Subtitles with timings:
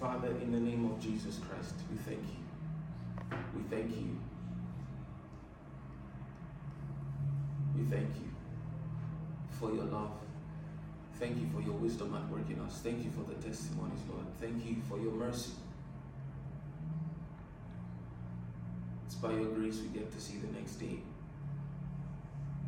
[0.00, 3.36] Father, in the name of Jesus Christ, we thank you.
[3.54, 4.16] We thank you.
[7.76, 8.30] We thank you
[9.58, 10.12] for your love.
[11.16, 12.80] Thank you for your wisdom at work in us.
[12.82, 14.24] Thank you for the testimonies, Lord.
[14.40, 15.52] Thank you for your mercy.
[19.04, 21.00] It's by your grace we get to see the next day.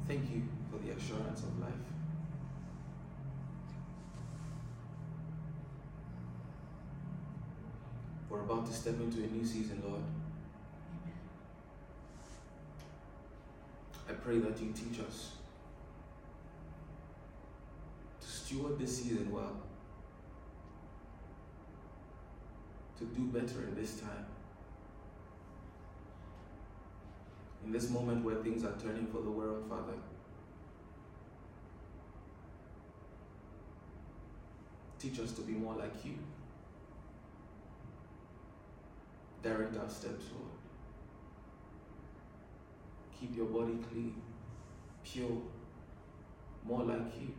[0.06, 1.72] Thank you for the assurance of life.
[8.28, 10.02] We're about to step into a new season, Lord.
[14.08, 15.32] I pray that you teach us
[18.20, 19.56] to steward this season well,
[22.98, 24.26] to do better in this time.
[27.64, 29.94] In this moment where things are turning for the world, Father.
[34.98, 36.14] Teach us to be more like you.
[39.42, 40.52] Direct our steps, Lord.
[43.18, 44.22] Keep your body clean,
[45.04, 45.42] pure,
[46.64, 47.34] more like you.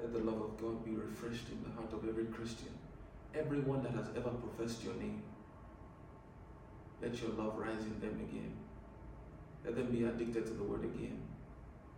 [0.00, 2.74] Let the love of God be refreshed in the heart of every Christian,
[3.32, 5.22] everyone that has ever professed your name.
[7.00, 8.52] Let your love rise in them again.
[9.64, 11.20] Let them be addicted to the word again.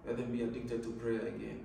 [0.07, 1.65] Let them be addicted to prayer again.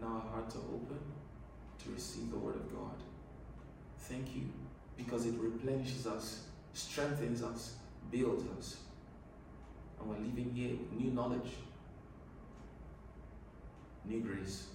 [0.00, 0.98] Now our hearts are open
[1.84, 2.96] to receive the word of God.
[3.98, 4.42] Thank you
[4.96, 7.76] because it replenishes us, strengthens us,
[8.10, 8.76] builds us.
[10.00, 11.50] And we're leaving here with new knowledge,
[14.04, 14.66] new grace.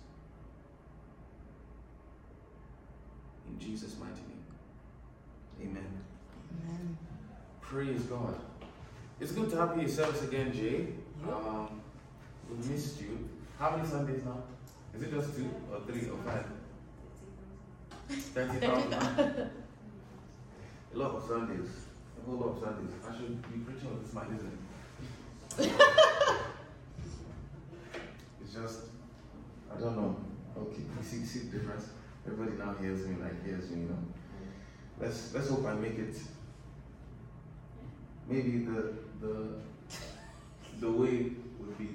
[3.47, 4.45] In Jesus' mighty name.
[5.61, 6.01] Amen.
[6.65, 6.97] Amen.
[7.61, 8.39] Praise God.
[9.19, 10.87] It's good to have you in service again, Jay.
[11.27, 11.81] Um,
[12.49, 13.29] we missed you.
[13.59, 14.41] How many Sundays now?
[14.95, 16.45] Is it just two or three or five?
[18.09, 18.93] Thirty thousand.
[18.93, 19.51] A
[20.97, 21.69] lot of Sundays.
[22.19, 22.91] A whole lot of Sundays.
[23.07, 25.57] I should be preaching on this mic, isn't it?
[28.41, 28.79] it's just,
[29.73, 30.15] I don't know.
[30.57, 31.85] Okay, you see, see the difference?
[32.27, 33.97] Everybody now hears me like hears me, you know.
[34.99, 36.15] Let's let's hope I make it.
[38.27, 39.47] Maybe the the
[40.79, 41.89] the way would be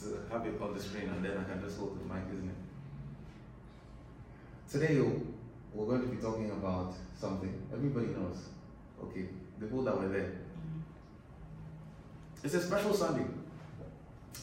[0.00, 2.48] to have it on the screen and then I can just hold the mic, isn't
[2.48, 2.54] it?
[4.70, 5.00] Today
[5.74, 8.48] we're going to be talking about something everybody knows.
[9.02, 9.28] Okay,
[9.58, 10.32] the people that were there.
[12.42, 13.24] It's a special Sunday.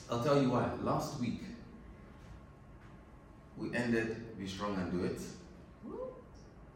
[0.09, 0.69] I'll tell you why.
[0.81, 1.41] Last week,
[3.57, 5.19] we ended Be Strong and Do It.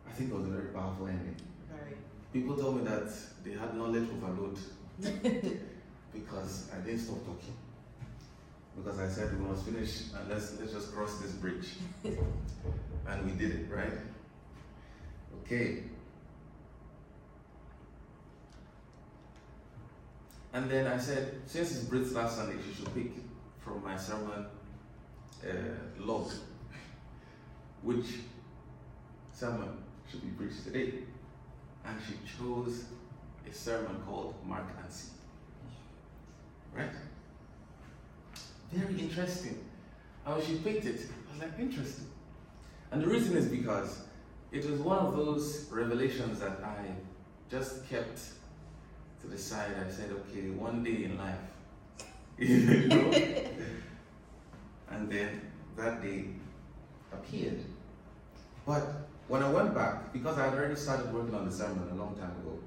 [0.07, 1.35] I think it was a very powerful ending.
[1.69, 1.95] Very.
[2.33, 3.11] People told me that
[3.43, 4.57] they had knowledge overload
[6.13, 7.53] because I didn't stop talking.
[8.83, 11.67] Because I said we must finish and let's, let's just cross this bridge.
[12.03, 13.93] and we did it, right?
[15.43, 15.83] Okay.
[20.53, 23.11] And then I said, since it's Brit's last Sunday, she should pick
[23.59, 24.45] from my sermon
[25.43, 25.53] uh,
[25.99, 26.31] log
[27.81, 28.05] which
[29.31, 29.69] sermon
[30.09, 30.93] should be preached today.
[31.85, 32.85] And she chose
[33.49, 35.11] a sermon called Mark and See.
[36.75, 36.89] Right?
[38.71, 39.65] Very interesting.
[40.25, 42.05] And when she picked it, I was like, interesting.
[42.91, 44.01] And the reason is because
[44.51, 46.85] it was one of those revelations that I
[47.49, 48.19] just kept
[49.21, 49.71] to the side.
[49.85, 51.35] I said, okay, one day in life.
[52.37, 53.11] you know?
[54.91, 55.41] and then
[55.77, 56.25] that day
[57.11, 57.59] appeared.
[58.65, 58.83] But
[59.27, 62.15] when I went back, because I had already started working on the sermon a long
[62.15, 62.59] time ago,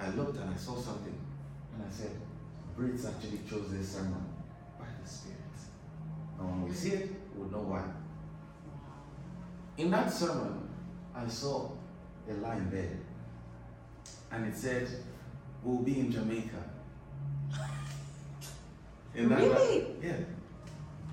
[0.00, 1.18] I looked and I saw something.
[1.74, 2.10] And I said,
[2.78, 4.24] Brits actually chose this sermon
[5.04, 5.36] Spirit.
[6.38, 7.82] And when we see it, we'll know why.
[9.76, 10.68] In that sermon,
[11.14, 11.70] I saw
[12.28, 12.98] a line there.
[14.30, 14.88] And it said,
[15.62, 16.62] We'll be in Jamaica.
[19.14, 19.82] In that Really?
[19.82, 20.16] line- yeah.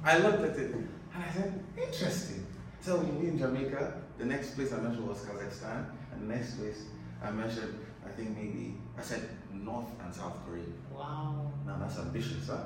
[0.03, 2.45] I looked at it and I said, Interesting.
[2.81, 4.01] So we'll be in Jamaica.
[4.19, 5.85] The next place I mentioned was Kazakhstan.
[6.11, 6.83] And the next place
[7.23, 7.73] I mentioned,
[8.05, 10.63] I think maybe, I said North and South Korea.
[10.93, 11.51] Wow.
[11.65, 12.57] Now that's ambitious, huh?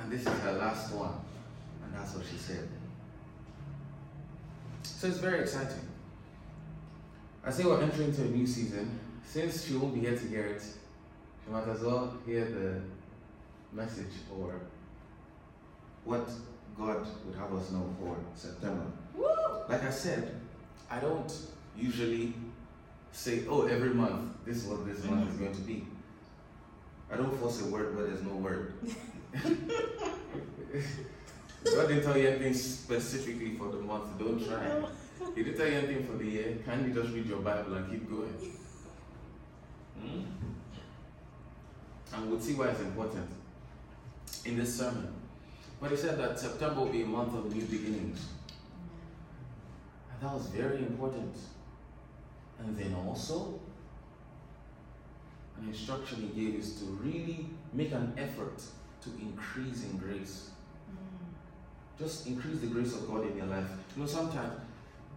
[0.00, 1.14] And this is her last one.
[1.84, 2.68] And that's what she said.
[4.82, 5.88] So it's very exciting.
[7.44, 8.98] I say we're entering into a new season.
[9.26, 12.80] Since she won't be here to hear it, she might as well hear the
[13.72, 14.60] message or
[16.04, 16.28] what
[16.76, 18.84] God would have us know for September.
[19.14, 19.26] Woo!
[19.68, 20.40] Like I said,
[20.90, 21.32] I don't
[21.76, 22.34] usually
[23.12, 25.86] say, oh, every month, this is what this month is going to be.
[27.10, 28.74] I don't force a word where there's no word.
[31.64, 34.18] God didn't tell you anything specifically for the month.
[34.18, 34.82] Don't try.
[35.34, 36.58] He didn't tell you anything for the year.
[36.66, 38.34] Kindly just read your Bible and keep going.
[40.00, 40.22] Hmm?
[42.14, 43.28] And we'll see why it's important
[44.44, 45.14] in this sermon.
[45.80, 48.26] But he said that September will be a month of new beginnings.
[50.12, 51.34] And that was very important.
[52.58, 53.60] And then also,
[55.58, 58.62] an instruction he gave is to really make an effort
[59.02, 60.50] to increase in grace.
[61.98, 63.66] Just increase the grace of God in your life.
[63.94, 64.60] You know, sometimes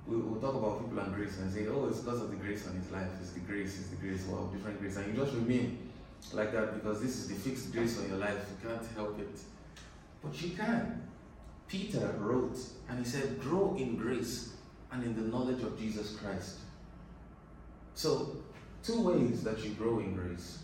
[0.08, 2.68] we will talk about people and grace and say, oh, it's because of the grace
[2.68, 3.08] on his life.
[3.22, 4.98] It's the grace, it's the grace, well, different grace.
[4.98, 5.90] And you just remain
[6.34, 8.34] like that because this is the fixed grace on your life.
[8.34, 9.40] You can't help it.
[10.24, 11.02] But you can.
[11.68, 12.58] Peter wrote
[12.90, 14.54] and he said, grow in grace
[14.92, 16.58] and in the knowledge of Jesus Christ.
[17.96, 18.36] So,
[18.84, 20.60] two ways that you grow in grace.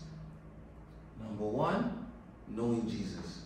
[1.20, 2.01] Number one,
[2.54, 3.42] knowing Jesus.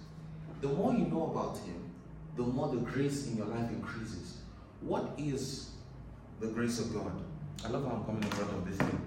[0.61, 1.91] The more you know about Him,
[2.37, 4.39] the more the grace in your life increases.
[4.81, 5.71] What is
[6.41, 7.13] the grace of God?
[7.65, 9.01] I love how I'm coming in front of this thing.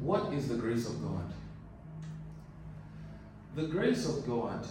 [0.00, 1.32] What is the grace of God?
[3.56, 4.66] The grace of God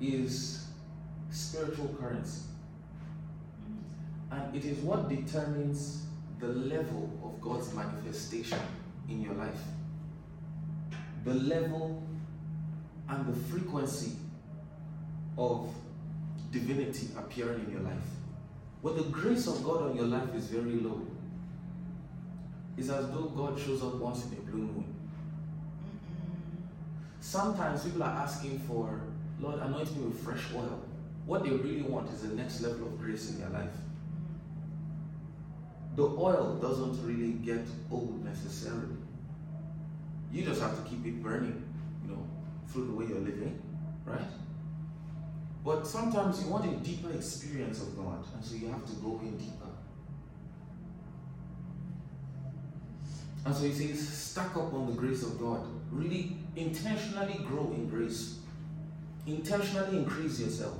[0.00, 0.66] is
[1.30, 2.42] spiritual currency.
[4.30, 6.06] And it is what determines
[6.40, 8.58] the level of God's manifestation
[9.08, 9.60] in your life.
[11.24, 12.02] The level
[13.08, 14.12] and the frequency
[15.38, 15.68] of
[16.50, 17.94] divinity appearing in your life.
[18.82, 21.00] When the grace of God on your life is very low,
[22.76, 24.94] it's as though God shows up once in a blue moon.
[27.20, 29.00] Sometimes people are asking for,
[29.40, 30.82] Lord, anoint me with fresh oil.
[31.26, 33.70] What they really want is the next level of grace in their life.
[35.94, 38.96] The oil doesn't really get old necessarily.
[40.32, 41.62] You just have to keep it burning,
[42.02, 42.26] you know,
[42.68, 43.60] through the way you're living,
[44.06, 44.20] right?
[45.64, 49.20] But sometimes you want a deeper experience of God, and so you have to go
[49.22, 49.68] in deeper.
[53.44, 55.66] And so he says, stack up on the grace of God.
[55.90, 58.38] Really intentionally grow in grace.
[59.26, 60.78] Intentionally increase yourself.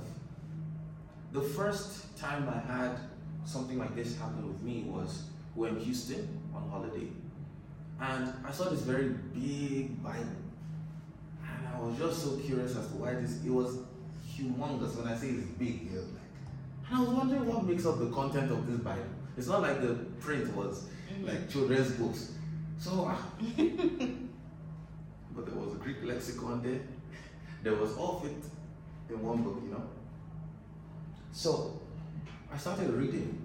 [1.31, 2.97] The first time I had
[3.45, 5.23] something like this happen with me was
[5.55, 7.07] we were in Houston on holiday.
[7.99, 10.25] And I saw this very big Bible.
[11.41, 13.77] And I was just so curious as to why this, it was
[14.27, 14.95] humongous.
[14.97, 16.21] When I say it's big, it was like,
[16.89, 19.03] and I was wondering what makes up the content of this Bible.
[19.37, 21.27] It's not like the print was Mm-hmm.
[21.27, 22.31] like children's books.
[22.79, 23.27] So, ah.
[23.37, 26.79] but there was a Greek lexicon there.
[27.61, 28.43] There was all fit
[29.09, 29.83] in one book, you know.
[31.31, 31.79] So,
[32.51, 33.42] I started reading.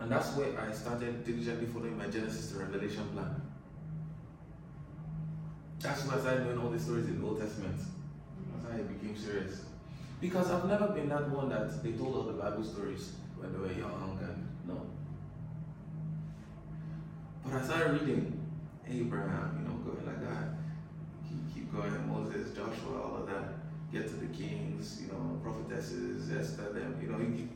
[0.00, 3.40] And that's where I started diligently following my Genesis to Revelation plan.
[5.80, 7.76] That's where I started knowing all the stories in the Old Testament.
[7.78, 9.62] That's how I became serious.
[10.20, 13.58] Because I've never been that one that they told all the Bible stories when they
[13.58, 14.86] were young and no.
[17.44, 18.40] But I started reading
[18.88, 20.56] Abraham, you know, going like that.
[21.28, 23.54] Keep, keep going, Moses, Joshua, all of that.
[23.92, 27.48] Get to the kings, you know, prophetesses, Esther, them, you know.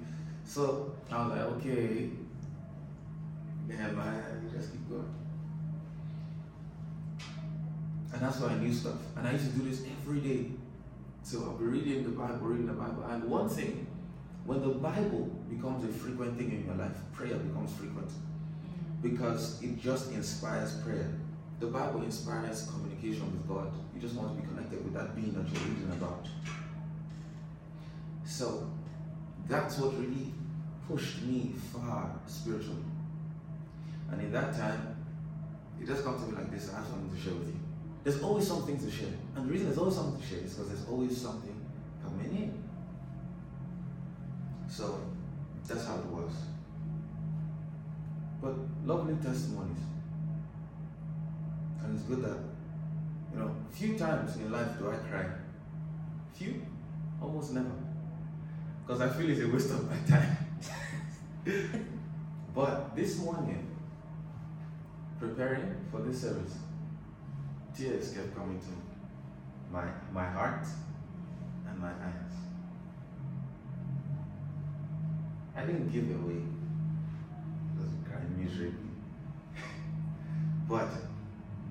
[0.44, 2.10] So I was like, okay,
[3.70, 5.14] Nehemiah, you just keep going.
[8.12, 8.98] And that's why I knew stuff.
[9.16, 10.46] And I used to do this every day.
[11.22, 13.04] So I'll be reading the Bible, reading the Bible.
[13.08, 13.86] And one thing,
[14.44, 18.10] when the Bible becomes a frequent thing in your life, prayer becomes frequent.
[19.02, 21.08] Because it just inspires prayer.
[21.60, 23.72] The Bible inspires communication with God.
[23.94, 26.26] You just want to be connected with that being that you're reading about.
[28.24, 28.68] So
[29.46, 30.32] that's what really
[30.88, 32.82] pushed me far spiritually.
[34.10, 34.96] And in that time,
[35.80, 37.60] it just comes to me like this I have something to share with you.
[38.02, 39.12] There's always something to share.
[39.36, 41.54] And the reason there's always something to share is because there's always something
[42.02, 42.62] coming in.
[44.68, 45.00] So
[45.66, 46.32] that's how it was.
[48.40, 49.76] But lovely testimonies.
[51.82, 52.38] And it's good that,
[53.32, 55.26] you know, few times in life do I cry.
[56.34, 56.62] Few?
[57.20, 57.70] Almost never.
[58.86, 60.36] Because I feel it's a waste of my time.
[62.54, 63.69] but this morning,
[65.20, 66.54] preparing for this service,
[67.76, 70.66] tears kept coming to my my heart
[71.68, 72.34] and my eyes.
[75.54, 76.42] I didn't give away.
[77.76, 78.90] Just crying miserably.
[80.68, 80.88] but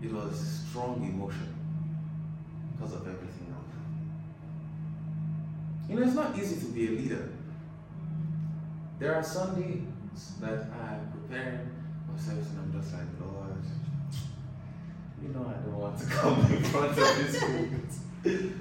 [0.02, 1.56] it was strong emotion
[2.72, 3.74] because of everything else.
[5.90, 7.30] You know, it's not easy to be a leader.
[9.00, 9.82] There are Sunday
[10.42, 11.70] that I'm preparing
[12.06, 13.39] for service and I'm just like, Lord,
[15.22, 18.52] you know I don't want to come in front of this pulpit.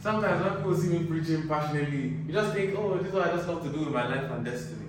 [0.00, 3.36] Sometimes when people see me preaching passionately, you just think, oh, this is what I
[3.36, 4.86] just love to do with my life and destiny.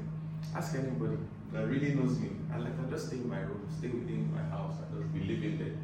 [0.55, 1.17] Ask anybody
[1.51, 2.29] that really knows me.
[2.51, 5.19] I like I just stay in my room, stay within my house, and just be
[5.31, 5.75] living there.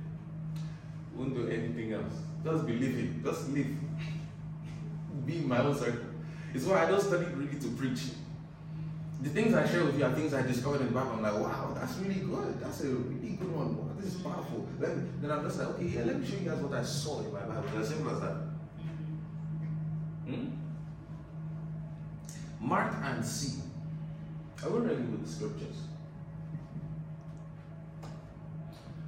[1.16, 2.14] Won't do anything else.
[2.44, 3.22] Just be living.
[3.24, 3.68] Just live.
[5.26, 6.10] Be in my own circle.
[6.54, 8.00] It's why I don't study really to preach.
[9.22, 11.12] The things I share with you are things I discovered in the Bible.
[11.12, 12.60] I'm like, wow, that's really good.
[12.62, 13.78] That's a really good one.
[13.78, 14.66] Wow, this is powerful.
[14.80, 17.20] Then, then I'm just like, okay, yeah, let me show you guys what I saw
[17.20, 17.64] in my Bible.
[17.68, 18.36] It's as simple as that.
[20.26, 20.46] Hmm?
[22.62, 23.62] Mark and see.
[24.64, 25.76] I will read you with the scriptures.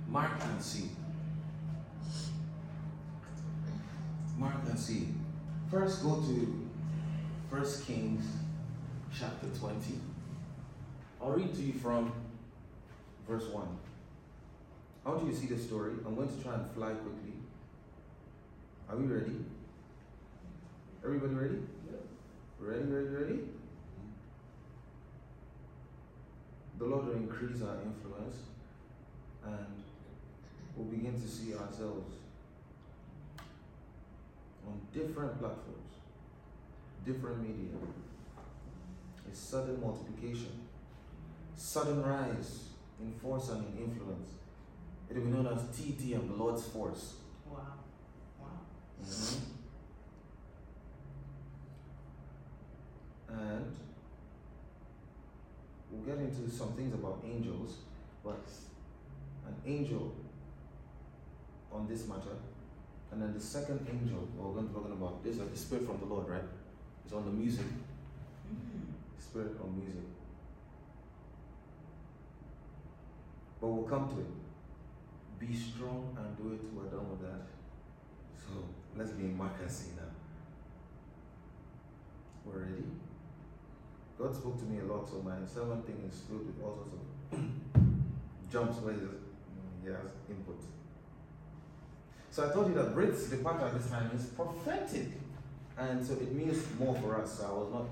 [0.10, 0.90] Mark and see.
[4.38, 5.08] Mark and see.
[5.70, 6.70] First, go to
[7.50, 8.26] First Kings
[9.18, 10.00] chapter 20.
[11.22, 12.12] I'll read to you from
[13.28, 13.68] verse 1.
[15.06, 15.94] I want you see the story.
[16.06, 17.34] I'm going to try and fly quickly.
[18.90, 19.36] Are we ready?
[21.04, 21.58] Everybody ready?
[22.60, 23.40] Ready, ready, ready?
[26.78, 28.36] The Lord will increase our influence
[29.46, 29.84] and
[30.76, 32.16] we'll begin to see ourselves
[34.68, 35.94] on different platforms,
[37.06, 37.78] different media.
[39.30, 40.68] A sudden multiplication,
[41.56, 44.30] sudden rise in force and in influence.
[45.10, 47.16] It will be known as TT and the Lord's force.
[47.50, 47.60] Wow.
[48.40, 48.48] Wow.
[49.04, 49.40] Mhm.
[53.30, 53.76] And
[55.90, 57.78] we'll get into some things about angels,
[58.24, 58.46] but
[59.48, 60.14] an angel
[61.72, 62.36] on this matter,
[63.12, 65.86] and then the second angel we're going to be talking about this is the spirit
[65.86, 66.44] from the Lord, right?
[67.06, 67.66] It's on the music.
[69.22, 70.04] Spirit on music.
[73.60, 74.32] But we'll come to it.
[75.40, 76.62] Be strong and do it.
[76.74, 77.46] We're done with that.
[78.36, 78.52] So
[78.98, 80.10] let's be in see now.
[82.46, 82.84] We're ready.
[84.18, 86.94] God spoke to me a lot, so my sermon thing is filled with all sorts
[86.94, 87.40] of
[88.52, 89.00] jumps where he
[89.90, 90.60] has, input.
[92.30, 95.08] So I told you that Brits departure at this time is prophetic,
[95.78, 97.40] and so it means more for us.
[97.40, 97.86] So I was not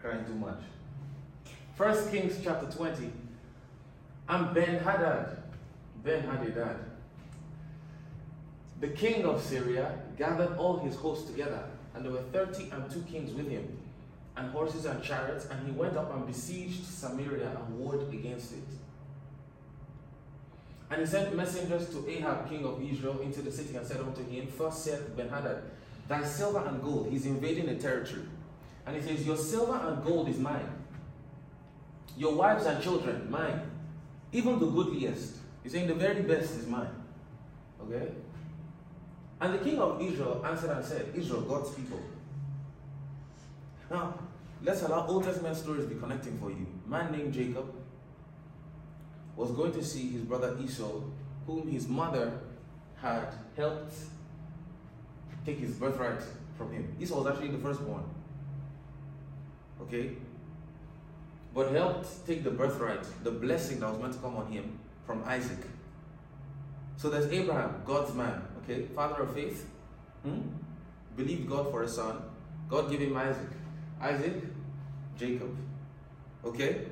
[0.00, 0.60] crying too much.
[1.76, 3.10] First Kings chapter 20.
[4.28, 5.38] And Ben Hadad,
[6.04, 6.76] Ben Hadad,
[8.80, 11.64] the king of Syria, gathered all his hosts together,
[11.94, 13.78] and there were thirty and two kings with him,
[14.36, 18.68] and horses and chariots, and he went up and besieged Samaria and warred against it.
[20.90, 24.26] And he sent messengers to Ahab, king of Israel, into the city and said unto
[24.28, 25.62] him, Thus saith Benhadad,
[26.06, 28.22] Thy silver and gold, he's invading a territory.
[28.88, 30.66] And he says, Your silver and gold is mine.
[32.16, 33.60] Your wives and children, mine.
[34.32, 35.36] Even the goodliest.
[35.62, 36.88] He's saying the very best is mine.
[37.82, 38.08] Okay?
[39.42, 42.00] And the king of Israel answered and said, Israel, God's people.
[43.90, 44.18] Now,
[44.64, 46.66] let's allow Old Testament stories be connecting for you.
[46.86, 47.70] Man named Jacob
[49.36, 51.02] was going to see his brother Esau,
[51.46, 52.40] whom his mother
[53.02, 53.94] had helped
[55.44, 56.22] take his birthright
[56.56, 56.96] from him.
[56.98, 58.02] Esau was actually the firstborn.
[59.82, 60.12] Okay?
[61.54, 65.24] But helped take the birthright, the blessing that was meant to come on him from
[65.24, 65.58] Isaac.
[66.96, 69.68] So there's Abraham, God's man, okay, father of faith,
[70.24, 70.40] hmm?
[71.16, 72.22] believed God for a son.
[72.68, 73.48] God gave him Isaac.
[74.00, 74.34] Isaac,
[75.18, 75.56] Jacob,
[76.44, 76.86] okay,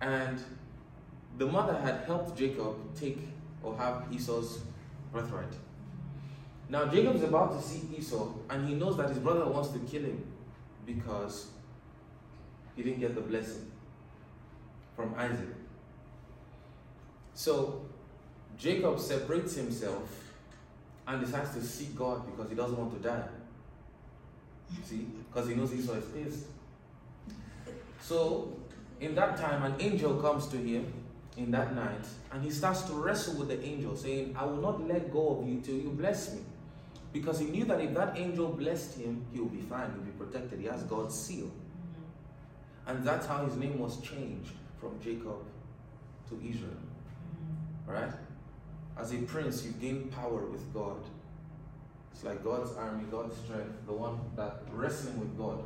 [0.00, 0.38] and
[1.38, 3.18] the mother had helped Jacob take
[3.62, 4.60] or have Esau's
[5.12, 5.54] birthright.
[6.68, 10.02] Now Jacob's about to see Esau, and he knows that his brother wants to kill
[10.02, 10.22] him
[10.84, 11.48] because
[12.78, 13.68] he didn't get the blessing
[14.94, 15.48] from Isaac.
[17.34, 17.82] So
[18.56, 20.32] Jacob separates himself
[21.08, 23.24] and decides to seek God because he doesn't want to die.
[24.84, 25.06] See?
[25.32, 26.44] Because he knows Esau is pissed.
[28.00, 28.56] So,
[29.00, 30.92] in that time, an angel comes to him
[31.36, 34.86] in that night and he starts to wrestle with the angel, saying, I will not
[34.86, 36.42] let go of you till you bless me.
[37.12, 40.10] Because he knew that if that angel blessed him, he will be fine, he'll be
[40.12, 40.60] protected.
[40.60, 41.50] He has God's seal.
[42.88, 45.44] And that's how his name was changed from Jacob
[46.30, 46.72] to Israel.
[47.86, 48.10] Right?
[48.98, 50.96] As a prince, you gain power with God.
[52.12, 55.62] It's like God's army, God's strength, the one that wrestling with God.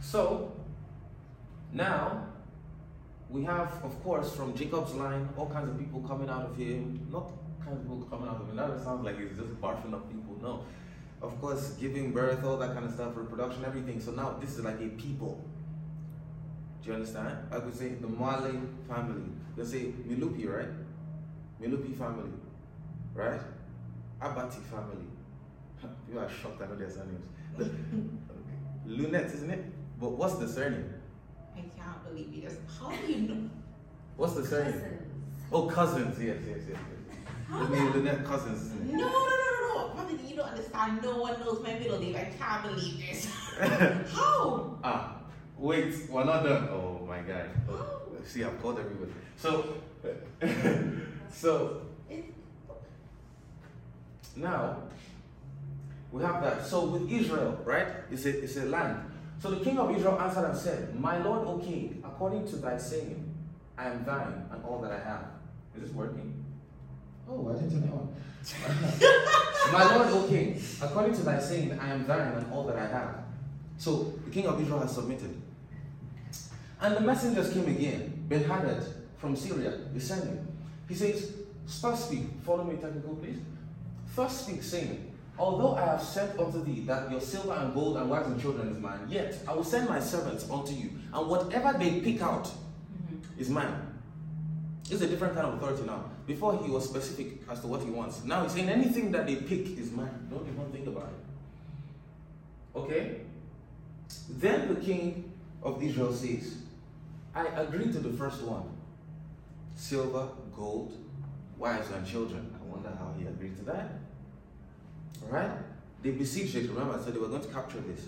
[0.00, 0.52] So,
[1.72, 2.26] now
[3.30, 7.08] we have, of course, from Jacob's line, all kinds of people coming out of him.
[7.10, 7.32] Not
[7.64, 8.56] kinds of people coming out of him.
[8.56, 10.36] That sounds like he's just barfing up people.
[10.42, 10.64] No.
[11.22, 14.00] Of course, giving birth, all that kind of stuff, reproduction, everything.
[14.00, 15.44] So now this is like a people.
[16.82, 17.36] Do you understand?
[17.50, 18.58] I would say the Mali
[18.88, 19.30] family.
[19.56, 20.68] They say Milupi, right?
[21.60, 22.30] Milupi family,
[23.14, 23.40] right?
[24.20, 25.06] Abati family.
[26.06, 27.26] People are shocked I know their surnames.
[27.58, 27.70] The-
[28.86, 29.64] Lunette, isn't it?
[30.00, 30.92] But what's the surname?
[31.54, 32.56] I can't believe you just.
[32.80, 33.50] How do you know?
[34.16, 34.72] What's the surname?
[34.72, 35.02] Cousins.
[35.52, 36.18] Oh, cousins.
[36.22, 36.78] Yes, yes, yes.
[36.78, 37.70] yes.
[37.72, 38.94] It Lunette cousins, isn't it?
[38.94, 39.59] no, no, no, no.
[39.94, 41.02] Probably you don't understand.
[41.02, 42.16] No one knows my middle name.
[42.16, 43.26] I can't believe this.
[44.12, 44.78] How?
[44.82, 45.16] Ah,
[45.58, 46.68] wait, we're not done.
[46.70, 47.50] Oh my god.
[47.68, 49.12] Oh, see, I've called everybody.
[49.36, 49.76] So,
[51.30, 51.82] so
[54.36, 54.82] now
[56.12, 56.66] we have that.
[56.66, 57.88] So with Israel, right?
[58.10, 59.10] It's a it's a land.
[59.40, 62.76] So the king of Israel answered and said, My lord, O king, according to thy
[62.76, 63.34] saying,
[63.78, 65.24] I am thine and all that I have.
[65.74, 66.39] Is this working?
[67.30, 67.90] Oh, I didn't turn it.
[69.72, 72.86] My lord, O king, according to thy saying, I am thine and all that I
[72.86, 73.16] have.
[73.78, 75.40] So the king of Israel has submitted.
[76.80, 78.24] And the messengers came again.
[78.28, 78.82] Ben Hadad
[79.18, 80.46] from Syria is sending.
[80.88, 81.32] He says,
[81.80, 83.38] Thus speak, follow me technical, please.
[84.16, 88.10] Thus speak, saying, Although I have sent unto thee that your silver and gold and
[88.10, 91.78] wives and children is mine, yet I will send my servants unto you, and whatever
[91.78, 93.40] they pick out mm-hmm.
[93.40, 93.90] is mine.
[94.90, 96.04] It's a different kind of authority now.
[96.30, 98.22] Before he was specific as to what he wants.
[98.22, 100.28] Now he's saying anything that they pick is mine.
[100.30, 102.78] Don't even think about it.
[102.78, 103.22] Okay?
[104.28, 106.58] Then the king of Israel says,
[107.34, 108.62] I agree to the first one
[109.74, 110.92] silver, gold,
[111.58, 112.54] wives, and children.
[112.54, 113.88] I wonder how he agreed to that.
[115.24, 115.50] Alright?
[116.04, 118.06] They besieged it, remember, said they were going to capture this.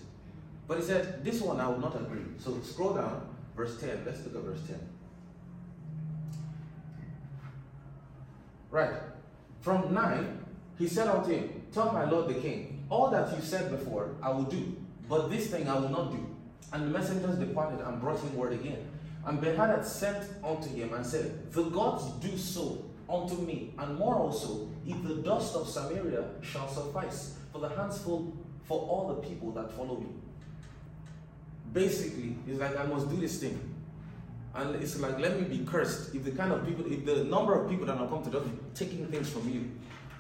[0.69, 2.23] But he said, This one I will not agree.
[2.39, 3.27] So scroll down,
[3.57, 4.05] verse 10.
[4.07, 4.79] Let's look at verse 10.
[8.73, 8.95] Right.
[9.61, 10.45] From 9,
[10.79, 14.31] he said unto him, Tell my lord the king, all that you said before I
[14.31, 14.77] will do,
[15.09, 16.27] but this thing I will not do.
[16.73, 18.89] And the messengers departed and brought him word again.
[19.27, 24.17] And Benhadad sent unto him and said, The gods do so unto me, and more
[24.17, 29.53] also, if the dust of Samaria shall suffice for the handsful for all the people
[29.53, 30.09] that follow me.
[31.75, 33.72] Basically, he's like I must do this thing.
[34.55, 37.59] And it's like, let me be cursed if the kind of people, if the number
[37.59, 39.71] of people that will come to just taking things from you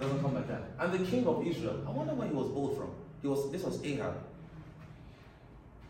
[0.00, 0.62] doesn't come like that.
[0.78, 2.90] And the king of Israel, I wonder where he was born from.
[3.20, 4.14] He was this was Ahab.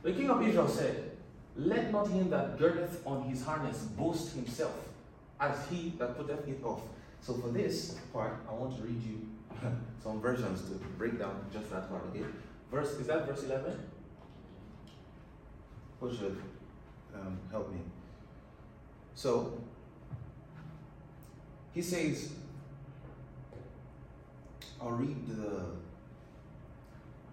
[0.02, 1.12] The king of Israel said,
[1.56, 4.74] Let not him that girdeth on his harness boast himself,
[5.40, 6.80] as he that putteth it off.
[7.20, 9.28] So for this part, I want to read you
[10.02, 12.24] some versions to break down just that part, okay?
[12.70, 13.78] Verse is that verse 11?
[16.00, 16.42] Who should
[17.14, 17.78] um, help me?
[19.14, 19.60] So
[21.72, 22.32] he says,
[24.80, 25.66] I'll read the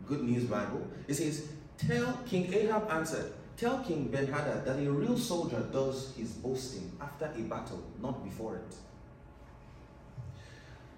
[0.06, 0.88] Good News Bible.
[1.08, 6.14] It says, Tell King Ahab answered, Tell King Ben Hadad that a real soldier does
[6.16, 8.76] his boasting after a battle, not before it.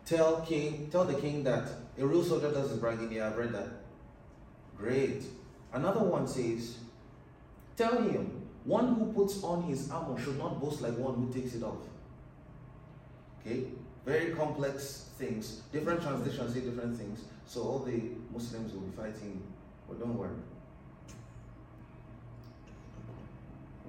[0.05, 1.67] Tell King, tell the king that
[1.97, 3.11] a real soldier does his bragging.
[3.11, 3.67] Yeah, I've read that.
[4.77, 5.23] Great.
[5.73, 6.77] Another one says,
[7.77, 11.55] Tell him, one who puts on his armor should not boast like one who takes
[11.55, 11.77] it off.
[13.39, 13.65] Okay?
[14.05, 15.61] Very complex things.
[15.71, 17.21] Different translations say different things.
[17.45, 19.41] So all the Muslims will be fighting.
[19.87, 20.35] But don't worry.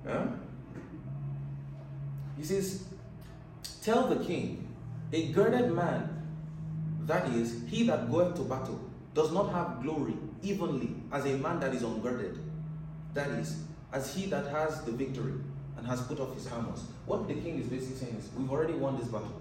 [0.06, 0.26] Huh?
[2.36, 2.84] He says,
[3.82, 4.68] Tell the king,
[5.12, 6.08] a girded man,
[7.06, 8.80] that is, he that goeth to battle,
[9.14, 12.38] does not have glory evenly as a man that is ungirded.
[13.14, 13.58] That is,
[13.92, 15.34] as he that has the victory
[15.76, 16.84] and has put off his armors.
[17.06, 19.40] What the king is basically saying is, we've already won this battle.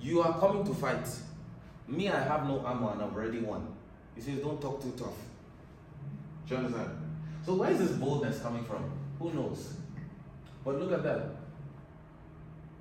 [0.00, 1.06] You are coming to fight.
[1.86, 3.66] Me, I have no armor and I've already won.
[4.14, 5.14] He says, don't talk too tough.
[6.48, 6.90] Do you understand?
[7.44, 8.90] So where is this boldness coming from?
[9.18, 9.74] Who knows?
[10.64, 11.26] But look at that.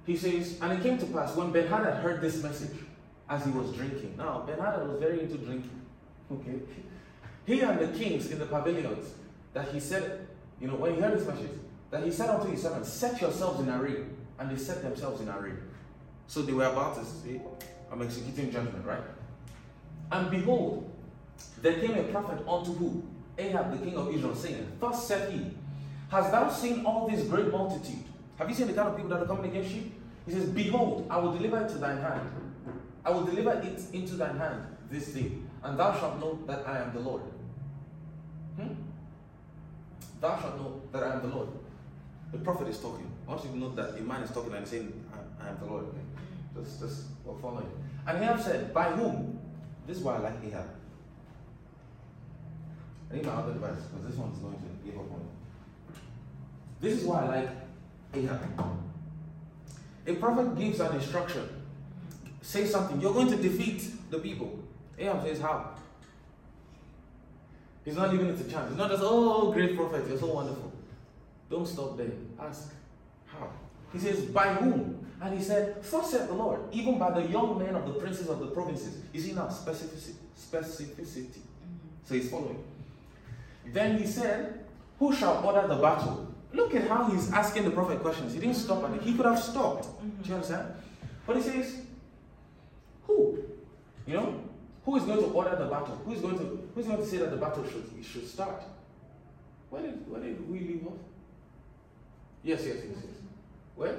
[0.06, 2.78] He says, and it came to pass when Ben Hadad heard this message
[3.30, 4.16] as he was drinking.
[4.18, 5.72] Now, Ben Hadad was very into drinking.
[6.32, 6.62] Okay.
[7.46, 9.16] He and the kings in the pavilions
[9.54, 10.28] that he said,
[10.60, 11.52] you know, when he heard this message,
[11.90, 14.04] that he said unto his servants, Set yourselves in array.
[14.40, 15.52] And they set themselves in array.
[16.28, 17.42] So they were about to say,
[17.92, 19.04] I'm executing judgment, right?
[20.12, 20.90] And behold,
[21.62, 23.04] there came a prophet unto who?
[23.38, 25.52] Ahab, the king of Israel, saying, Thus said he,
[26.10, 28.04] thou seen all this great multitude?
[28.38, 29.92] Have you seen the kind of people that are coming against you?
[30.26, 32.30] He says, Behold, I will deliver it to thine hand.
[33.04, 35.32] I will deliver it into thine hand this day,
[35.64, 37.22] and thou shalt know that I am the Lord.
[38.58, 38.74] Hmm?
[40.22, 41.50] Thou shalt know that I am the Lord.
[42.32, 43.12] The prophet is talking.
[43.28, 45.58] I want you to know that a man is talking and saying, I, I am
[45.60, 45.86] the Lord.
[46.56, 47.70] Just, just we're following.
[48.08, 49.40] And Ahab said, By whom?
[49.88, 50.66] This is why I like Ahab.
[53.12, 55.26] I need my other device because this one's going to give up on me.
[56.80, 57.50] This is why I like
[58.14, 58.40] Ahab.
[60.08, 61.50] A prophet gives an instruction.
[62.42, 63.02] Say something.
[63.02, 64.60] You're going to defeat the people.
[65.00, 65.71] Ahab says, How?
[67.84, 68.70] He's not leaving it to chance.
[68.70, 70.72] It's not just, oh, oh, great prophet, you're so wonderful.
[71.50, 72.12] Don't stop there.
[72.40, 72.72] Ask,
[73.26, 73.50] How?
[73.92, 75.06] He says, By whom?
[75.22, 78.30] And he said, Thus said the Lord, even by the young men of the princes
[78.30, 78.98] of the provinces.
[79.14, 80.14] You see now, specificity.
[80.38, 81.40] specificity.
[82.06, 82.64] So he's following.
[83.68, 84.64] Then he said,
[85.00, 86.28] Who shall order the battle?
[86.54, 88.34] Look at how he's asking the prophet questions.
[88.34, 89.84] He didn't stop and he could have stopped.
[89.84, 90.34] Do you mm-hmm.
[90.34, 90.74] understand?
[91.26, 91.82] But he says,
[93.08, 93.40] Who?
[94.08, 94.51] You know?
[94.86, 96.02] Who is going to order the battle?
[96.06, 98.64] Who is going to who is going to say that the battle should should start?
[99.70, 100.94] Where did where did we leave off?
[102.44, 103.16] Yes, yes, yes, yes.
[103.76, 103.96] Where?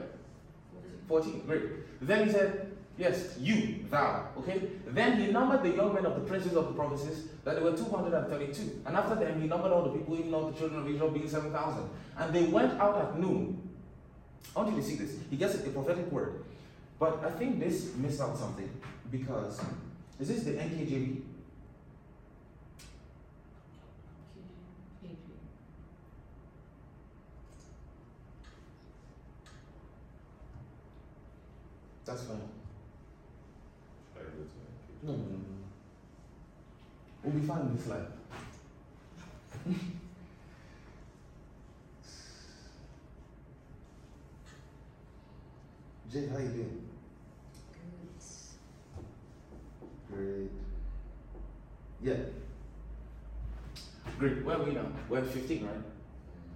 [1.09, 1.43] 14.
[1.47, 1.63] Great.
[2.01, 4.29] Then he said, Yes, you, thou.
[4.39, 4.69] Okay?
[4.87, 7.77] Then he numbered the young men of the princes of the provinces, that there were
[7.77, 8.83] 232.
[8.85, 11.29] And after them, he numbered all the people, even all the children of Israel, being
[11.29, 11.89] 7,000.
[12.19, 13.71] And they went out at noon.
[14.55, 15.17] I want you see this.
[15.31, 16.45] He gets a prophetic word.
[16.99, 18.69] But I think this missed out something
[19.11, 19.61] because
[20.23, 21.21] is this the NKJV?
[32.05, 32.37] That's fine.
[35.03, 35.39] No, no, no, no.
[37.25, 38.07] We'll be fine in this life.
[46.13, 46.92] Jay, how you doing?
[50.23, 50.51] Great.
[52.03, 52.15] Yeah.
[54.19, 54.45] Great.
[54.45, 54.87] Where are we now?
[55.09, 55.75] We're 15, right?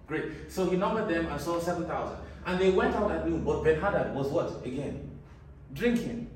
[0.07, 0.51] Great.
[0.51, 2.17] So he numbered them and saw 7,000.
[2.47, 3.45] And they went out at noon.
[3.45, 4.65] But Ben Hadad was what?
[4.65, 5.11] Again?
[5.73, 6.31] Drinking.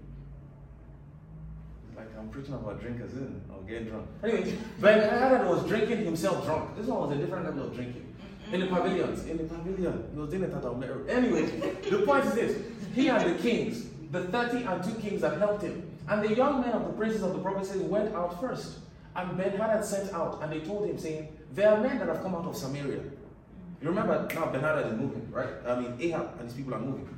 [1.88, 3.52] It's like I'm preaching about drinkers, isn't it?
[3.52, 4.06] Or getting drunk.
[4.24, 6.76] Anyway, Ben Hadad was drinking himself drunk.
[6.76, 8.06] This one was a different level of drinking.
[8.52, 9.24] In the pavilions.
[9.26, 10.10] In the pavilion.
[10.12, 11.08] He was doing it at Almere.
[11.08, 11.46] Anyway,
[11.88, 12.62] the point is this.
[12.92, 16.60] He and the kings, the 30 and two kings that helped him, and the young
[16.60, 18.78] men of the princes of the provinces went out first.
[19.14, 22.20] And Ben Hadad sent out, and they told him, saying, There are men that have
[22.22, 23.00] come out of Samaria.
[23.80, 25.48] You remember now Ben Hadad is moving, right?
[25.66, 27.08] I mean, Ahab and his people are moving.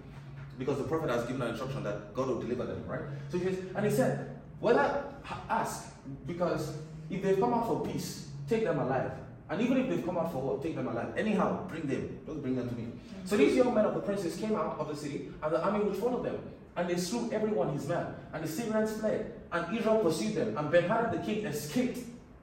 [0.59, 3.01] Because the prophet has given an instruction that God will deliver them, right?
[3.31, 5.05] So he says, and he said, Whether
[5.49, 5.93] ask,
[6.27, 6.77] because
[7.11, 9.13] if they've come out for peace, take them alive.
[9.49, 11.15] And even if they've come out for war, take them alive.
[11.17, 12.21] Anyhow, bring them.
[12.27, 12.89] Just bring them to me.
[13.25, 15.85] So these young men of the princes came out of the city, and the army
[15.85, 16.39] which followed them.
[16.77, 18.15] And they slew everyone his man.
[18.33, 19.33] And the Syrians fled.
[19.53, 20.57] And Israel pursued them.
[20.57, 21.99] And Ben-Hadad the king escaped.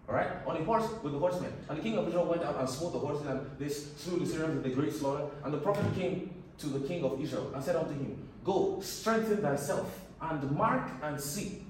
[0.08, 0.30] Alright?
[0.46, 1.52] On a horse with the horsemen.
[1.68, 4.26] And the king of Israel went out and smote the horses, and they slew the
[4.26, 5.26] Syrians with a great slaughter.
[5.44, 9.38] And the prophet came to the king of Israel and said unto him, Go, strengthen
[9.38, 11.64] thyself, and mark and see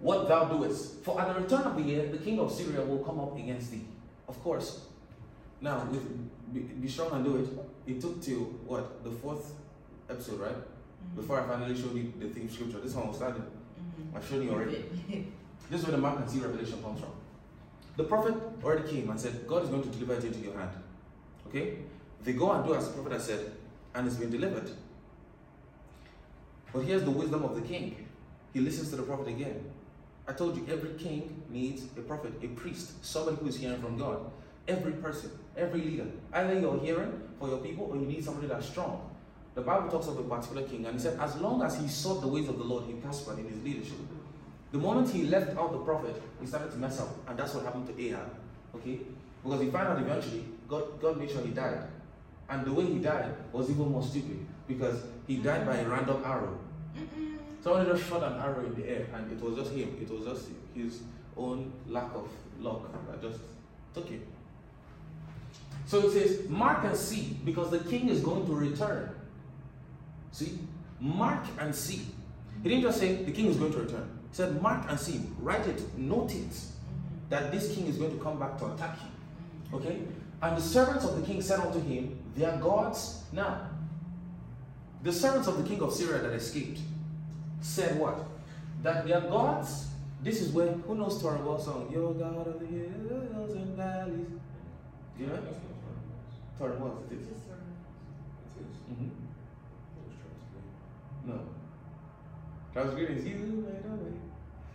[0.00, 1.02] what thou doest.
[1.04, 3.70] For at the return of the year, the king of Syria will come up against
[3.70, 3.84] thee.
[4.28, 4.80] Of course.
[5.60, 6.02] Now, with
[6.52, 7.48] be, be strong and do it.
[7.86, 9.52] It took till what the fourth
[10.08, 10.56] episode, right?
[11.04, 11.20] Mm-hmm.
[11.20, 12.80] Before I finally showed you the theme scripture.
[12.80, 13.42] This one was started.
[13.42, 14.16] Mm-hmm.
[14.16, 14.84] I've shown you already.
[15.70, 17.12] this is where the mark and see revelation comes from.
[17.96, 18.34] The prophet
[18.64, 20.70] already came and said, God is going to deliver it into your hand.
[21.48, 21.78] Okay?
[22.22, 23.52] They go and do as the prophet has said,
[23.94, 24.70] and it's been delivered.
[26.72, 28.06] But here's the wisdom of the king.
[28.52, 29.64] He listens to the prophet again.
[30.28, 33.98] I told you every king needs a prophet, a priest, somebody who is hearing from
[33.98, 34.30] God.
[34.68, 36.06] Every person, every leader.
[36.32, 39.10] Either you're hearing for your people or you need somebody that's strong.
[39.60, 42.22] The Bible talks of a particular king, and he said, as long as he sought
[42.22, 43.98] the ways of the Lord, he prospered in his leadership.
[44.72, 47.64] The moment he left out the prophet, he started to mess up, and that's what
[47.66, 48.34] happened to Ahab.
[48.76, 49.00] Okay?
[49.44, 51.78] Because he found out eventually, God, God made sure he died.
[52.48, 56.22] And the way he died was even more stupid, because he died by a random
[56.24, 56.58] arrow.
[57.62, 59.94] Someone just shot an arrow in the air, and it was just him.
[60.00, 61.02] It was just his
[61.36, 62.26] own lack of
[62.60, 63.40] luck that just
[63.92, 64.22] took him.
[65.84, 69.16] So it says, Mark and see, because the king is going to return.
[70.32, 70.58] See?
[71.00, 72.06] Mark and see.
[72.62, 74.08] He didn't just say the king is going to return.
[74.30, 75.22] He said, Mark and see.
[75.40, 76.60] Write it, note it,
[77.30, 79.78] that this king is going to come back to attack you.
[79.78, 80.00] Okay?
[80.42, 83.24] And the servants of the king said unto him, Their gods.
[83.32, 83.68] Now,
[85.02, 86.80] the servants of the king of Syria that escaped
[87.60, 88.18] said what?
[88.82, 89.88] That their gods,
[90.22, 91.90] this is where, who knows Tauren song?
[91.92, 94.26] Your God of the hills and valleys.
[95.16, 95.38] Do you know?
[96.58, 97.26] Tauren Wells, it is.
[98.92, 99.19] Mm-hmm.
[101.30, 101.40] No.
[102.72, 104.12] Travis Greene is you made a way.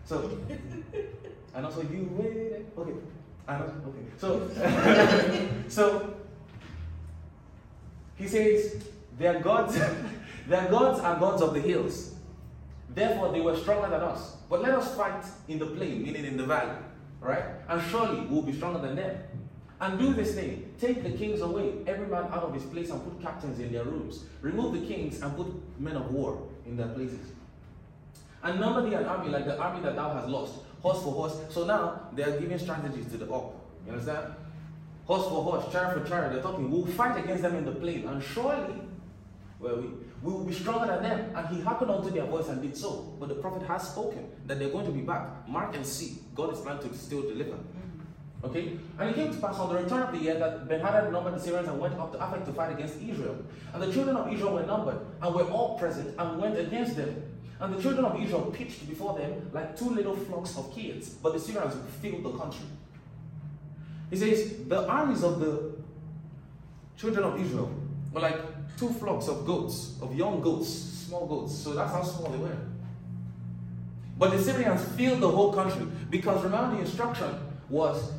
[0.05, 0.39] So,
[1.53, 2.65] and also you waited.
[2.77, 2.91] Okay.
[3.47, 3.71] I know.
[3.73, 4.05] Ah, okay.
[4.17, 4.49] So,
[5.67, 6.15] so
[8.15, 8.83] he says,
[9.17, 9.77] their gods,
[10.47, 12.13] their gods are gods of the hills.
[12.93, 14.37] Therefore, they were stronger than us.
[14.49, 16.77] But let us fight in the plain, meaning in the valley.
[17.19, 17.43] right?
[17.67, 19.17] And surely we'll be stronger than them.
[19.81, 23.03] And do this thing take the kings away, every man out of his place, and
[23.03, 24.23] put captains in their rooms.
[24.41, 25.47] Remove the kings and put
[25.79, 27.31] men of war in their places.
[28.43, 31.35] And number thee an army like the army that thou hast lost, horse for horse.
[31.49, 33.55] So now they are giving strategies to the up.
[33.85, 34.33] You understand?
[35.05, 36.33] Horse for horse, chariot for chariot.
[36.33, 38.81] They're talking, we'll fight against them in the plain, and surely
[39.59, 39.87] well, we,
[40.21, 41.35] we will be stronger than them.
[41.35, 43.15] And he hearkened unto their voice and did so.
[43.19, 45.47] But the prophet has spoken that they're going to be back.
[45.47, 46.19] Mark and see.
[46.35, 47.57] God is planning to still deliver.
[48.45, 48.77] Okay?
[48.99, 51.39] And it came to pass on the return of the year that Ben-Hadad numbered the
[51.39, 53.37] Syrians and went up to Aphek to fight against Israel.
[53.73, 57.23] And the children of Israel were numbered and were all present and went against them.
[57.59, 61.33] And the children of Israel pitched before them like two little flocks of kids, but
[61.33, 62.65] the Syrians filled the country.
[64.09, 65.75] He says, the armies of the
[66.97, 67.71] children of Israel
[68.11, 71.55] were like two flocks of goats, of young goats, small goats.
[71.55, 72.57] So that's how small they were.
[74.17, 77.33] But the Syrians filled the whole country because remember the instruction
[77.69, 78.11] was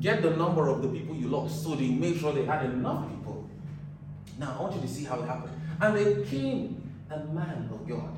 [0.00, 1.62] get the number of the people you lost.
[1.62, 3.48] So they made sure they had enough people.
[4.38, 5.52] Now I want you to see how it happened.
[5.80, 8.14] And they came a man of God.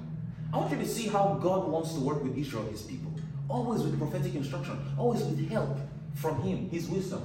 [0.53, 3.13] I want you to see how God wants to work with Israel, his people.
[3.49, 5.79] Always with prophetic instruction, always with help
[6.15, 7.23] from him, his wisdom.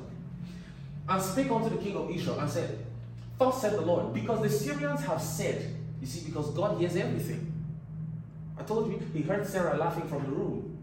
[1.07, 2.85] And spake unto the king of Israel and said,
[3.37, 7.51] Thus said the Lord, because the Syrians have said, you see, because God hears everything.
[8.57, 10.74] I told you, he heard Sarah laughing from the room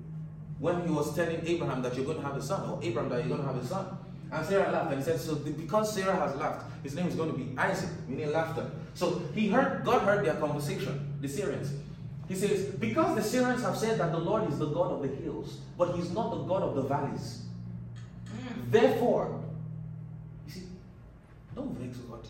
[0.62, 3.18] when he was telling Abraham that you're going to have a son, or Abraham that
[3.18, 3.85] you're going to have a son.
[4.31, 7.37] And Sarah laughed and said, So because Sarah has laughed, his name is going to
[7.37, 8.70] be Isaac, meaning laughter.
[8.94, 11.72] So he heard, God heard their conversation, the Syrians.
[12.29, 15.09] He says, Because the Syrians have said that the Lord is the God of the
[15.09, 17.42] hills, but he's not the God of the valleys.
[18.70, 19.42] Therefore,
[20.46, 20.62] you see,
[21.57, 22.25] don't vex God.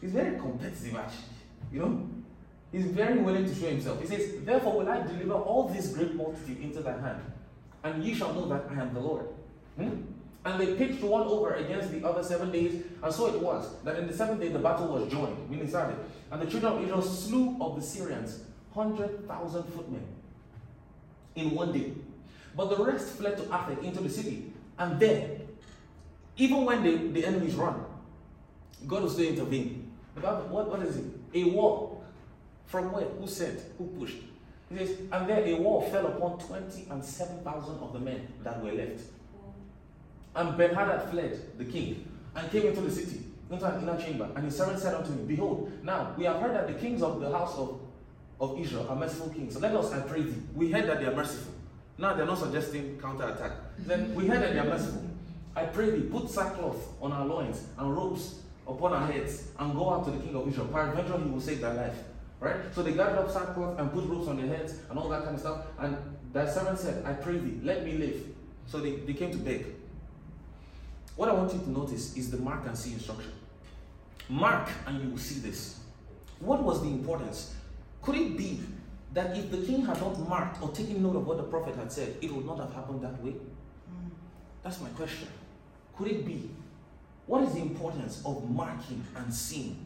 [0.00, 1.24] He's very competitive, actually.
[1.72, 2.08] You know,
[2.72, 4.00] he's very willing to show himself.
[4.00, 7.22] He says, Therefore, will I deliver all this great multitude into thy hand,
[7.82, 9.26] and ye shall know that I am the Lord.
[9.76, 10.02] Hmm?
[10.44, 13.98] And they pitched one over against the other seven days, and so it was that
[13.98, 15.98] in the seventh day the battle was joined, meaning started.
[16.30, 20.02] And the children of Israel slew of the Syrians hundred thousand footmen
[21.34, 21.92] in one day.
[22.56, 25.38] But the rest fled to Aphek into the city, and there,
[26.36, 27.84] even when the, the enemies run,
[28.86, 29.92] God will still intervene.
[30.14, 31.04] The Bible, what, what is it?
[31.34, 31.89] A war.
[32.70, 33.04] From where?
[33.04, 33.60] Who sent?
[33.78, 34.18] Who pushed?
[34.70, 38.62] He says, and there a war fell upon 20 and 7,000 of the men that
[38.62, 39.00] were left.
[40.36, 42.06] And Ben Hadad fled, the king,
[42.36, 44.30] and came into the city, into an inner chamber.
[44.36, 47.20] And his servant said unto him, Behold, now we have heard that the kings of
[47.20, 47.80] the house of,
[48.40, 49.54] of Israel are merciful kings.
[49.54, 50.40] So let us, I pray thee.
[50.54, 51.52] We heard that they are merciful.
[51.98, 53.50] Now they're not suggesting counterattack.
[53.80, 55.02] Then we heard that they are merciful.
[55.56, 58.36] I pray thee, put sackcloth on our loins and ropes
[58.68, 60.68] upon our heads and go out to the king of Israel.
[60.68, 61.96] Peradventure, he will save thy life.
[62.40, 62.56] Right?
[62.74, 65.34] So they gathered up sackcloth and put ropes on their heads and all that kind
[65.34, 65.66] of stuff.
[65.78, 65.96] And
[66.32, 68.26] their servant said, I pray thee, let me live.
[68.66, 69.66] So they, they came to beg.
[71.16, 73.32] What I want you to notice is the mark and see instruction.
[74.28, 75.80] Mark, and you will see this.
[76.38, 77.54] What was the importance?
[78.00, 78.60] Could it be
[79.12, 81.92] that if the king had not marked or taken note of what the prophet had
[81.92, 83.34] said, it would not have happened that way?
[84.62, 85.28] That's my question.
[85.98, 86.48] Could it be?
[87.26, 89.76] What is the importance of marking and seeing?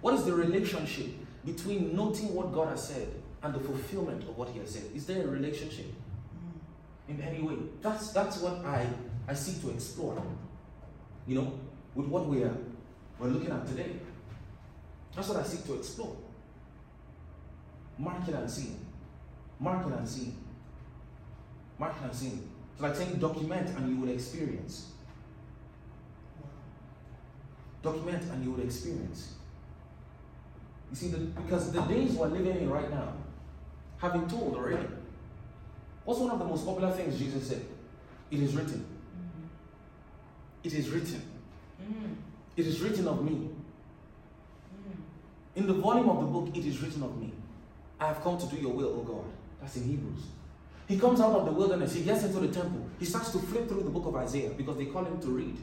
[0.00, 1.08] What is the relationship
[1.44, 3.08] between noting what God has said
[3.42, 4.84] and the fulfillment of what He has said?
[4.94, 7.10] Is there a relationship mm.
[7.10, 7.56] in any way?
[7.80, 8.86] That's that's what I
[9.26, 10.22] I seek to explore.
[11.26, 11.60] You know,
[11.94, 12.56] with what we are
[13.18, 13.96] we're looking at today.
[15.14, 16.16] That's what I seek to explore.
[17.98, 18.86] Marking and seeing.
[19.58, 20.36] Marking and seeing.
[21.78, 22.50] Marking and seeing.
[22.72, 24.92] It's like saying document and you will experience.
[27.82, 29.34] Document and you will experience.
[30.90, 33.12] You see, the, because the days we're living in right now
[33.98, 34.86] have been told already.
[36.04, 37.64] What's one of the most popular things Jesus said?
[38.30, 38.80] It is written.
[38.80, 39.46] Mm-hmm.
[40.64, 41.22] It is written.
[41.82, 42.12] Mm-hmm.
[42.56, 43.50] It is written of me.
[44.72, 45.60] Mm-hmm.
[45.60, 47.32] In the volume of the book, it is written of me.
[48.00, 49.24] I have come to do your will, O God.
[49.60, 50.22] That's in Hebrews.
[50.86, 53.68] He comes out of the wilderness, he gets into the temple, he starts to flip
[53.68, 55.56] through the book of Isaiah because they call him to read.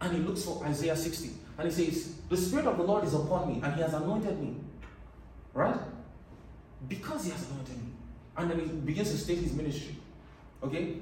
[0.00, 1.30] And he looks for Isaiah 60.
[1.58, 4.40] And he says, The Spirit of the Lord is upon me, and he has anointed
[4.40, 4.56] me.
[5.52, 5.76] Right?
[6.88, 7.92] Because he has anointed me.
[8.38, 9.96] And then he begins to state his ministry.
[10.62, 10.96] Okay?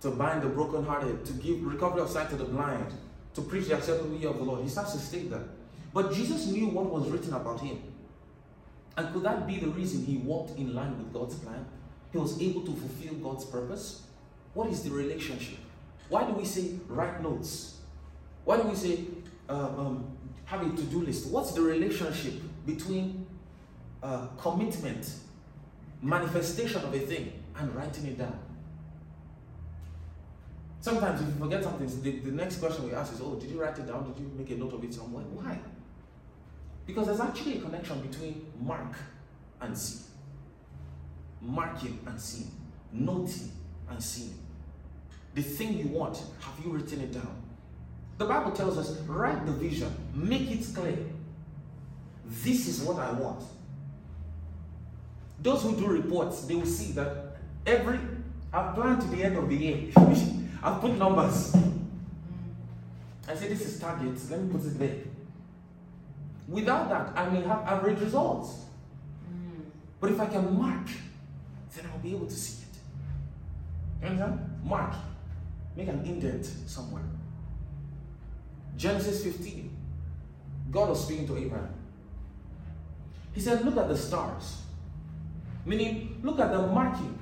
[0.00, 2.86] To bind the brokenhearted, to give recovery of sight to the blind,
[3.34, 4.62] to preach the acceptable year of the Lord.
[4.62, 5.42] He starts to state that.
[5.92, 7.78] But Jesus knew what was written about him.
[8.96, 11.66] And could that be the reason he walked in line with God's plan?
[12.12, 14.04] He was able to fulfill God's purpose?
[14.54, 15.58] What is the relationship?
[16.08, 17.76] Why do we say write notes?
[18.46, 19.00] Why do we say
[19.50, 20.11] uh, um,
[20.52, 21.30] have a to do list?
[21.30, 22.34] What's the relationship
[22.66, 23.26] between
[24.02, 25.10] uh, commitment,
[26.02, 28.38] manifestation of a thing, and writing it down?
[30.80, 33.62] Sometimes if you forget something, the, the next question we ask is, Oh, did you
[33.62, 34.12] write it down?
[34.12, 35.24] Did you make a note of it somewhere?
[35.24, 35.58] Why?
[36.86, 38.94] Because there's actually a connection between mark
[39.60, 40.00] and see.
[41.40, 42.50] Marking and seeing.
[42.92, 43.52] Noting
[43.88, 44.34] and seeing.
[45.34, 47.41] The thing you want, have you written it down?
[48.18, 50.98] The Bible tells us, write the vision, make it clear.
[52.24, 53.42] This is what I want.
[55.40, 57.98] Those who do reports, they will see that every
[58.52, 59.92] I've planned to the end of the year.
[60.62, 61.56] I've put numbers.
[63.26, 64.30] I say this is targets.
[64.30, 64.96] Let me put it there.
[66.48, 68.66] Without that, I may have average results.
[70.00, 70.86] But if I can mark,
[71.74, 74.06] then I'll be able to see it.
[74.06, 74.60] Understand?
[74.64, 74.94] Mark.
[75.76, 77.04] Make an indent somewhere.
[78.76, 79.70] Genesis 15.
[80.70, 81.74] God was speaking to Abraham.
[83.32, 84.62] He said, Look at the stars.
[85.64, 87.18] Meaning, look at the marking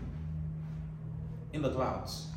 [1.53, 2.29] in the clouds.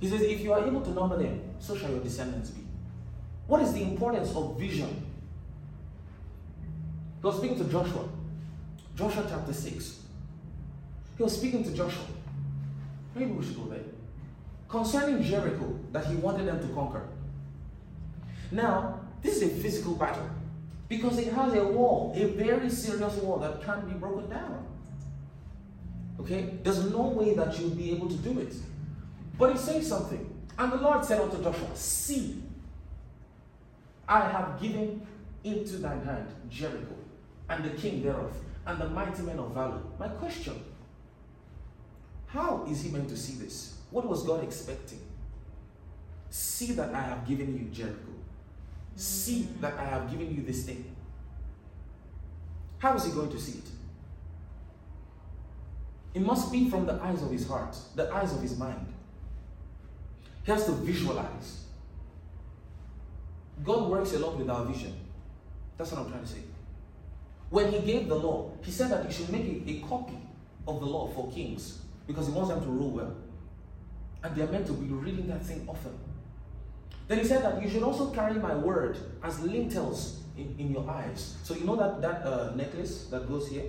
[0.00, 2.62] He says, If you are able to number them, so shall your descendants be.
[3.46, 5.06] What is the importance of vision?
[7.20, 8.08] He was speaking to Joshua.
[8.96, 10.00] Joshua chapter 6.
[11.16, 12.04] He was speaking to Joshua.
[13.14, 13.80] Maybe we should go there.
[14.68, 17.02] Concerning Jericho, that he wanted them to conquer.
[18.50, 20.28] Now, this is a physical battle
[20.88, 24.66] because it has a wall, a very serious wall that can't be broken down.
[26.20, 26.58] Okay?
[26.62, 28.54] There's no way that you'll be able to do it.
[29.38, 30.28] But he says something.
[30.58, 32.42] And the Lord said unto Joshua, See,
[34.06, 35.06] I have given
[35.44, 36.94] into thine hand Jericho,
[37.48, 38.34] and the king thereof,
[38.66, 39.80] and the mighty men of valor.
[39.98, 40.62] My question
[42.26, 43.78] How is he meant to see this?
[43.90, 45.00] What was God expecting?
[46.28, 48.09] See that I have given you Jericho.
[48.96, 50.84] See that I have given you this thing.
[52.78, 53.64] How is he going to see it?
[56.14, 58.86] It must be from the eyes of his heart, the eyes of his mind.
[60.44, 61.64] He has to visualize.
[63.62, 64.94] God works a lot with our vision.
[65.76, 66.40] That's what I'm trying to say.
[67.50, 70.18] When he gave the law, he said that you should make a, a copy
[70.66, 73.14] of the law for kings because he wants them to rule well.
[74.22, 75.98] And they're meant to be reading that thing often.
[77.10, 80.88] Then he said that you should also carry my word as lintels in, in your
[80.88, 81.34] eyes.
[81.42, 83.64] So you know that, that uh, necklace that goes here?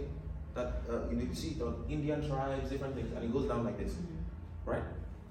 [0.54, 3.80] That uh, you, see it on Indian tribes, different things, and it goes down like
[3.80, 3.94] this.
[3.94, 4.70] Mm-hmm.
[4.70, 4.84] Right?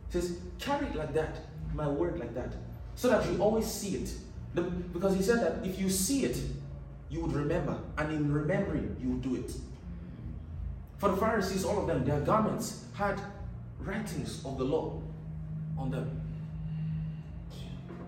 [0.09, 1.37] It says, carry it like that,
[1.73, 2.53] my word like that.
[2.97, 4.11] So that you always see it.
[4.55, 6.37] The, because he said that if you see it,
[7.11, 7.79] you would remember.
[7.97, 9.53] And in remembering, you would do it.
[10.99, 13.21] For the Pharisees, all of them, their garments had
[13.79, 15.01] writings of the law
[15.79, 16.20] on them.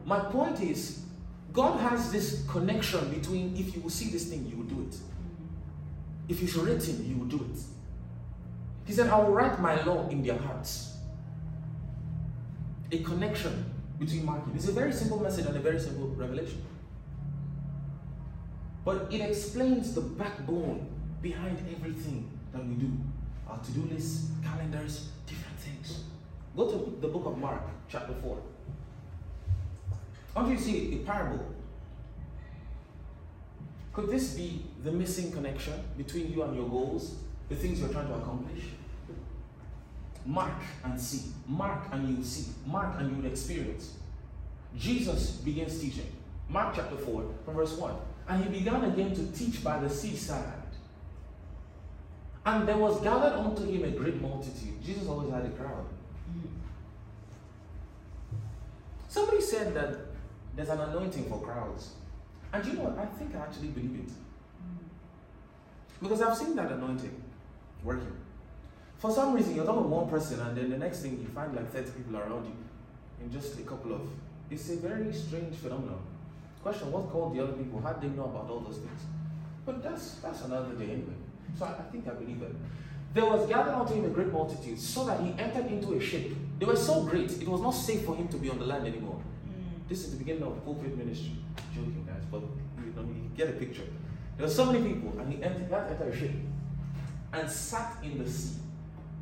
[0.05, 1.05] My point is,
[1.53, 4.97] God has this connection between if you will see this thing, you will do it.
[6.29, 7.61] If you should it's written, you will do it.
[8.87, 10.97] He said, I will write my law in their hearts.
[12.91, 14.55] A connection between marking.
[14.55, 16.63] It's a very simple message and a very simple revelation.
[18.85, 20.89] But it explains the backbone
[21.21, 22.91] behind everything that we do.
[23.49, 26.05] Our to-do lists, calendars, different things.
[26.57, 28.39] Go to the book of Mark, chapter 4.
[30.35, 31.47] Don't you see a parable?
[33.93, 37.17] Could this be the missing connection between you and your goals,
[37.49, 38.65] the things you're trying to accomplish?
[40.25, 41.33] Mark and see.
[41.47, 42.53] Mark and you will see.
[42.67, 43.95] Mark and you will experience.
[44.79, 46.11] Jesus begins teaching.
[46.49, 47.95] Mark chapter 4, from verse 1.
[48.29, 50.63] And he began again to teach by the seaside.
[52.45, 54.83] And there was gathered unto him a great multitude.
[54.83, 55.87] Jesus always had a crowd.
[56.31, 56.49] Mm.
[59.09, 60.12] Somebody said that
[60.55, 61.93] there's an anointing for crowds.
[62.53, 62.99] And you know what?
[62.99, 64.13] I think I actually believe it.
[66.03, 67.23] Because I've seen that anointing
[67.83, 68.13] working.
[68.99, 71.55] For some reason, you're talking to one person, and then the next thing you find
[71.55, 72.55] like 30 people around you
[73.25, 74.03] in just a couple of.
[74.51, 76.01] It's a very strange phenomenon.
[76.63, 77.81] Question: What called the other people?
[77.81, 79.01] How did they know about all those things?
[79.65, 81.19] But that's that's another day anyway.
[81.59, 82.55] So I, I think I believe it.
[83.15, 86.33] There was gathered unto him a great multitude, so that he entered into a ship.
[86.59, 88.87] They were so great, it was not safe for him to be on the land
[88.87, 89.21] anymore.
[89.89, 91.33] This is the beginning of the pulpit ministry.
[91.75, 93.85] Joking, guys, but you, know, you get a picture.
[94.37, 96.33] There were so many people, and he entered, that entered a ship
[97.33, 98.61] and sat in the sea.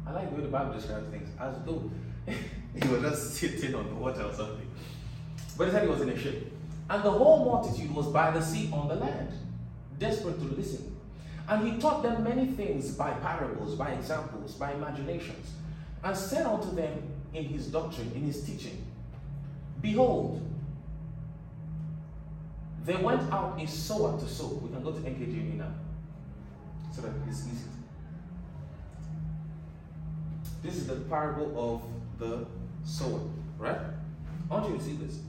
[0.07, 1.91] I like the way the Bible describes things, as though
[2.27, 4.69] he was just sitting on the water or something.
[5.57, 6.53] But he said he was in a ship.
[6.89, 9.33] And the whole multitude was by the sea on the land,
[9.99, 10.97] desperate to listen.
[11.49, 15.51] And he taught them many things by parables, by examples, by imaginations,
[16.03, 17.03] and said unto them
[17.35, 18.85] in his doctrine, in his teaching,
[19.81, 20.43] Behold,
[22.85, 24.49] they went out in sower to sow.
[24.63, 25.73] We can go to NKJV now,
[26.95, 27.67] so that it's easy.
[30.63, 31.83] This is the parable of
[32.19, 32.47] the
[32.85, 33.21] sower,
[33.59, 33.79] right?
[34.51, 35.21] I want you to see this.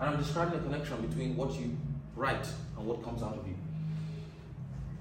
[0.00, 1.76] And I'm describing the connection between what you
[2.14, 3.54] write and what comes out of you.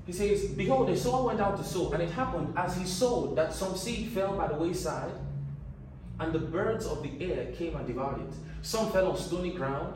[0.06, 3.36] He says, Behold, a sower went out to sow, and it happened as he sowed
[3.36, 5.12] that some seed fell by the wayside,
[6.20, 8.34] and the birds of the air came and devoured it.
[8.62, 9.96] Some fell on stony ground,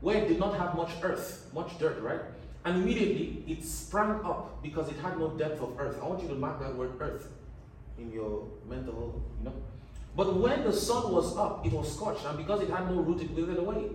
[0.00, 2.20] where it did not have much earth, much dirt, right?
[2.64, 5.98] And immediately it sprang up because it had no depth of earth.
[6.02, 7.28] I want you to mark that word earth
[7.98, 9.54] in your mental, you know.
[10.16, 13.22] But when the sun was up, it was scorched, and because it had no root,
[13.22, 13.90] it withered away.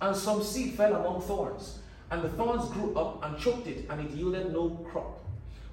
[0.00, 1.80] And some seed fell among thorns,
[2.10, 5.24] and the thorns grew up and choked it, and it yielded no crop.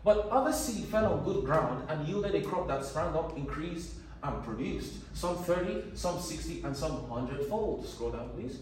[0.04, 3.96] But other seed fell on good ground and yielded a crop that sprang up, increased,
[4.24, 7.88] and produced some 30, some 60, and some 100 fold.
[7.88, 8.60] Scroll down, please.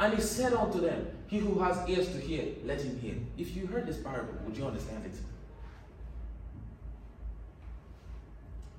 [0.00, 3.16] And he said unto them, He who has ears to hear, let him hear.
[3.36, 5.14] If you heard this parable, would you understand it?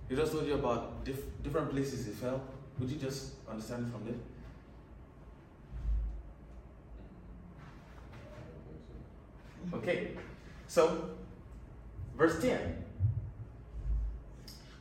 [0.07, 2.41] He just told you about diff- different places he fell.
[2.79, 4.15] Would you just understand it from there?
[9.73, 10.11] Okay,
[10.67, 11.09] so
[12.17, 12.83] verse 10.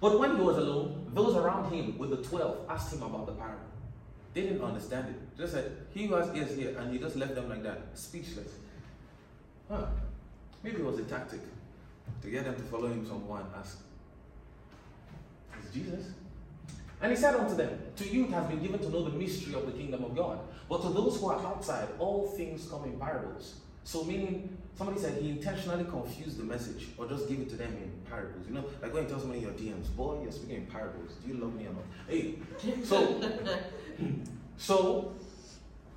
[0.01, 3.32] But when he was alone, those around him with the twelve asked him about the
[3.32, 3.66] parable.
[4.32, 5.28] They didn't understand it.
[5.39, 8.53] Just said, He who has ears here, and he just left them like that, speechless.
[9.70, 9.86] Huh.
[10.62, 11.41] Maybe it was a tactic
[12.22, 13.78] to get them to follow him somewhere and ask,
[15.62, 16.07] Is Jesus?
[17.01, 19.55] And he said unto them, To you it has been given to know the mystery
[19.55, 20.41] of the kingdom of God.
[20.68, 23.61] But to those who are outside, all things come in parables.
[23.84, 27.72] So, meaning, somebody said he intentionally confused the message or just give it to them
[27.74, 28.47] in parables.
[28.47, 31.12] You know, like when you tell somebody your DMs, boy, you're speaking in parables.
[31.24, 31.84] Do you love me or not?
[32.09, 32.34] Hey,
[32.84, 33.22] so,
[34.59, 35.14] so,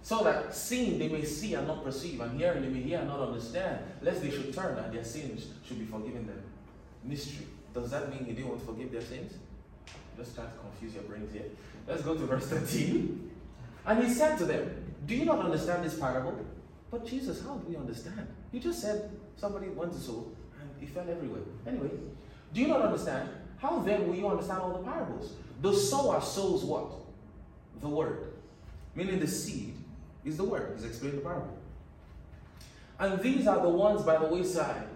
[0.03, 3.07] so that seeing they may see and not perceive, and hearing they may hear and
[3.07, 6.41] not understand, lest they should turn and their sins should be forgiven them.
[7.03, 7.47] Mystery.
[7.73, 9.33] Does that mean he didn't want to forgive their sins?
[10.17, 11.45] Just trying to confuse your brains here.
[11.87, 13.31] Let's go to verse 13.
[13.85, 16.45] And he said to them, Do you not understand this parable?
[16.89, 18.27] But Jesus, how do we understand?
[18.51, 20.27] You just said somebody went to sow
[20.59, 21.41] and he fell everywhere.
[21.65, 21.89] Anyway,
[22.53, 23.29] do you not understand?
[23.57, 25.33] How then will you understand all the parables?
[25.61, 26.91] The sower sows what?
[27.79, 28.33] The word.
[28.93, 29.75] Meaning the seed
[30.25, 30.73] is the word.
[30.75, 31.57] He's explained the parable.
[32.99, 34.87] And these are the ones by the wayside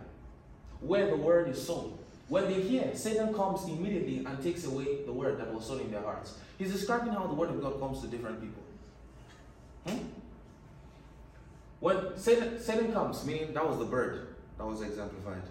[0.80, 1.98] where the word is sown.
[2.28, 5.92] When they hear, Satan comes immediately and takes away the word that was sown in
[5.92, 6.38] their hearts.
[6.58, 8.64] He's describing how the word of God comes to different people.
[9.88, 10.06] Hmm?
[11.80, 15.44] When Satan, Satan comes, meaning that was the bird that was exemplified,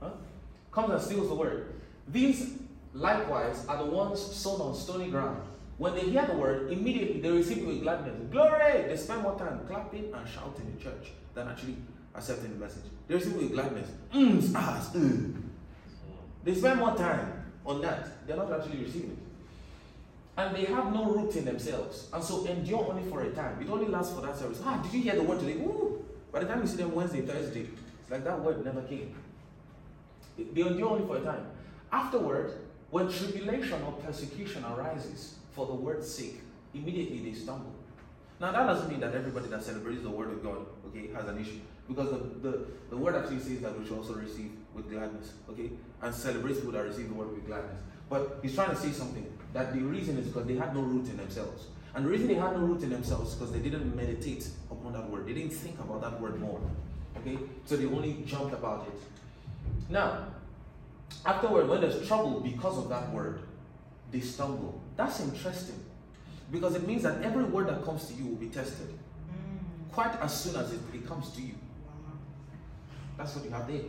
[0.00, 0.10] huh?
[0.70, 1.74] comes and steals the word.
[2.08, 2.54] These
[2.94, 5.42] likewise are the ones sown on stony ground.
[5.78, 8.14] When they hear the word, immediately they receive it with gladness.
[8.30, 8.82] Glory!
[8.88, 11.76] They spend more time clapping and shouting in church than actually
[12.14, 12.84] accepting the message.
[13.08, 13.88] They receive it with gladness.
[14.12, 15.42] Mm.
[16.44, 18.26] They spend more time on that.
[18.26, 19.18] They're not actually receiving it.
[20.36, 22.08] And they have no root in themselves.
[22.12, 23.60] And so endure only for a time.
[23.60, 24.60] It only lasts for that service.
[24.64, 25.54] Ah, did you hear the word today?
[25.54, 26.04] Ooh.
[26.32, 27.68] By the time you see them Wednesday, Thursday,
[28.00, 29.14] it's like that word never came.
[30.38, 31.46] They endure only for a time.
[31.92, 32.54] Afterward,
[32.90, 36.40] when tribulation or persecution arises for the word's sake,
[36.74, 37.72] immediately they stumble.
[38.40, 41.40] Now that doesn't mean that everybody that celebrates the word of God, okay, has an
[41.40, 41.60] issue.
[41.88, 45.70] Because the, the, the word actually says that we should also receive with gladness, okay?
[46.00, 47.80] And celebrate people that receive the word with gladness.
[48.08, 51.08] But he's trying to say something that the reason is because they had no root
[51.08, 51.66] in themselves.
[51.94, 54.94] And the reason they had no root in themselves is because they didn't meditate upon
[54.94, 55.26] that word.
[55.26, 56.60] They didn't think about that word more.
[57.18, 57.38] Okay?
[57.66, 59.00] So they only jumped about it.
[59.90, 60.26] Now,
[61.26, 63.40] afterward, when there's trouble because of that word,
[64.10, 64.80] they stumble.
[64.96, 65.82] That's interesting.
[66.50, 68.88] Because it means that every word that comes to you will be tested.
[68.88, 69.92] Mm.
[69.92, 71.54] Quite as soon as it, it comes to you.
[73.16, 73.82] That's what you have there.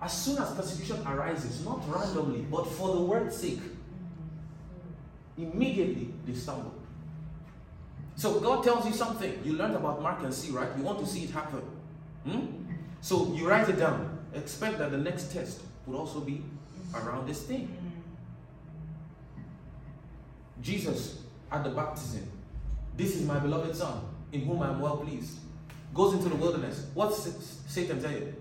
[0.00, 3.60] As soon as persecution arises, not randomly, but for the word's sake,
[5.36, 6.74] immediately they stumble.
[8.16, 9.40] So God tells you something.
[9.44, 10.68] You learned about mark and see, right?
[10.76, 11.62] You want to see it happen.
[12.24, 12.46] Hmm?
[13.00, 14.18] So you write it down.
[14.34, 16.42] Expect that the next test would also be
[16.94, 17.74] around this thing.
[20.62, 22.28] Jesus at the baptism.
[22.96, 24.02] This is my beloved son,
[24.32, 25.38] in whom I am well pleased.
[25.94, 26.86] Goes into the wilderness.
[26.94, 27.28] What's
[27.66, 28.34] Satan saying?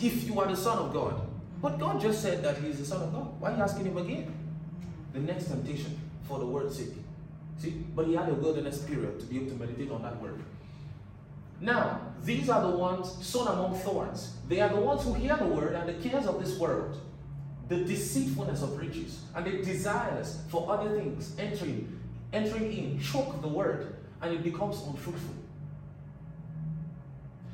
[0.00, 1.20] If you are the son of God.
[1.60, 3.40] But God just said that he is the son of God.
[3.40, 4.34] Why are you asking him again?
[5.12, 6.94] The next temptation for the word's sake.
[7.58, 10.42] See, but he had a wilderness period to be able to meditate on that word.
[11.60, 14.34] Now, these are the ones sown among thorns.
[14.48, 17.00] They are the ones who hear the word and the cares of this world,
[17.68, 22.00] the deceitfulness of riches, and the desires for other things entering,
[22.32, 25.34] entering in, choke the word, and it becomes unfruitful.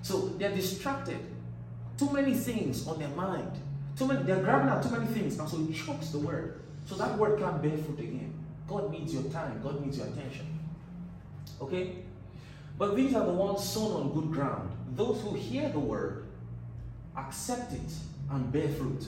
[0.02, 1.18] So they're distracted.
[1.98, 3.50] Too many things on their mind.
[3.96, 6.62] Too many, they're grabbing at too many things, and so it chokes the word.
[6.86, 8.32] So that word can't bear fruit again.
[8.66, 10.58] God needs your time, God needs your attention.
[11.60, 11.96] Okay?
[12.78, 14.70] But these are the ones sown on good ground.
[14.94, 16.26] Those who hear the word,
[17.16, 17.92] accept it,
[18.30, 19.04] and bear fruit.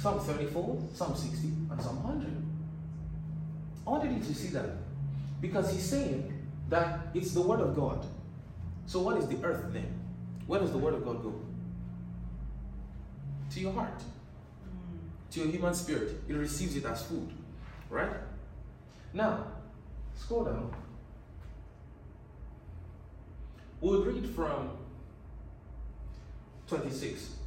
[0.00, 2.30] Some 34, some 60, and some 100.
[3.86, 4.70] I wanted you to see that.
[5.42, 6.32] Because he's saying
[6.70, 8.06] that it's the word of God.
[8.86, 9.92] So what is the earth then?
[10.46, 11.34] Where does the word of God go?
[13.50, 14.02] To your heart.
[15.32, 16.22] To your human spirit.
[16.26, 17.30] It receives it as food.
[17.90, 18.10] Right?
[19.12, 19.48] Now,
[20.16, 20.72] scroll down.
[23.82, 24.70] We'll read from
[26.68, 27.39] 26.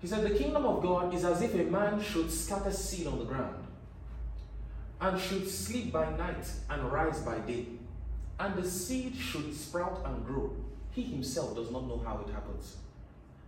[0.00, 3.18] He said, The kingdom of God is as if a man should scatter seed on
[3.18, 3.64] the ground,
[5.00, 7.66] and should sleep by night and rise by day,
[8.38, 10.54] and the seed should sprout and grow.
[10.92, 12.76] He himself does not know how it happens.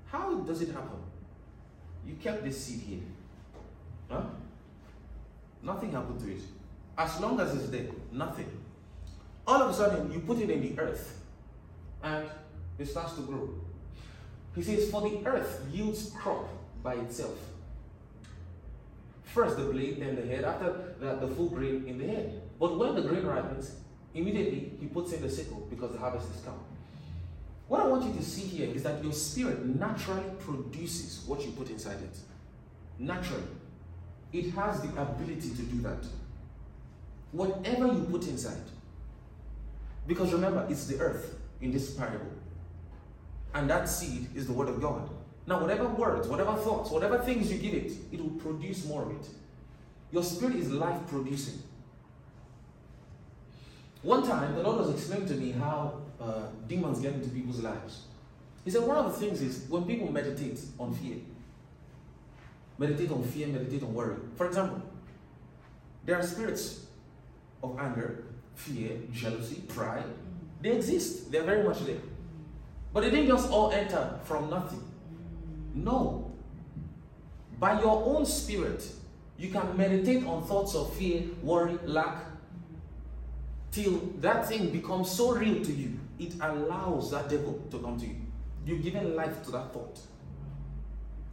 [0.07, 0.99] How does it happen?
[2.07, 3.01] You kept this seed here.
[4.09, 4.23] Huh?
[5.63, 6.43] Nothing happened to it.
[6.99, 8.51] As long as it's there, nothing.
[9.47, 11.21] All of a sudden, you put it in the earth
[12.03, 12.29] and
[12.79, 13.49] it starts to grow.
[14.55, 16.49] He says, For the earth yields crop
[16.83, 17.39] by itself.
[19.25, 22.43] First the blade, then the head, after that, the full grain in the head.
[22.59, 23.77] But when the grain ripens,
[24.13, 26.59] immediately he puts in the sickle because the harvest is come.
[27.69, 31.53] What I want you to see here is that your spirit naturally produces what you
[31.53, 32.19] put inside it.
[32.99, 33.45] Naturally.
[34.33, 36.05] It has the ability to do that.
[37.31, 38.61] Whatever you put inside.
[40.09, 42.33] Because remember, it's the earth in this parable.
[43.55, 45.09] And that seed is the word of God.
[45.47, 49.11] Now, whatever words, whatever thoughts, whatever things you give it, it will produce more of
[49.11, 49.29] it.
[50.13, 51.63] Your spirit is life producing.
[54.03, 58.03] One time, the Lord was explaining to me how uh, demons get into people's lives.
[58.65, 61.17] He said one of the things is when people meditate on fear,
[62.79, 64.17] meditate on fear, meditate on worry.
[64.37, 64.83] For example,
[66.05, 66.87] there are spirits
[67.63, 68.25] of anger,
[68.55, 70.05] fear, jealousy, pride.
[70.63, 71.97] They exist, they're very much there.
[72.93, 74.83] But they didn't just all enter from nothing.
[75.75, 76.33] No.
[77.59, 78.85] By your own spirit,
[79.39, 82.25] you can meditate on thoughts of fear, worry, lack,
[83.71, 88.07] till that thing becomes so real to you, it allows that devil to come to
[88.07, 88.17] you.
[88.67, 89.99] You've given life to that thought.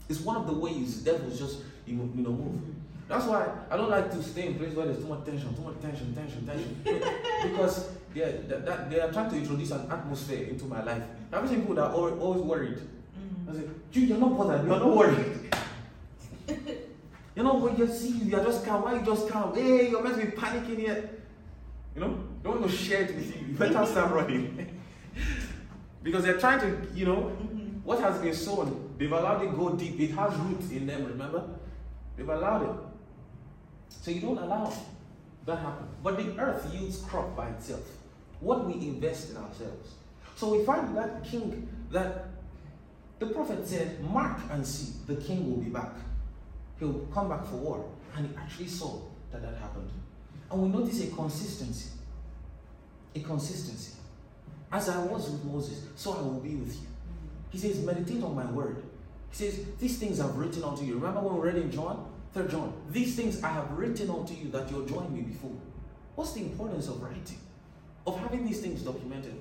[0.09, 2.61] It's one of the ways devils just you know, move.
[3.07, 5.61] That's why I don't like to stay in places where there's too much tension, too
[5.61, 6.81] much tension, tension, tension.
[7.51, 11.03] because they are, that, they are trying to introduce an atmosphere into my life.
[11.31, 12.77] I've seen people that are always, worried.
[12.77, 13.49] Mm.
[13.49, 15.51] I say, you, you're not bothered, you're not worried.
[17.35, 18.83] you know, when you see you, you're just calm.
[18.83, 19.53] Why you just calm?
[19.53, 21.09] Hey, you're meant to be panicking here.
[21.95, 23.47] You know, don't want to share it with you.
[23.47, 24.81] You better start running.
[26.03, 27.79] because they're trying to, you know, mm-hmm.
[27.83, 29.99] what has been sown, they've allowed it go deep.
[29.99, 31.43] It has roots in them, remember?
[32.15, 32.75] They've allowed it.
[33.89, 34.71] So you don't allow
[35.45, 35.87] that happen.
[36.01, 37.83] But the earth yields crop by itself.
[38.39, 39.95] What we invest in ourselves.
[40.37, 42.27] So we find that king that
[43.17, 45.93] the prophet said, Mark and see, the king will be back.
[46.79, 47.89] He'll come back for war.
[48.15, 49.89] And he actually saw that that happened.
[50.51, 51.89] And we notice a consistency.
[53.15, 53.93] A consistency.
[54.71, 56.87] As I was with Moses, so I will be with you.
[57.49, 58.83] He says, meditate on my word.
[59.31, 60.95] He says, these things I've written unto you.
[60.95, 62.11] Remember when we read in John?
[62.35, 62.73] Third John.
[62.91, 65.55] These things I have written unto you that you'll join me before.
[66.13, 67.39] What's the importance of writing?
[68.05, 69.33] Of having these things documented?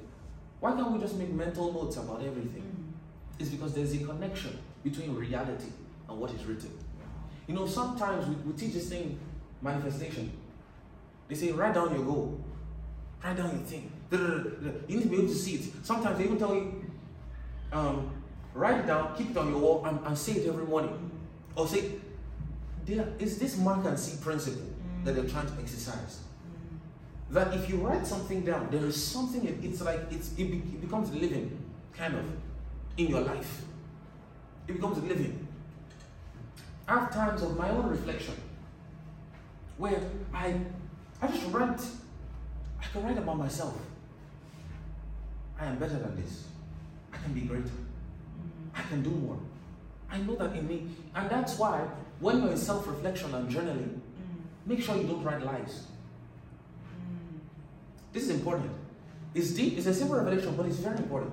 [0.66, 2.62] Why can't we just make mental notes about everything?
[2.62, 3.40] Mm.
[3.40, 5.68] It's because there's a connection between reality
[6.08, 6.76] and what is written.
[7.46, 9.16] You know, sometimes we, we teach this thing
[9.62, 10.32] manifestation.
[11.28, 12.40] They say, write down your goal,
[13.22, 13.92] write down your thing.
[14.10, 15.86] You need to be able to see it.
[15.86, 16.84] Sometimes they even tell you,
[17.70, 18.10] um,
[18.52, 21.12] write it down, keep it on your wall, and, and say it every morning.
[21.54, 21.92] Or say,
[22.84, 25.04] there is this mark and see principle mm.
[25.04, 26.22] that they're trying to exercise.
[27.30, 30.80] That if you write something down, there is something, it's like, it's, it, be, it
[30.80, 31.58] becomes living,
[31.92, 32.24] kind of,
[32.96, 33.62] in your life.
[34.68, 35.46] It becomes living.
[36.88, 38.34] I have times of my own reflection
[39.76, 40.00] where
[40.32, 40.54] I,
[41.20, 41.80] I just write,
[42.80, 43.76] I can write about myself.
[45.58, 46.44] I am better than this.
[47.12, 47.70] I can be greater.
[48.74, 49.38] I can do more.
[50.10, 50.88] I know that in me.
[51.14, 51.86] And that's why
[52.20, 54.00] when you're in self reflection and journaling, mm.
[54.66, 55.86] make sure you don't write lies.
[58.16, 58.20] Mm.
[58.20, 58.70] This is important.
[59.34, 61.32] It's deep, it's a simple revelation, but it's very important.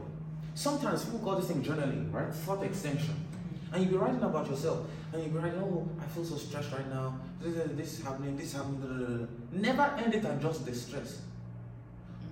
[0.56, 2.34] Sometimes people call this thing journaling, right?
[2.34, 3.16] Thought extension.
[3.16, 3.74] Mm.
[3.74, 6.72] And you'll be writing about yourself, and you'll be writing, oh, I feel so stressed
[6.72, 7.18] right now.
[7.42, 9.28] This is happening, this is happening.
[9.52, 11.22] Never end it at just the stress,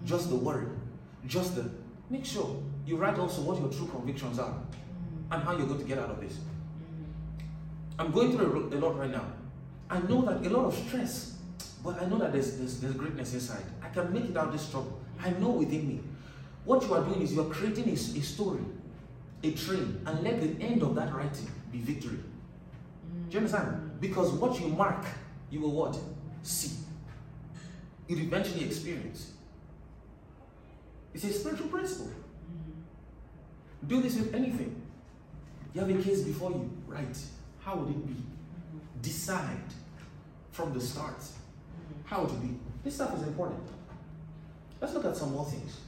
[0.06, 0.68] just the worry,
[1.28, 1.70] just the.
[2.10, 4.54] Make sure you write also what your true convictions are
[5.32, 6.38] and how you're going to get out of this.
[7.98, 9.26] I'm going through a, lot right now.
[9.90, 11.38] I know that a lot of stress,
[11.84, 13.64] but I know that there's, there's, there's greatness inside.
[13.82, 15.00] I can make it out this trouble.
[15.24, 16.02] I know within me.
[16.66, 18.62] What you are doing is you are creating a, a story,
[19.44, 22.20] a train, and let the end of that writing be victory.
[23.30, 23.68] Do you understand?
[23.68, 24.00] Mm.
[24.00, 25.06] Because what you mark,
[25.50, 25.98] you will what?
[26.44, 26.72] See.
[28.08, 29.32] You eventually experience.
[31.14, 32.08] It's a spiritual principle.
[32.08, 33.88] Mm.
[33.88, 34.82] Do this with anything.
[35.74, 37.18] You have a case before you, right?
[37.62, 38.14] How would it be?
[38.14, 39.02] Mm-hmm.
[39.02, 39.74] Decide
[40.52, 41.24] from the start.
[42.12, 42.60] How would it be?
[42.84, 43.64] This stuff is important.
[44.82, 45.80] Let's look at some more things.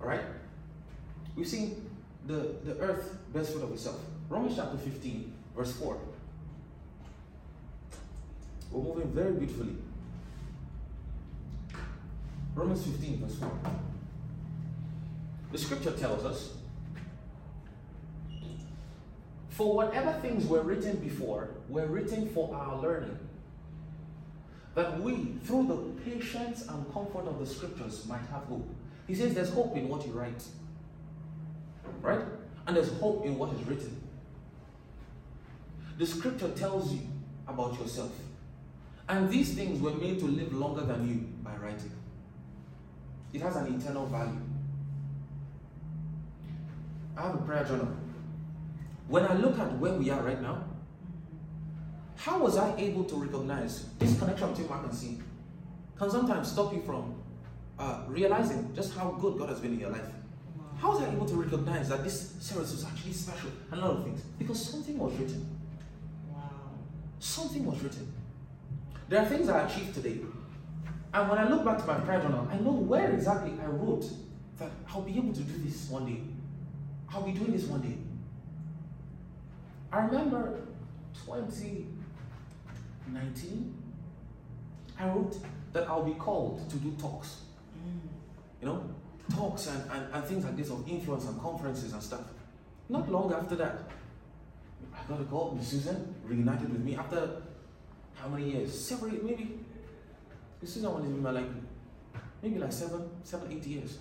[0.00, 0.20] All right?
[1.34, 1.90] We've seen
[2.28, 4.00] the, the earth bears fruit of itself.
[4.28, 5.98] Romans chapter 15, verse 4.
[8.70, 9.74] We're moving very beautifully.
[12.54, 13.50] Romans 15, verse 4.
[15.50, 16.54] The scripture tells us
[19.48, 23.18] For whatever things were written before were written for our learning,
[24.74, 28.68] that we, through the patience and comfort of the scriptures, might have hope.
[29.06, 30.42] He says there's hope in what you write,
[32.00, 32.20] right?
[32.66, 34.00] And there's hope in what is written.
[35.98, 37.00] The scripture tells you
[37.48, 38.12] about yourself.
[39.08, 41.90] And these things were made to live longer than you by writing.
[43.32, 44.40] It has an eternal value.
[47.16, 47.88] I have a prayer journal.
[49.08, 50.64] When I look at where we are right now,
[52.20, 55.18] how was I able to recognize this connection between Mark and see
[55.96, 57.14] can sometimes stop you from
[57.78, 60.04] uh, realizing just how good God has been in your life?
[60.78, 63.96] How was I able to recognize that this service was actually special and a lot
[63.96, 64.20] of things?
[64.38, 65.48] Because something was written.
[66.30, 66.40] Wow.
[67.18, 68.12] Something was written.
[69.08, 70.20] There are things I achieved today.
[71.14, 74.04] And when I look back to my prayer journal, I know where exactly I wrote
[74.58, 76.20] that I'll be able to do this one day.
[77.12, 77.96] I'll be doing this one day.
[79.90, 80.60] I remember
[83.10, 83.74] 2019,
[84.98, 85.36] I wrote
[85.72, 87.42] that I'll be called to do talks.
[87.76, 88.08] Mm.
[88.60, 88.84] You know,
[89.34, 92.24] talks and, and, and things like this of influence and conferences and stuff.
[92.88, 93.82] Not long after that,
[94.94, 97.42] I got a call, Miss Susan reunited with me after
[98.14, 98.78] how many years?
[98.78, 99.58] Several, maybe.
[100.60, 101.46] Miss Susan wanted to be my like,
[102.42, 103.98] maybe like seven, seven, eight years.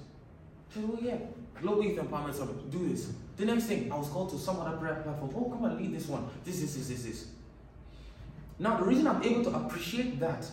[0.74, 1.18] She said, oh yeah,
[1.62, 3.12] Global Youth Empowerment Summit, do this.
[3.38, 5.32] The next thing, I was called to some other prayer platform.
[5.36, 6.28] Oh, come and lead this one.
[6.43, 7.26] This, this, this, this, this.
[8.60, 10.45] Now, the reason I'm able to appreciate that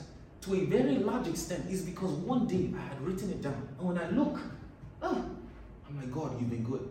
[0.42, 3.68] to a very large extent is because one day I had written it down.
[3.78, 4.38] And when I look,
[5.02, 5.24] oh,
[5.88, 6.88] I'm like, God, you've been good.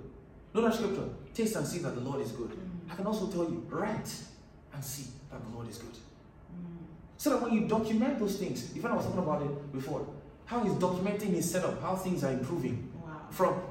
[0.54, 1.08] Know that scripture?
[1.34, 2.50] Taste and see that the Lord is good.
[2.50, 2.92] Mm.
[2.92, 4.14] I can also tell you, write
[4.74, 5.94] and see that the Lord is good.
[5.94, 6.86] Mm.
[7.18, 10.06] So that when you document those things, even I was talking about it before,
[10.46, 12.92] how he's documenting his setup, how things are improving.
[13.04, 13.22] Wow.
[13.32, 13.62] From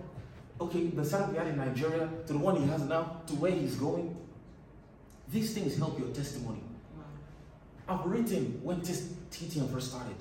[0.61, 3.53] okay, the setup he had in Nigeria to the one he has now to where
[3.53, 4.17] he's going.
[5.31, 6.61] These things help your testimony.
[7.89, 10.16] I've written when this TTM first started,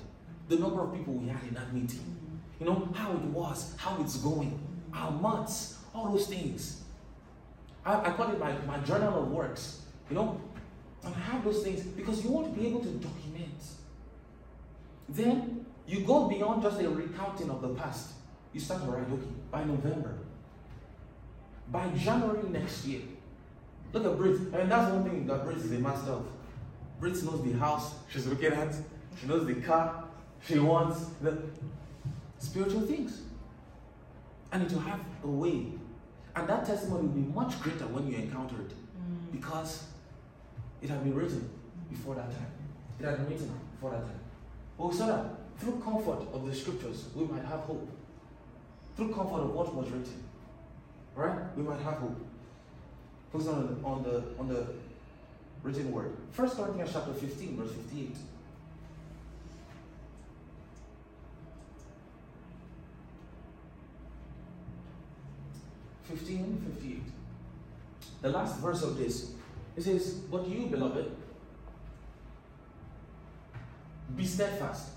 [0.48, 2.14] the number of people we had in that meeting,
[2.60, 4.58] you know, how it was, how it's going,
[4.92, 6.82] our months, all those things.
[7.84, 10.40] I, I call it my, my journal of works, you know,
[11.04, 13.62] and I have those things because you want to be able to document.
[15.08, 18.12] Then you go beyond just a recounting of the past.
[18.52, 20.16] You start to write, okay, by November,
[21.70, 23.02] by January next year.
[23.92, 24.40] Look at Brit.
[24.52, 26.26] I mean, that's one thing that Brit is a master of.
[27.04, 28.74] Brit knows the house she's looking at,
[29.20, 30.04] she knows the car
[30.46, 31.36] she wants, the
[32.38, 33.20] spiritual things.
[34.50, 35.66] And it will have a way.
[36.34, 39.32] And that testimony will be much greater when you encounter it mm.
[39.32, 39.84] because
[40.80, 41.46] it had been written
[41.90, 42.52] before that time.
[42.98, 44.20] It had been written before that time.
[44.78, 45.26] But we saw that
[45.58, 47.86] through comfort of the scriptures, we might have hope.
[48.96, 50.24] Through comfort of what was written,
[51.14, 51.54] right?
[51.54, 52.16] We might have hope.
[53.30, 54.66] Focus on the, on the on the
[55.64, 56.16] written word.
[56.30, 58.16] First Corinthians chapter 15, verse 58.
[66.04, 67.02] Fifteen fifty-eight.
[68.20, 69.32] The last verse of this,
[69.74, 71.10] it says, But you, beloved,
[74.14, 74.90] be steadfast,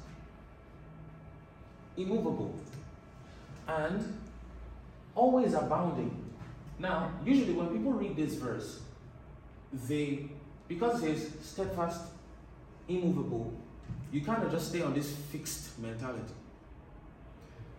[1.95, 2.53] immovable,
[3.67, 4.19] and
[5.15, 6.25] always abounding.
[6.77, 8.81] Now, usually when people read this verse,
[9.73, 10.29] they,
[10.67, 12.01] because says steadfast,
[12.87, 13.53] immovable,
[14.11, 16.33] you of just stay on this fixed mentality.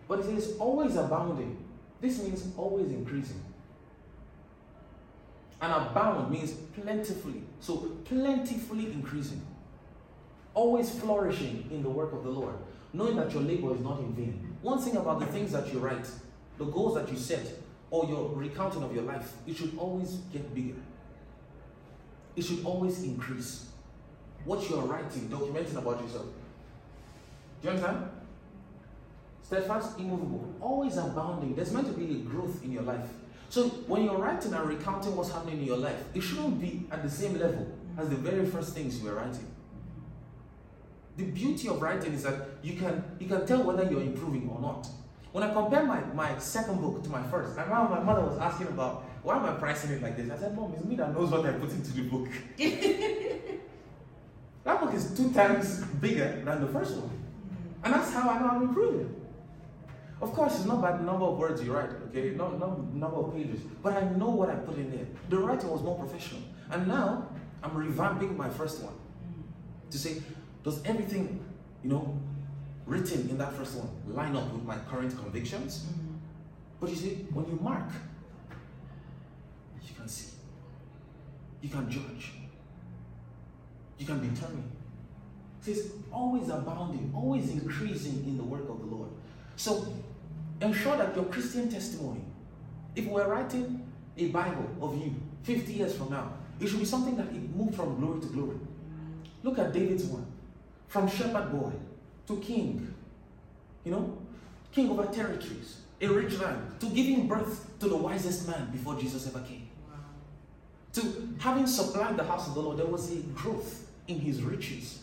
[0.07, 1.57] But it says always abounding.
[2.01, 3.41] This means always increasing.
[5.61, 7.43] And abound means plentifully.
[7.59, 9.41] So plentifully increasing.
[10.53, 12.55] Always flourishing in the work of the Lord.
[12.93, 14.55] Knowing that your labor is not in vain.
[14.61, 16.09] One thing about the things that you write,
[16.57, 17.45] the goals that you set,
[17.91, 20.75] or your recounting of your life, it should always get bigger.
[22.39, 23.67] It should always increase.
[24.45, 26.25] What you are writing, documenting about yourself.
[27.61, 28.09] Do you understand?
[29.49, 31.55] steadfast, immovable, always abounding.
[31.55, 33.09] There's meant to be a growth in your life.
[33.49, 37.01] So when you're writing and recounting what's happening in your life, it shouldn't be at
[37.01, 37.67] the same level
[37.97, 39.47] as the very first things you were writing.
[41.17, 44.61] The beauty of writing is that you can you can tell whether you're improving or
[44.61, 44.87] not.
[45.31, 48.37] When I compare my, my second book to my first, I remember my mother was
[48.37, 50.29] asking about why am I pricing it like this?
[50.31, 52.29] I said, Mom, it's me that knows what I put into the book.
[54.63, 57.11] that book is two times bigger than the first one.
[57.83, 59.15] And that's how I know I'm improving.
[60.21, 62.31] Of course, it's not by the number of words you write, okay?
[62.31, 63.61] Not, not number of pages.
[63.81, 65.05] But I know what I put in there.
[65.29, 66.41] The writing was more professional.
[66.71, 67.29] And now
[67.63, 68.93] I'm revamping my first one
[69.91, 70.21] to say,
[70.63, 71.43] does everything,
[71.83, 72.17] you know,
[72.85, 75.85] written in that first one line up with my current convictions?
[75.85, 76.15] Mm-hmm.
[76.81, 77.89] But you see, when you mark,
[79.99, 80.33] can see,
[81.61, 82.31] you can judge,
[83.97, 84.71] you can determine.
[85.61, 89.09] It says, always abounding, always increasing in the work of the Lord.
[89.57, 89.93] So
[90.61, 92.21] ensure that your Christian testimony,
[92.95, 93.85] if we're writing
[94.17, 97.75] a Bible of you 50 years from now, it should be something that it moved
[97.75, 98.57] from glory to glory.
[99.43, 100.25] Look at David's one.
[100.87, 101.71] From shepherd boy
[102.27, 102.93] to king.
[103.83, 104.17] You know?
[104.71, 109.27] King over territories, a rich land, to giving birth to the wisest man before Jesus
[109.27, 109.68] ever came.
[110.93, 114.99] To having supplied the house of the Lord, there was a growth in his riches,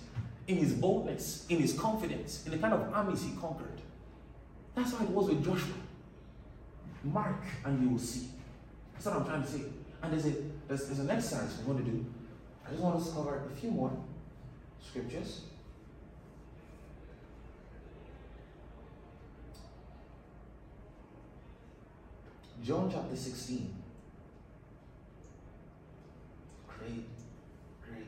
[0.48, 3.80] in his boldness, in his confidence, in the kind of armies he conquered.
[4.74, 5.74] That's how it was with Joshua.
[7.04, 8.28] Mark and you will see.
[8.92, 9.62] That's what I'm trying to say.
[10.02, 10.34] And there's, a,
[10.68, 12.04] there's, there's an exercise we want to do.
[12.66, 13.92] I just want to cover a few more
[14.84, 15.42] scriptures.
[22.62, 23.72] John chapter 16.
[26.86, 27.04] Great,
[27.88, 28.06] great.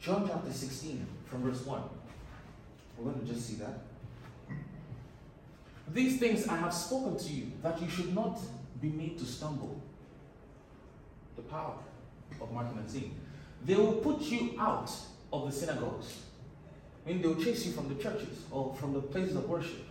[0.00, 1.82] John chapter 16, from verse 1.
[2.96, 3.80] We're going to just see that.
[5.92, 8.38] These things I have spoken to you, that you should not
[8.80, 9.80] be made to stumble.
[11.36, 11.74] The power
[12.40, 13.14] of marking and seeing.
[13.64, 14.90] They will put you out
[15.32, 16.22] of the synagogues.
[17.06, 19.84] I mean, they will chase you from the churches or from the places of worship.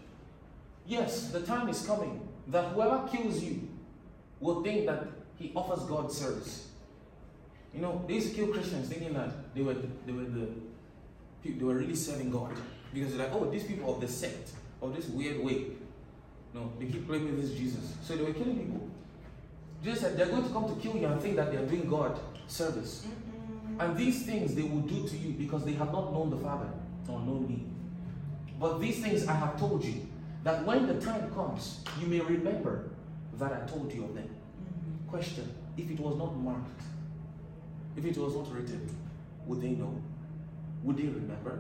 [0.86, 3.68] Yes, the time is coming that whoever kills you
[4.40, 5.06] will think that
[5.38, 6.67] he offers God service.
[7.74, 10.50] You know, they used to kill Christians thinking that they were they were the
[11.44, 12.52] they were really serving God
[12.94, 14.52] because they're like, oh, these people of the sect
[14.82, 15.68] of this weird way.
[16.54, 18.90] No, they keep playing with this Jesus, so they were killing people.
[19.84, 21.88] Jesus said they're going to come to kill you and think that they are doing
[21.88, 23.06] God service.
[23.08, 23.84] Mm-mm.
[23.84, 26.70] And these things they will do to you because they have not known the Father
[27.08, 27.64] or known me.
[28.60, 30.08] But these things I have told you,
[30.44, 32.90] that when the time comes, you may remember
[33.38, 34.30] that I told you of them.
[34.30, 35.10] Mhm.
[35.10, 36.82] Question If it was not marked,
[37.98, 38.90] if it was not written,
[39.46, 40.02] would they know?
[40.84, 41.60] Would they remember?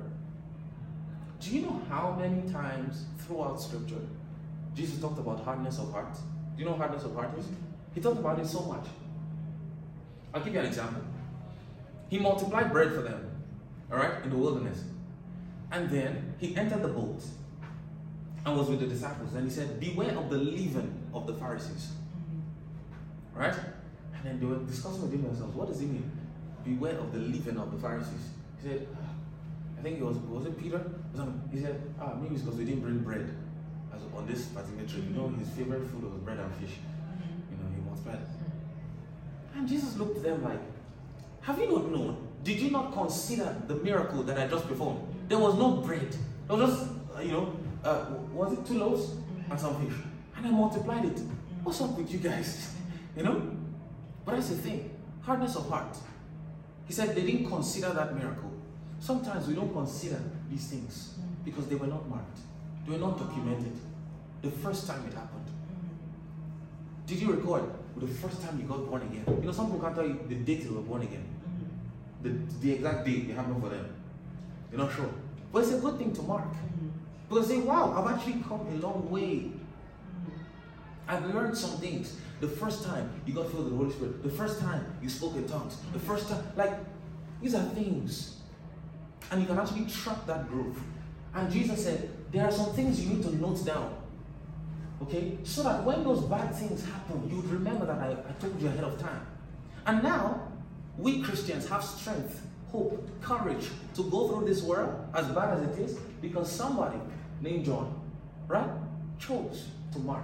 [1.40, 4.02] Do you know how many times throughout Scripture
[4.76, 6.14] Jesus talked about hardness of heart?
[6.14, 7.46] Do you know hardness of heart is?
[7.94, 8.86] He talked about it so much.
[10.34, 11.02] I'll give you an example.
[12.10, 13.30] He multiplied bread for them,
[13.92, 14.84] all right, in the wilderness.
[15.72, 17.22] And then he entered the boat
[18.46, 19.34] and was with the disciples.
[19.34, 21.92] And he said, Beware of the leaven of the Pharisees.
[23.34, 23.54] Right?
[23.54, 26.10] And then they were discussing within themselves, what does it mean?
[26.68, 28.32] Beware of the leaven of the Pharisees.
[28.61, 29.09] He said, "Ah,
[29.80, 30.82] I think it was was it Peter?
[31.51, 33.30] He said, ah, maybe it's because we didn't bring bread
[33.93, 35.03] as on this particular trip.
[35.05, 36.76] You know, his favorite food was bread and fish.
[37.49, 38.20] You know, he multiplied.
[39.55, 40.59] And Jesus looked at them like,
[41.41, 42.28] Have you not known?
[42.43, 45.01] Did you not consider the miracle that I just performed?
[45.28, 46.15] There was no bread.
[46.47, 47.53] There was just, uh, you know,
[47.84, 49.11] uh, was it two loaves
[49.49, 49.97] and some fish?
[50.36, 51.20] And I multiplied it.
[51.63, 52.74] What's up with you guys?
[53.18, 53.41] You know?
[54.24, 54.91] But that's the thing
[55.28, 55.97] hardness of heart.
[56.88, 58.52] He said they didn't consider that miracle.
[59.00, 62.40] Sometimes we don't consider these things because they were not marked,
[62.86, 63.74] they were not documented.
[64.42, 65.46] The first time it happened.
[67.06, 67.64] Did you record
[67.96, 69.24] the first time you got born again?
[69.28, 71.26] You know, some people can't tell you the date they were born again,
[72.22, 72.30] the,
[72.62, 73.96] the exact date it happened for them.
[74.72, 75.10] You're not sure.
[75.52, 76.54] But it's a good thing to mark.
[77.30, 79.52] Because say, wow, I've actually come a long way.
[81.08, 82.18] I've learned some things.
[82.40, 85.36] The first time you got filled with the Holy Spirit, the first time you spoke
[85.36, 86.74] in tongues, the first time, like,
[87.42, 88.38] these are things.
[89.32, 90.78] And you can actually track that growth.
[91.34, 93.96] And Jesus said, there are some things you need to note down.
[95.02, 95.38] Okay?
[95.44, 98.84] So that when those bad things happen, you remember that I, I told you ahead
[98.84, 99.26] of time.
[99.86, 100.42] And now,
[100.98, 105.80] we Christians have strength, hope, courage to go through this world, as bad as it
[105.80, 107.00] is, because somebody
[107.42, 108.00] named John,
[108.48, 108.70] right,
[109.20, 110.24] chose to mark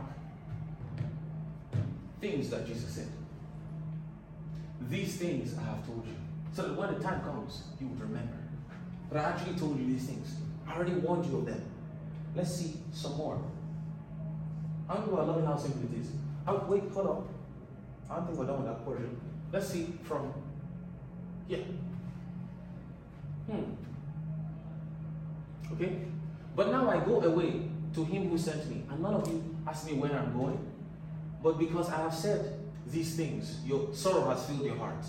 [2.24, 3.07] things that Jesus said.
[4.89, 6.15] These things I have told you.
[6.53, 8.38] So that when the time comes, you would remember.
[9.09, 10.36] But I actually told you these things.
[10.67, 11.61] I already warned you of them.
[12.36, 13.41] Let's see some more.
[14.88, 16.07] Many people are loving how simple it is?
[16.47, 17.28] Oh, wait, hold up.
[18.09, 19.19] I don't think we're done with that portion.
[19.51, 20.34] Let's see from
[21.47, 21.65] here.
[23.49, 23.63] Hmm.
[25.74, 25.97] Okay?
[26.55, 29.86] But now I go away to him who sent me, and none of you ask
[29.86, 30.72] me where I'm going.
[31.43, 35.05] But because I have said these things, your sorrow has filled your heart.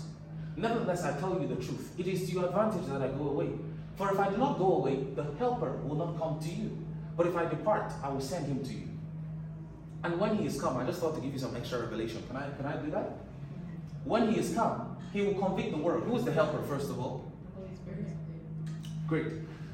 [0.57, 1.93] Nevertheless, I tell you the truth.
[1.97, 3.49] It is to your advantage that I go away.
[3.95, 6.77] For if I do not go away, the Helper will not come to you.
[7.15, 8.89] But if I depart, I will send him to you.
[10.03, 12.21] And when he is come, I just thought to give you some extra revelation.
[12.27, 13.11] Can I, can I do that?
[14.03, 16.03] When he is come, he will convict the world.
[16.03, 17.31] Who is the Helper, first of all?
[19.07, 19.27] Great.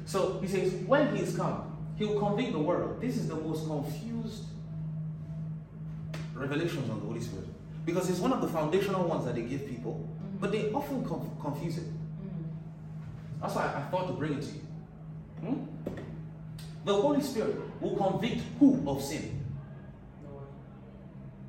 [0.04, 3.00] So he says, when he is come, he will convict the world.
[3.00, 4.44] This is the most confused
[6.42, 7.46] revelations on the Holy Spirit.
[7.84, 10.08] Because it's one of the foundational ones that they give people,
[10.40, 11.84] but they often conf- confuse it.
[13.40, 14.60] That's why I thought to bring it to you.
[15.40, 15.64] Hmm?
[16.84, 19.40] The Holy Spirit will convict who of sin?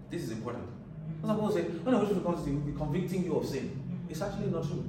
[0.10, 0.66] This is important.
[1.22, 3.46] Some people say, when the Holy Spirit comes to you, he'll be convicting you of
[3.48, 3.80] sin.
[4.10, 4.88] It's actually not true.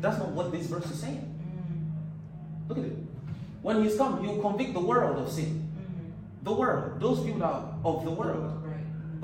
[0.00, 1.30] That's not what this verse is saying.
[2.68, 2.96] Look at it.
[3.62, 5.70] When he's come, he'll convict the world of sin.
[6.42, 8.63] The world, those people that are of the world.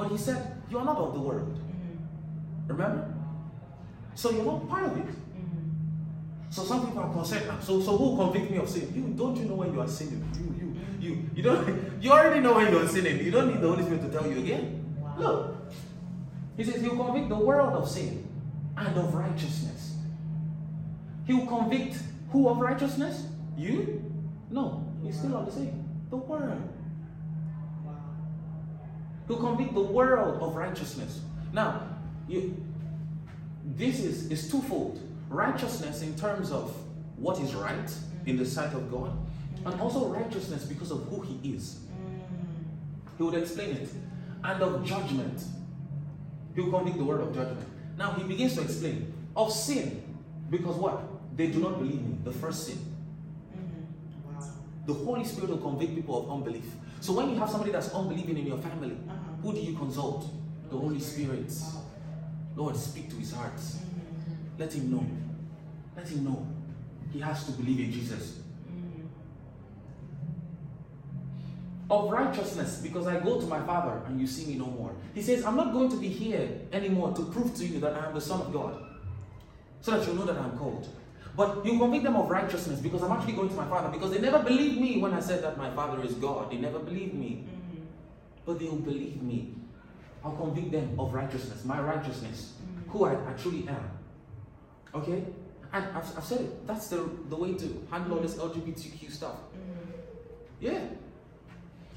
[0.00, 1.52] But he said, You're not of the world.
[1.52, 2.72] Mm-hmm.
[2.72, 3.14] Remember?
[4.14, 5.06] So you're not part of it.
[5.06, 6.48] Mm-hmm.
[6.48, 7.44] So some people are concerned.
[7.50, 8.88] "Ah, So so who convict me of sin?
[8.96, 10.24] You don't you know when you are sinning?
[10.40, 11.02] You you mm-hmm.
[11.02, 11.68] you you don't
[12.00, 13.22] you already know when you're sinning.
[13.22, 14.64] You don't need the Holy Spirit to tell you again.
[14.96, 15.16] Wow.
[15.18, 15.38] Look.
[16.56, 18.24] He says he'll convict the world of sin
[18.78, 19.96] and of righteousness.
[21.26, 22.00] He'll convict
[22.32, 23.26] who of righteousness?
[23.54, 24.00] You?
[24.48, 25.84] No, he's still on the same.
[26.08, 26.79] The world.
[29.30, 31.20] He'll convict the world of righteousness.
[31.52, 31.86] Now,
[32.26, 32.56] you,
[33.64, 36.74] this is, is twofold righteousness in terms of
[37.16, 37.94] what is right
[38.26, 39.16] in the sight of God,
[39.64, 41.78] and also righteousness because of who He is.
[43.18, 43.90] He would explain it.
[44.42, 45.44] And of judgment.
[46.56, 47.68] He will convict the world of judgment.
[47.96, 50.02] Now, he begins to explain of sin
[50.50, 51.04] because what?
[51.36, 52.78] They do not believe me, the first sin.
[53.56, 54.86] Mm-hmm.
[54.86, 56.64] The Holy Spirit will convict people of unbelief.
[57.00, 58.96] So when you have somebody that's unbelieving in your family.
[59.42, 60.26] Who do you consult?
[60.70, 61.52] The Holy Spirit.
[62.56, 63.60] Lord, speak to his heart.
[64.58, 65.06] Let him know.
[65.96, 66.46] Let him know.
[67.12, 68.38] He has to believe in Jesus.
[71.90, 74.92] Of righteousness, because I go to my Father and you see me no more.
[75.12, 78.06] He says, I'm not going to be here anymore to prove to you that I
[78.06, 78.80] am the Son of God,
[79.80, 80.88] so that you know that I'm called.
[81.36, 84.20] But you convict them of righteousness because I'm actually going to my Father, because they
[84.20, 86.52] never believed me when I said that my Father is God.
[86.52, 87.44] They never believed me.
[88.50, 89.54] But they will believe me.
[90.24, 92.54] I'll convict them of righteousness, my righteousness,
[92.88, 93.90] who I, I truly am.
[94.92, 95.22] Okay?
[95.72, 96.66] And I've, I've said it.
[96.66, 99.36] That's the, the way to handle all this LGBTQ stuff.
[99.36, 100.66] Mm-hmm.
[100.66, 100.80] Yeah.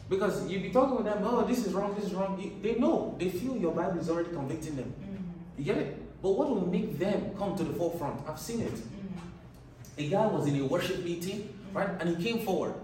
[0.07, 2.39] Because you be talking with them, oh, this is wrong, this is wrong.
[2.39, 3.15] You- They know.
[3.17, 4.93] They feel your Bible is already convicting them.
[5.01, 5.57] Mm-hmm.
[5.57, 6.21] You get it?
[6.21, 8.21] But what will make them come to the forefront?
[8.29, 8.75] I've seen it.
[8.75, 9.17] Mm-hmm.
[9.97, 11.89] A guy was in a worship meeting, right?
[11.99, 12.75] And he came forward.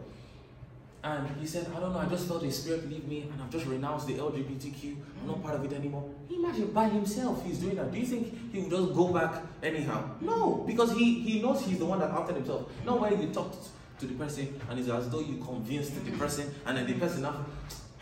[1.02, 3.50] And he said, I don't know, I just felt a spirit leave me and I've
[3.50, 4.98] just renounced the LGBTQ.
[5.22, 6.10] I'm not part of it anymore.
[6.30, 7.92] Imagine by himself he's doing that.
[7.92, 10.04] Do you think he would just go back anyhow?
[10.20, 12.70] No, because he, he knows he's the one that outed himself.
[12.86, 13.56] Not when you talk
[14.00, 17.22] to the person and it's as though you convinced the person and then the person
[17.22, 17.46] now,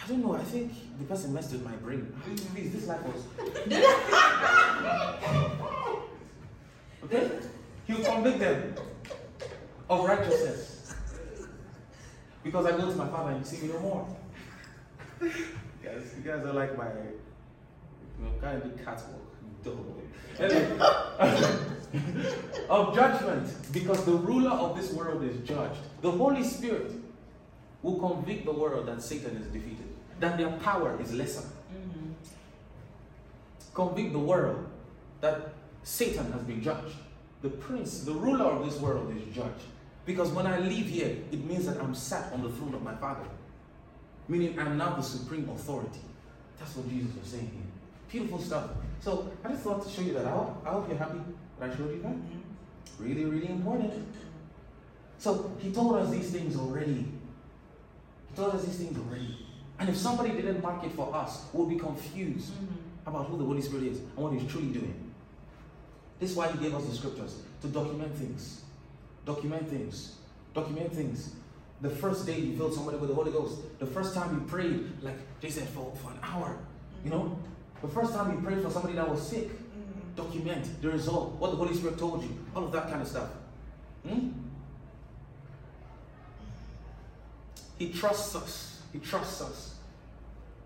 [0.03, 2.11] I don't know, I think the person messed with my brain.
[2.53, 3.23] Please, this life was.
[7.03, 7.29] Okay?
[7.85, 8.75] He'll convict them
[9.89, 10.76] of righteousness.
[12.47, 14.07] Because I go to my father and you see me no more.
[15.21, 15.29] You
[15.83, 19.21] guys, you guys are like my you know, kind of catwalk.
[19.65, 20.01] Double.
[22.69, 25.79] Of judgment, because the ruler of this world is judged.
[26.01, 26.91] The Holy Spirit
[27.81, 29.87] will convict the world that Satan is defeated,
[30.19, 31.41] that their power is lesser.
[31.41, 32.11] Mm-hmm.
[33.73, 34.69] Convict the world
[35.21, 36.95] that Satan has been judged.
[37.41, 39.71] The prince, the ruler of this world is judged.
[40.07, 42.95] Because when I leave here, it means that I'm sat on the throne of my
[42.95, 43.27] Father.
[44.29, 45.99] Meaning I'm now the supreme authority.
[46.57, 47.67] That's what Jesus was saying here.
[48.09, 48.69] Beautiful stuff.
[49.01, 50.25] So I just thought to show you that.
[50.25, 51.19] I hope, I hope you're happy
[51.59, 52.13] that I showed you that.
[52.13, 53.03] Mm-hmm.
[53.03, 53.93] Really, really important.
[55.17, 57.05] So he told us these things already.
[58.29, 59.45] He told us these things already.
[59.77, 63.09] And if somebody didn't mark it for us, we'll be confused mm-hmm.
[63.09, 65.11] about who the Holy Spirit is and what He's truly doing.
[66.17, 68.61] This is why He gave us the scriptures to document things.
[69.28, 70.15] Document things.
[70.53, 71.36] Document things.
[71.82, 74.89] The first day you filled somebody with the Holy Ghost, the first time you prayed,
[75.03, 76.57] like they said, for, for an hour,
[77.03, 77.38] you know,
[77.82, 79.49] the first time you prayed for somebody that was sick,
[80.15, 83.30] document the result, what the Holy Spirit told you, all of that kind of stuff.
[84.07, 84.30] Hmm?
[87.78, 88.82] He trusts us.
[88.93, 89.75] He trusts us.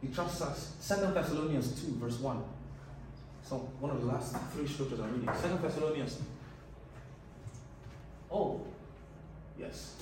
[0.01, 0.75] He trusts us.
[0.79, 2.43] Second Thessalonians 2, verse 1.
[3.43, 5.35] So one of the last three scriptures I'm reading.
[5.35, 6.19] Second Thessalonians.
[8.31, 8.61] Oh,
[9.59, 9.95] yes.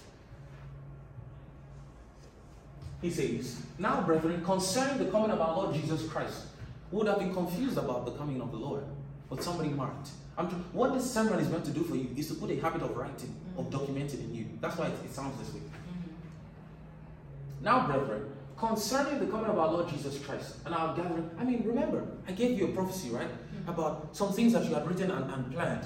[3.02, 6.44] He says, Now, brethren, concerning the coming of our Lord Jesus Christ,
[6.92, 8.84] who would have been confused about the coming of the Lord,
[9.30, 10.10] but somebody marked.
[10.38, 12.82] I'm, what this sermon is meant to do for you is to put a habit
[12.82, 13.78] of writing, of mm-hmm.
[13.78, 14.46] documenting in you.
[14.62, 15.62] That's why it, it sounds this way.
[15.62, 17.66] Mm-hmm.
[17.66, 21.64] Now, brethren, concerning the coming of our Lord Jesus Christ and our gathering, I mean,
[21.66, 23.28] remember, I gave you a prophecy, right?
[23.28, 23.70] Mm-hmm.
[23.70, 25.86] About some things that you had written and, and planned.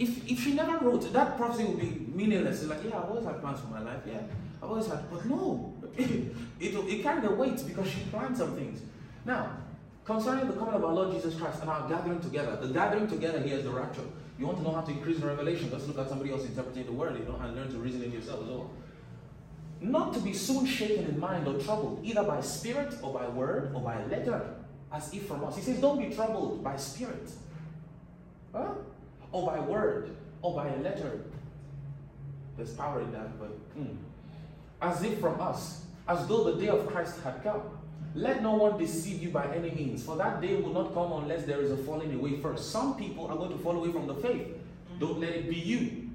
[0.00, 2.62] If, if she never wrote, that prophecy would be meaningless.
[2.62, 4.22] It's like, yeah, I've always had plans for my life, yeah.
[4.62, 8.80] I've always had, but no, it, it, carried a weight because she planned some things.
[9.26, 9.58] Now,
[10.06, 13.40] concerning the coming of our Lord Jesus Christ and our gathering together, the gathering together
[13.40, 14.04] here is the rapture.
[14.38, 16.86] You want to know how to increase in revelation, just look at somebody else interpreting
[16.86, 18.70] the word, you know, and learn to reason it yourself as well.
[19.82, 23.72] Not to be soon shaken in mind or troubled, either by spirit or by word
[23.74, 24.54] or by letter,
[24.90, 25.56] as if from us.
[25.56, 27.30] He says, Don't be troubled by spirit,
[28.54, 28.72] huh?
[29.32, 31.24] Or by word, or by a letter.
[32.56, 33.96] There's power in that, but mm.
[34.82, 37.62] as if from us, as though the day of Christ had come.
[38.12, 41.44] Let no one deceive you by any means, for that day will not come unless
[41.44, 42.72] there is a falling away first.
[42.72, 44.48] Some people are going to fall away from the faith.
[44.98, 46.10] Don't let it be you.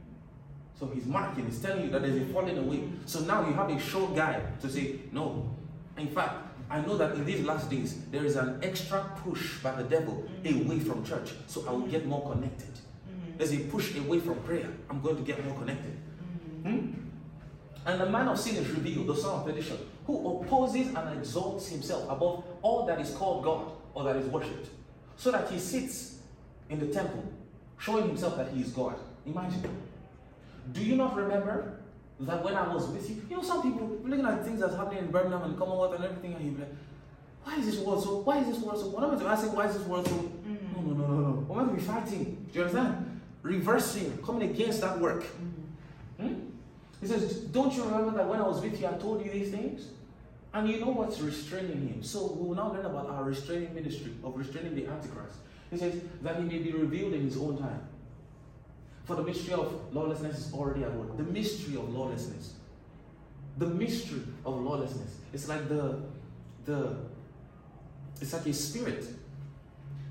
[0.77, 2.83] So he's marking, he's telling you that there's a falling away.
[3.05, 5.49] So now you have a sure guide to say, no.
[5.97, 9.71] In fact, I know that in these last days, there is an extra push by
[9.71, 11.31] the devil away from church.
[11.47, 12.67] So I will get more connected.
[13.37, 14.69] There's a push away from prayer.
[14.89, 15.97] I'm going to get more connected.
[16.63, 16.93] Hmm?
[17.85, 19.77] And the man of sin is revealed, the son of perdition,
[20.07, 24.69] who opposes and exalts himself above all that is called God or that is worshipped,
[25.17, 26.17] so that he sits
[26.69, 27.23] in the temple,
[27.77, 28.95] showing himself that he is God.
[29.25, 29.63] Imagine.
[30.73, 31.79] Do you not remember
[32.21, 33.21] that when I was with you?
[33.29, 36.33] You know, some people looking at things that's happening in Birmingham and Commonwealth and everything,
[36.33, 36.75] and you're like,
[37.43, 38.17] why is this world so?
[38.17, 38.87] Why is this world so?
[38.87, 40.15] What am I to ask why is this world so?
[40.15, 41.45] No, no, no, no, no.
[41.47, 42.47] We're meant to be fighting.
[42.51, 43.14] Do you understand?
[43.45, 45.23] Reversing, coming against that work.
[46.19, 46.33] Hmm?
[46.99, 49.51] He says, Don't you remember that when I was with you, I told you these
[49.51, 49.89] things?
[50.51, 52.01] And you know what's restraining him.
[52.01, 55.35] So we will now learn about our restraining ministry of restraining the Antichrist.
[55.69, 57.81] He says, That he may be revealed in his own time.
[59.03, 61.15] For the mystery of lawlessness is already at work.
[61.15, 62.53] The mystery of lawlessness.
[63.59, 65.17] The mystery of lawlessness.
[65.33, 66.01] It's like the
[66.65, 66.97] the
[68.19, 69.05] it's like a spirit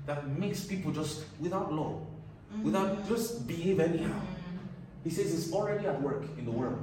[0.05, 1.99] that makes people just without law,
[2.63, 4.19] without just behave anyhow.
[5.03, 6.79] He says it's already at work in the world.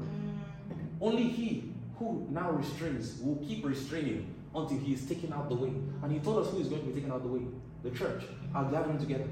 [1.00, 5.72] Only he who now restrains will keep restraining until he is taken out the way.
[6.02, 7.42] And he told us who is going to be taken out the way.
[7.82, 8.22] The church
[8.54, 9.28] are gathering together.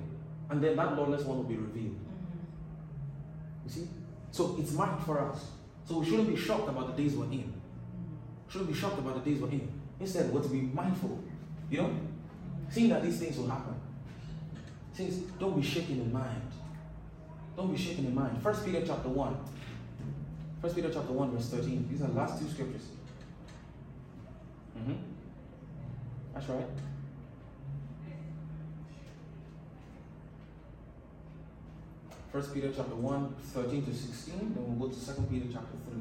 [0.50, 1.96] And then that lawless one will be revealed.
[3.64, 3.88] You see?
[4.32, 5.46] So it's marked for us.
[5.86, 7.52] So we shouldn't be shocked about the days we're in.
[8.48, 9.68] Shouldn't be shocked about the days we're in.
[10.00, 11.22] Instead, we're to be mindful.
[11.70, 11.96] You know?
[12.70, 13.74] Seeing that these things will happen.
[15.38, 16.42] Don't be shaken in mind.
[17.56, 18.42] Don't be shaken in mind.
[18.42, 19.36] First Peter chapter 1.
[20.60, 21.88] First Peter chapter 1, verse 13.
[21.90, 22.88] These are the last two scriptures.
[24.78, 24.94] Mm-hmm.
[26.34, 26.66] That's right.
[32.32, 34.38] First Peter chapter 1, 13 to 16.
[34.38, 36.00] Then we'll go to Second Peter chapter 3.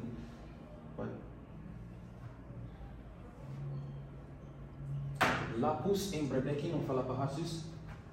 [0.96, 1.08] But
[5.58, 7.62] Lapus embredekin of Philappahasis,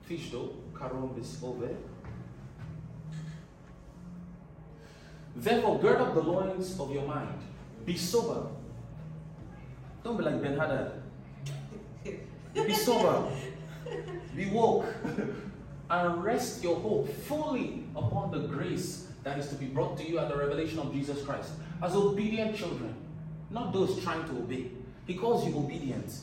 [0.10, 1.76] Fisto, Karom bis ove.
[5.36, 7.40] Therefore, gird up the loins of your mind.
[7.86, 8.48] Be sober.
[10.04, 10.92] Don't be like Ben Hadad.
[12.54, 13.32] Be sober.
[14.36, 14.86] Be woke.
[15.90, 20.20] and rest your hope fully upon the grace that is to be brought to you
[20.20, 21.52] at the revelation of Jesus Christ.
[21.82, 22.94] As obedient children,
[23.50, 24.72] not those trying to obey.
[25.06, 26.14] He calls you obedient.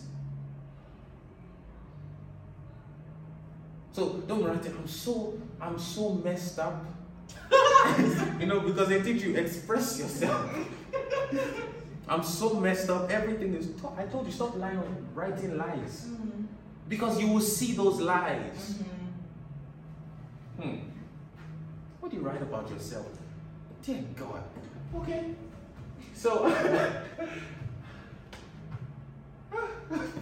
[3.95, 4.75] So don't write it.
[4.77, 6.85] I'm so I'm so messed up.
[8.41, 10.51] you know, because they teach you express yourself.
[12.09, 13.09] I'm so messed up.
[13.09, 13.69] Everything is.
[13.97, 14.83] I told you stop lying,
[15.15, 16.09] writing lies,
[16.89, 18.81] because you will see those lies.
[20.61, 20.79] Hmm.
[22.01, 23.07] What do you write about yourself?
[23.85, 24.43] Dear God.
[24.97, 25.37] Okay.
[26.15, 26.45] So,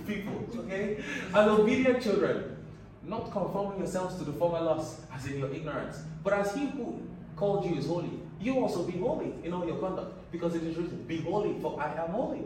[0.06, 1.02] people, okay?
[1.34, 2.56] As obedient children,
[3.04, 7.00] not conforming yourselves to the former lusts, as in your ignorance, but as he who
[7.36, 10.76] called you is holy, you also be holy in all your conduct, because it is
[10.76, 12.42] written, Be holy, for I am holy.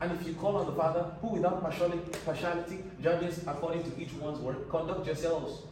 [0.00, 4.40] And if you call on the Father, who without partiality judges according to each one's
[4.40, 5.62] work, conduct yourselves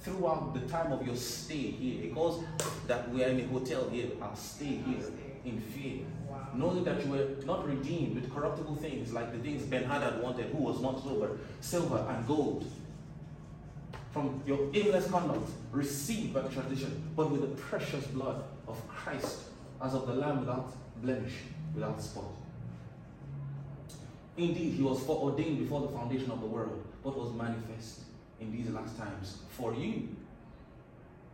[0.00, 2.02] throughout the time of your stay here.
[2.02, 2.42] Because
[2.88, 5.04] that we are in a hotel here, our stay here.
[5.44, 6.04] In fear,
[6.54, 10.46] knowing that you were not redeemed with corruptible things like the things Ben Hadad wanted,
[10.46, 12.64] who was not silver, silver and gold,
[14.12, 19.44] from your aimless conduct received by tradition, but with the precious blood of Christ,
[19.82, 20.72] as of the Lamb without
[21.02, 21.32] blemish,
[21.74, 22.24] without spot.
[24.36, 28.00] Indeed, he was foreordained before the foundation of the world, but was manifest
[28.40, 30.08] in these last times for you.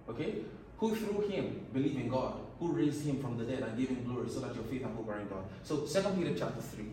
[0.09, 0.37] Okay?
[0.79, 4.05] Who through him believe in God, who raised him from the dead and gave him
[4.05, 5.45] glory, so that your faith and hope are in God.
[5.63, 6.85] So, 2 Peter chapter 3.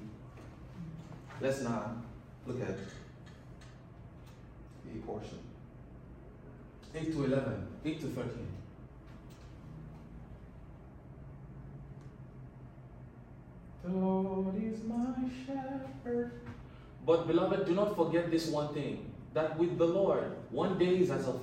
[1.41, 1.95] Let's now
[2.45, 2.77] look at
[4.93, 5.39] the portion.
[6.93, 8.47] 8 to 11, 8 to 13.
[13.83, 15.13] The Lord is my
[15.45, 16.31] shepherd.
[17.05, 21.11] But beloved, do not forget this one thing that with the Lord, one day is
[21.11, 21.35] as a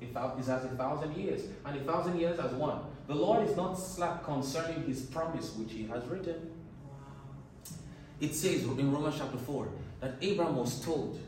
[0.00, 2.80] is as a thousand years, and a thousand years as one.
[3.10, 6.48] The Lord is not slack concerning his promise which he has written.
[8.20, 9.68] It says in Romans chapter 4
[10.00, 11.18] that Abraham was told,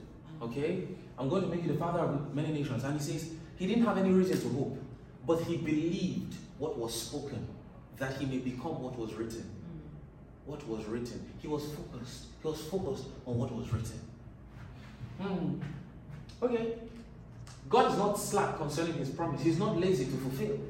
[0.40, 0.84] okay,
[1.18, 2.84] I'm going to make you the father of many nations.
[2.84, 4.78] And he says he didn't have any reason to hope,
[5.26, 7.44] but he believed what was spoken,
[7.98, 9.50] that he may become what was written.
[10.46, 11.28] What was written.
[11.40, 12.26] He was focused.
[12.42, 13.98] He was focused on what was written.
[15.20, 15.60] Hmm.
[16.44, 16.74] Okay.
[17.68, 19.42] God is not slack concerning his promise.
[19.42, 20.60] He's not lazy to fulfill.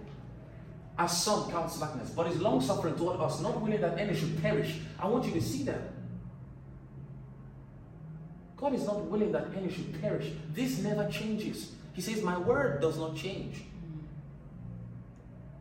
[0.99, 4.41] As some count slackness, but is long suffering toward us, not willing that any should
[4.43, 4.79] perish.
[4.99, 5.81] I want you to see that.
[8.57, 10.31] God is not willing that any should perish.
[10.53, 11.73] This never changes.
[11.95, 13.63] He says, My word does not change.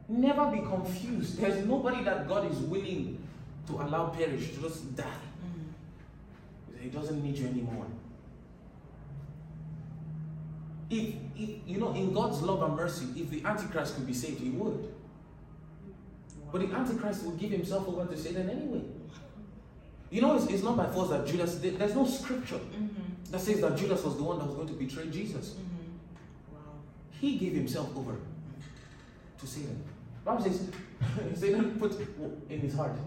[0.07, 1.39] Never be confused.
[1.39, 3.25] There's nobody that God is willing
[3.67, 5.05] to allow perish, to just die.
[6.79, 7.85] He doesn't need you anymore.
[10.89, 14.41] If, if you know, in God's love and mercy, if the Antichrist could be saved,
[14.41, 14.90] he would.
[16.51, 18.81] But the Antichrist will give himself over to Satan anyway.
[20.09, 23.31] You know, it's, it's not by force that Judas, there- there's no scripture Mm-hmm.
[23.31, 25.51] that says that Judas was the one that was going to betray Jesus.
[25.51, 26.55] Mm-hmm.
[26.55, 26.59] Wow.
[27.11, 28.15] He gave himself over
[29.39, 29.81] to Satan.
[30.25, 30.69] Bible says
[31.39, 31.95] Satan put
[32.49, 32.97] in his heart,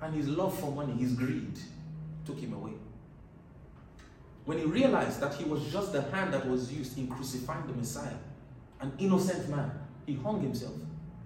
[0.00, 1.58] and his love for money, his greed,
[2.24, 2.72] took him away.
[4.46, 7.74] When he realized that he was just the hand that was used in crucifying the
[7.74, 8.14] Messiah,
[8.80, 9.70] an innocent man,
[10.06, 10.72] he hung himself.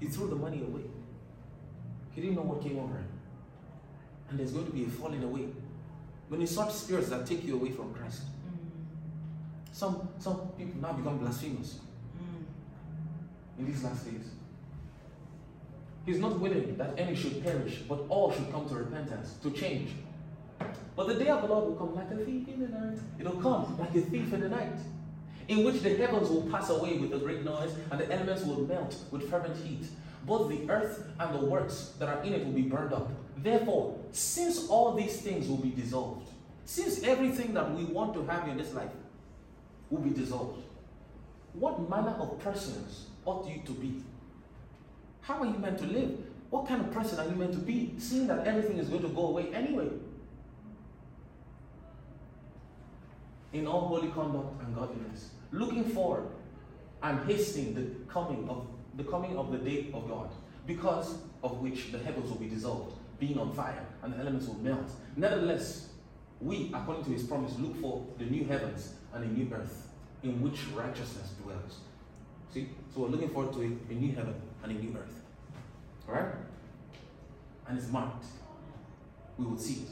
[0.01, 0.83] He threw the money away.
[2.15, 3.09] He didn't know what came over him.
[4.29, 5.49] And there's going to be a falling away.
[6.29, 9.73] When you such spirits that take you away from Christ, Mm-hmm.
[9.73, 11.79] some some people now become blasphemous
[12.19, 13.59] Mm.
[13.59, 14.27] in these last days.
[16.05, 19.91] He's not willing that any should perish, but all should come to repentance, to change.
[20.97, 22.99] But the day of the Lord will come like a thief in the night.
[23.21, 24.77] It'll come like a thief in the night,
[25.49, 28.67] in which the heavens will pass away with a great noise, and the elements will
[28.67, 29.87] melt with fervent heat.
[30.25, 33.11] Both the earth and the works that are in it will be burned up.
[33.37, 36.29] Therefore, since all these things will be dissolved,
[36.65, 38.91] since everything that we want to have in this life
[39.91, 40.63] will be dissolved,
[41.55, 44.03] what manner of persons ought you to be?
[45.23, 46.19] How are you meant to live?
[46.51, 49.09] What kind of person are you meant to be, seeing that everything is going to
[49.09, 49.89] go away anyway?
[53.53, 56.27] In all holy conduct and godliness, looking forward
[57.03, 58.67] and hastening the coming of
[58.97, 60.31] the coming of the day of God,
[60.67, 64.59] because of which the heavens will be dissolved, being on fire, and the elements will
[64.59, 64.91] melt.
[65.17, 65.89] Nevertheless,
[66.41, 69.89] we, according to his promise, look for the new heavens and a new earth
[70.23, 71.79] in which righteousness dwells.
[72.53, 72.69] See?
[72.95, 75.23] So we're looking forward to a, a new heaven and a new earth.
[76.09, 76.35] Alright?
[77.69, 78.25] And it's marked.
[79.39, 79.89] We will see it.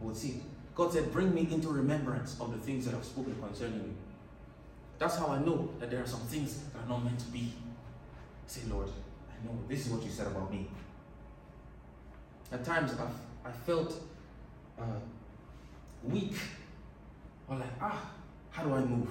[0.00, 0.42] We will see it.
[0.74, 3.94] God said, Bring me into remembrance of the things that I've spoken concerning you.
[4.98, 7.52] That's how I know that there are some things that are not meant to be.
[8.52, 10.68] Say, Lord, I know this is what you said about me.
[12.52, 13.94] At times I've I felt
[14.78, 15.00] uh,
[16.04, 16.34] weak
[17.48, 18.10] or like, ah,
[18.50, 19.08] how do I move?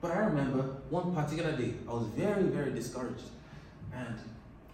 [0.00, 3.28] But I remember one particular day, I was very, very discouraged.
[3.94, 4.16] And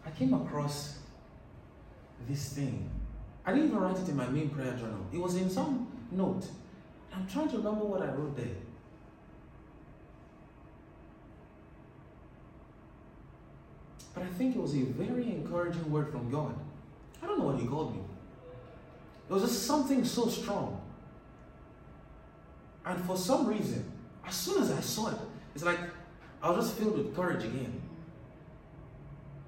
[0.07, 1.01] I came across
[2.29, 2.89] this thing.
[3.45, 5.05] I didn't even write it in my main prayer journal.
[5.13, 6.47] It was in some note.
[7.13, 8.55] I'm trying to remember what I wrote there.
[14.19, 16.53] But I think it was a very encouraging word from God.
[17.23, 18.03] I don't know what He called me.
[19.29, 20.81] It was just something so strong.
[22.85, 23.85] And for some reason,
[24.27, 25.19] as soon as I saw it,
[25.55, 25.79] it's like
[26.43, 27.81] I was just filled with courage again.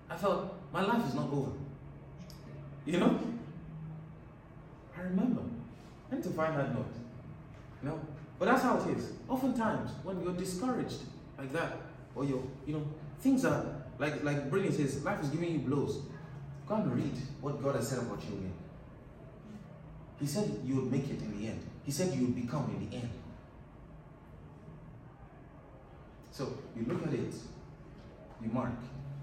[0.08, 1.50] I felt my life is not over.
[2.86, 3.18] You know?
[4.96, 5.42] I remember.
[6.12, 6.92] I need to find that note.
[7.82, 8.00] You know?
[8.38, 9.12] But that's how it is.
[9.28, 11.00] Oftentimes, when you're discouraged
[11.38, 11.76] like that,
[12.14, 12.84] or you're, you know,
[13.20, 16.00] things are like like Brilliant says, life is giving you blows.
[16.66, 18.54] Go and read what God has said about you again.
[20.18, 21.60] He said you will make it in the end.
[21.84, 23.10] He said you will become in the end.
[26.30, 27.34] So you look at it,
[28.42, 28.72] you mark,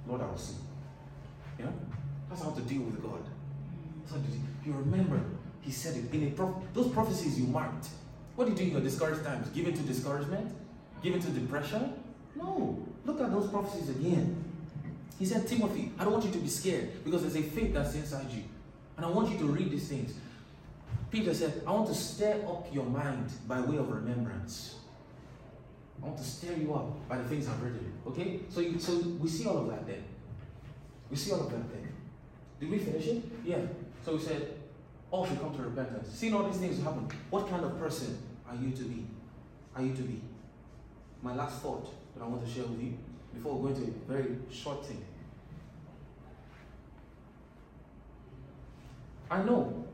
[0.08, 0.58] Lord, I will see.
[1.58, 1.74] You know?
[2.30, 3.24] That's how to deal with God.
[4.02, 4.42] That's how to deal.
[4.66, 5.20] You remember,
[5.62, 7.88] He said it in a those prophecies you marked.
[8.36, 9.50] What do you do in your discouraged times?
[9.50, 10.54] Give into discouragement?
[11.02, 11.94] Give into depression?
[12.36, 12.86] No.
[13.06, 14.47] Look at those prophecies again.
[15.20, 17.96] He said, Timothy, I don't want you to be scared because there's a faith that's
[17.96, 18.44] inside you.
[18.96, 20.14] And I want you to read these things.
[21.10, 24.76] Peter said, I want to stir up your mind by way of remembrance.
[26.02, 27.94] I want to stir you up by the things I've written.
[28.08, 28.42] Okay?
[28.50, 30.04] So, you, so we see all of that there.
[31.10, 31.90] We see all of that there.
[32.60, 33.24] Did we finish it?
[33.44, 33.60] Yeah.
[34.06, 34.54] So we said,
[35.10, 36.10] all should come to repentance.
[36.14, 38.18] Seeing all these things happen, what kind of person
[38.48, 39.06] are you to be?
[39.76, 40.22] Are you to be?
[41.24, 42.98] My last thought that I want to share with you
[43.38, 45.04] before we go into a very short thing.
[49.30, 49.86] I know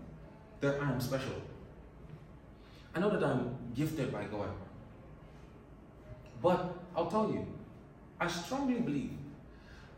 [0.61, 1.33] that I am special.
[2.95, 4.49] I know that I'm gifted by God.
[6.41, 7.45] But I'll tell you,
[8.19, 9.11] I strongly believe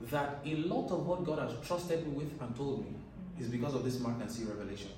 [0.02, 2.96] that a lot of what God has trusted me with and told me
[3.40, 4.92] is because of this mark and see revelation.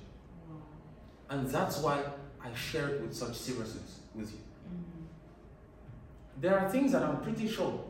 [1.28, 2.02] And that's why
[2.42, 4.38] I share it with such seriousness with you.
[4.38, 6.40] Mm-hmm.
[6.40, 7.84] There are things that I'm pretty sure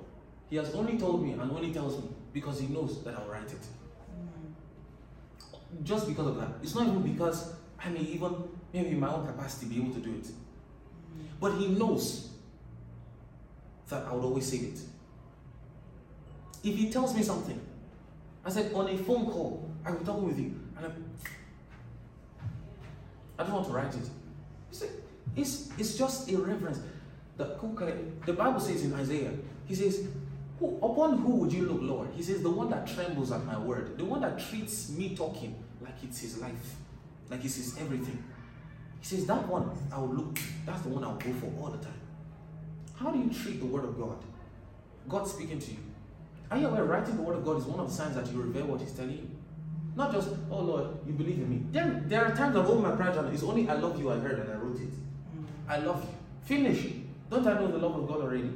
[0.51, 3.53] He has only told me and only tells me because He knows that I'll write
[3.53, 3.67] it.
[4.13, 5.85] Mm.
[5.85, 6.49] Just because of that.
[6.63, 8.35] It's not even because I may even,
[8.73, 10.25] maybe in my own capacity, be able to do it.
[10.25, 10.33] Mm.
[11.41, 12.31] But He knows
[13.89, 14.81] that I would always say it.
[16.65, 17.61] If He tells me something,
[18.45, 20.91] I said on a phone call, I will talk with you, and I,
[23.39, 24.09] I don't want to write it.
[24.71, 24.85] It's,
[25.37, 26.81] it's, it's just a reverence.
[27.37, 27.57] The,
[28.27, 29.33] the Bible says in Isaiah,
[29.67, 30.09] He says,
[30.59, 32.09] who, upon who would you look, Lord?
[32.15, 35.55] He says, the one that trembles at my word, the one that treats me talking
[35.81, 36.75] like it's his life,
[37.31, 38.23] like it's his everything.
[39.01, 41.79] He says, that one I will look, that's the one I'll go for all the
[41.79, 42.01] time.
[42.97, 44.19] How do you treat the word of God?
[45.09, 45.79] God speaking to you.
[46.51, 48.41] Are you aware writing the word of God is one of the signs that you
[48.41, 49.31] revere what he's telling you?
[49.95, 51.63] Not just, oh Lord, you believe in me.
[51.71, 54.19] There, there are times I hold my prayer journal, it's only I love you I
[54.19, 54.91] heard and I wrote it.
[54.91, 55.45] Mm.
[55.69, 56.11] I love you.
[56.43, 56.95] Finish.
[57.31, 58.51] Don't I know the love of God already?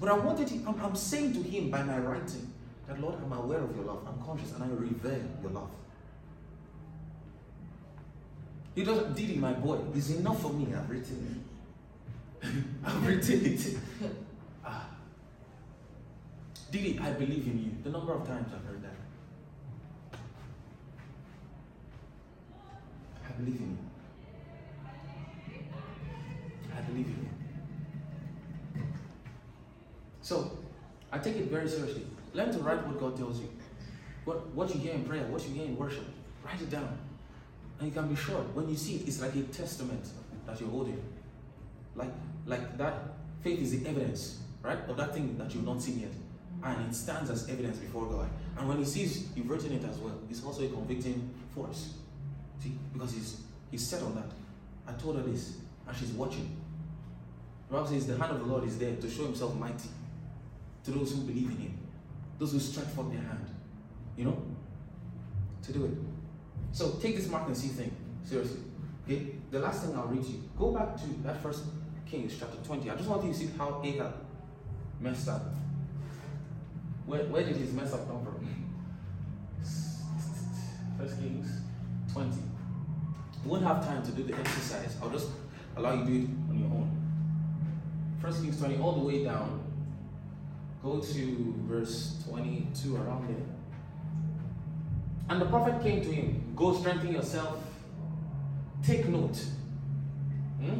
[0.00, 2.52] But I wanted him, I'm, I'm saying to him by my writing
[2.86, 4.06] that, Lord, I'm aware of your love.
[4.06, 5.70] I'm conscious and I revere your love.
[8.74, 10.72] He doesn't, Didi, my boy, is enough for me.
[10.72, 11.42] I've written
[12.42, 12.46] it.
[12.84, 13.76] I've written it.
[14.64, 14.88] ah.
[16.70, 17.70] Didi, I believe in you.
[17.82, 20.18] The number of times I've heard that.
[23.26, 23.78] I believe in you.
[26.76, 27.27] I believe in you.
[30.28, 30.58] So,
[31.10, 32.04] I take it very seriously.
[32.34, 33.48] Learn to write what God tells you.
[34.26, 36.04] What, what you hear in prayer, what you hear in worship.
[36.44, 36.98] Write it down.
[37.78, 40.06] And you can be sure when you see it, it's like a testament
[40.46, 41.02] that you're holding.
[41.96, 42.10] Like,
[42.44, 43.04] like that
[43.40, 46.12] faith is the evidence, right, of that thing that you've not seen yet.
[46.62, 48.28] And it stands as evidence before God.
[48.58, 51.94] And when he sees you've written it as well, it's also a convicting force.
[52.62, 52.74] See?
[52.92, 53.40] Because he's
[53.70, 54.30] he's set on that.
[54.86, 55.54] I told her this,
[55.86, 56.54] and she's watching.
[57.68, 59.88] The Bible says the hand of the Lord is there to show himself mighty
[60.88, 61.78] to those who believe in him,
[62.38, 63.46] those who stretch forth their hand,
[64.16, 64.42] you know,
[65.62, 65.92] to do it.
[66.72, 67.94] So take this mark and see thing
[68.24, 68.60] seriously.
[69.04, 70.42] Okay, the last thing I'll read to you.
[70.58, 71.64] Go back to that first
[72.06, 72.90] Kings chapter 20.
[72.90, 74.14] I just want you to see how Ahab
[75.00, 75.42] messed up.
[77.06, 78.46] Where, where did his mess up come from?
[80.98, 81.60] First Kings
[82.12, 82.30] 20.
[83.44, 84.96] You won't have time to do the exercise.
[85.02, 85.28] I'll just
[85.76, 86.90] allow you to do it on your own.
[88.20, 89.67] First Kings 20, all the way down.
[90.88, 93.44] Go to verse 22 around there.
[95.28, 97.62] And the prophet came to him, Go strengthen yourself.
[98.82, 99.36] Take note.
[100.58, 100.78] Hmm?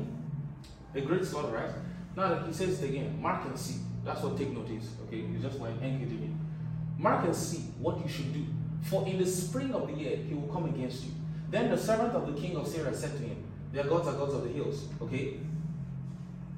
[0.95, 1.71] A great slaughter, right?
[2.17, 3.21] Now he says it again.
[3.21, 3.81] Mark and see.
[4.03, 4.89] That's what take note is.
[5.07, 6.99] Okay, you just anchored in it.
[6.99, 8.47] Mark and see what you should do.
[8.85, 11.11] For in the spring of the year he will come against you.
[11.51, 13.45] Then the servant of the king of Syria said to him,
[13.75, 14.89] Their gods are gods of the hills.
[15.03, 15.35] Okay?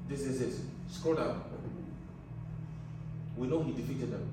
[0.08, 0.54] This is it.
[0.88, 1.49] Scroll down.
[3.40, 4.28] We know he defeated them.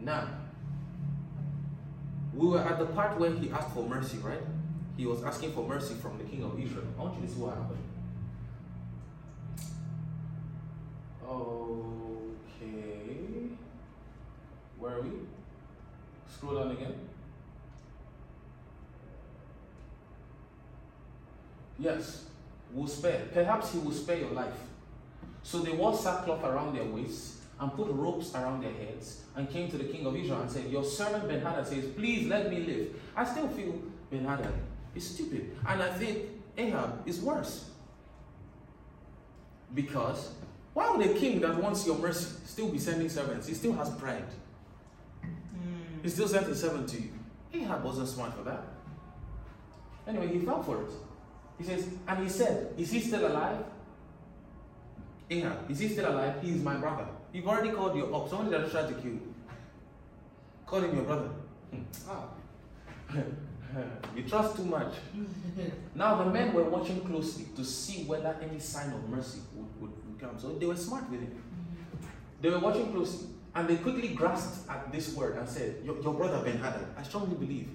[0.00, 0.26] Now,
[2.32, 4.40] we were at the part where he asked for mercy, right?
[4.96, 6.86] He was asking for mercy from the king of Israel.
[6.98, 7.84] I want you to see what happened.
[11.28, 12.78] Okay.
[14.78, 15.10] Where are we?
[16.34, 16.94] Scroll down again.
[21.78, 22.24] Yes,
[22.72, 23.26] will spare.
[23.34, 24.60] Perhaps he will spare your life.
[25.42, 29.70] So they wore sackcloth around their waists and put ropes around their heads and came
[29.70, 32.60] to the king of Israel and said, Your servant Ben Hadad says, Please let me
[32.60, 32.88] live.
[33.16, 34.52] I still feel Ben Hadad
[34.94, 35.56] is stupid.
[35.66, 36.26] And I think
[36.56, 37.70] Ahab is worse.
[39.74, 40.32] Because
[40.72, 43.46] why would a king that wants your mercy still be sending servants?
[43.46, 44.24] He still has pride.
[45.22, 46.00] Hmm.
[46.02, 47.10] He still sent a servant to you.
[47.52, 48.64] Ahab wasn't smart for that.
[50.06, 50.90] Anyway, he fell for it.
[51.58, 53.64] He says, and he said, Is he still alive?
[55.30, 56.42] Ahab, is he still alive?
[56.42, 57.06] He is my brother.
[57.34, 58.30] You've already called your up.
[58.30, 59.34] Somebody that tried to kill you.
[60.64, 61.30] Call him your brother.
[62.08, 62.28] Ah.
[64.16, 64.94] you trust too much.
[65.96, 69.90] now the men were watching closely to see whether any sign of mercy would, would,
[70.06, 70.38] would come.
[70.38, 71.42] So they were smart with him.
[72.40, 73.26] They were watching closely.
[73.56, 77.02] And they quickly grasped at this word and said, Your, your brother Ben Hadad, I
[77.02, 77.68] strongly believe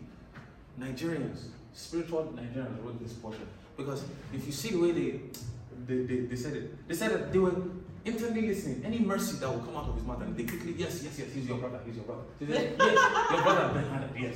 [0.80, 3.48] Nigerians, spiritual Nigerians wrote this portion.
[3.76, 5.20] Because if you see the way they,
[5.86, 7.54] they, they, they said it, they said that they were
[8.10, 8.84] intently listening.
[8.86, 11.32] Any mercy that will come out of his mouth, and they quickly, yes, yes, yes,
[11.34, 12.24] he's your brother, he's your brother.
[12.40, 14.36] Said, yes, your brother Ben Hadad, yes.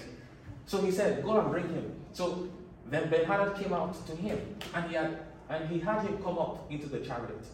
[0.66, 1.94] So he said, Go and bring him.
[2.14, 2.48] So
[2.90, 4.40] then Ben Hadad came out to him,
[4.74, 5.20] and he had
[5.50, 7.46] and he had him come up into the chariot.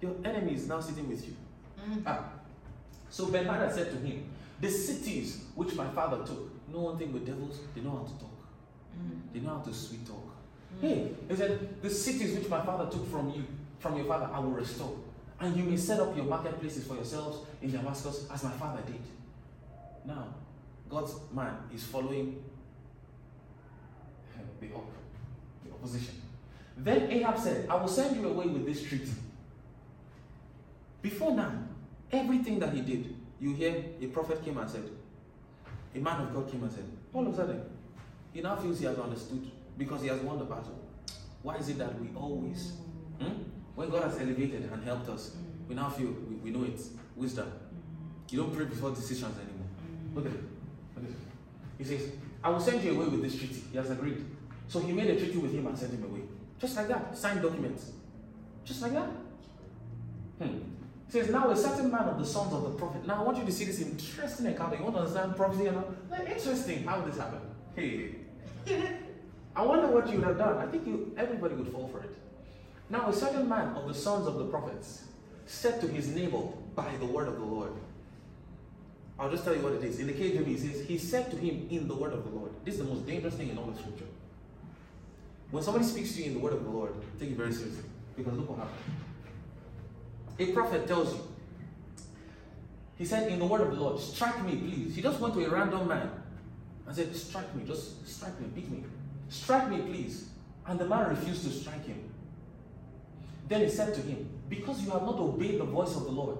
[0.00, 1.34] Your enemy is now sitting with you.
[1.80, 2.02] Mm.
[2.06, 2.24] Ah.
[3.10, 4.24] So Ben Hadad said to him,
[4.60, 8.18] The cities which my father took, no one thing with devils, they know how to
[8.18, 8.38] talk.
[8.98, 9.32] Mm.
[9.32, 10.28] They know how to sweet talk.
[10.80, 13.44] Hey, he said, The cities which my father took from you,
[13.78, 14.96] from your father, I will restore.
[15.42, 19.00] And you may set up your marketplaces for yourselves in Damascus as my father did.
[20.06, 20.28] Now,
[20.88, 22.44] God's man is following
[24.60, 24.92] the, op-
[25.64, 26.14] the opposition.
[26.76, 29.10] Then Ahab said, I will send you away with this treaty.
[31.02, 31.52] Before now,
[32.12, 34.88] everything that he did, you hear a prophet came and said,
[35.92, 37.62] a man of God came and said, all of a sudden,
[38.32, 40.78] he now feels he has understood because he has won the battle.
[41.42, 42.74] Why is it that we always,
[43.20, 43.42] hmm?
[43.74, 45.68] When God has elevated and helped us, mm.
[45.68, 47.46] we now feel we, we know it's wisdom.
[47.46, 48.32] Mm.
[48.32, 49.66] You don't pray before decisions anymore.
[49.66, 50.16] Mm.
[50.16, 50.42] Look at it.
[50.96, 51.16] Look at it.
[51.78, 52.12] He says,
[52.44, 53.62] I will send you away with this treaty.
[53.70, 54.24] He has agreed.
[54.68, 56.20] So he made a treaty with him and sent him away.
[56.58, 57.16] Just like that.
[57.16, 57.92] Signed documents.
[58.64, 59.08] Just like that.
[60.40, 60.58] Hmm.
[61.06, 63.06] He says, Now a certain man of the sons of the prophet.
[63.06, 64.76] Now I want you to see this interesting encounter.
[64.76, 65.94] You want to understand prophecy and all?
[66.10, 67.42] Like, interesting how this happened.
[67.76, 68.16] Hey.
[69.54, 70.56] I wonder what you would have done.
[70.56, 72.14] I think you, everybody would fall for it.
[72.92, 75.04] Now a certain man of the sons of the prophets
[75.46, 76.42] said to his neighbor
[76.74, 77.72] by the word of the Lord.
[79.18, 79.98] I'll just tell you what it is.
[79.98, 82.52] In the KJV, he says, He said to him in the word of the Lord.
[82.66, 84.04] This is the most dangerous thing in all the Scripture.
[85.50, 87.84] When somebody speaks to you in the word of the Lord, take it very seriously.
[88.14, 88.76] Because look what happened.
[90.38, 91.20] A prophet tells you,
[92.98, 94.94] he said, In the word of the Lord, strike me, please.
[94.94, 96.10] He just went to a random man
[96.86, 98.84] and said, Strike me, just strike me, beat me.
[99.30, 100.28] Strike me, please.
[100.66, 102.11] And the man refused to strike him.
[103.48, 106.38] Then he said to him, Because you have not obeyed the voice of the Lord,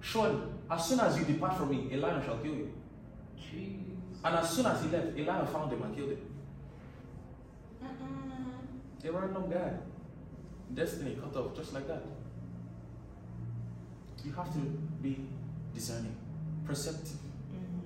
[0.00, 0.38] surely,
[0.70, 2.72] as soon as you depart from me, a lion shall kill you.
[4.24, 6.18] And as soon as he left, a lion found him and killed him.
[7.82, 9.08] Mm-mm.
[9.08, 9.72] A random guy.
[10.74, 12.02] Destiny cut off just like that.
[14.24, 14.58] You have to
[15.00, 15.28] be
[15.72, 16.14] discerning,
[16.66, 17.16] perceptive.
[17.52, 17.80] Mhm.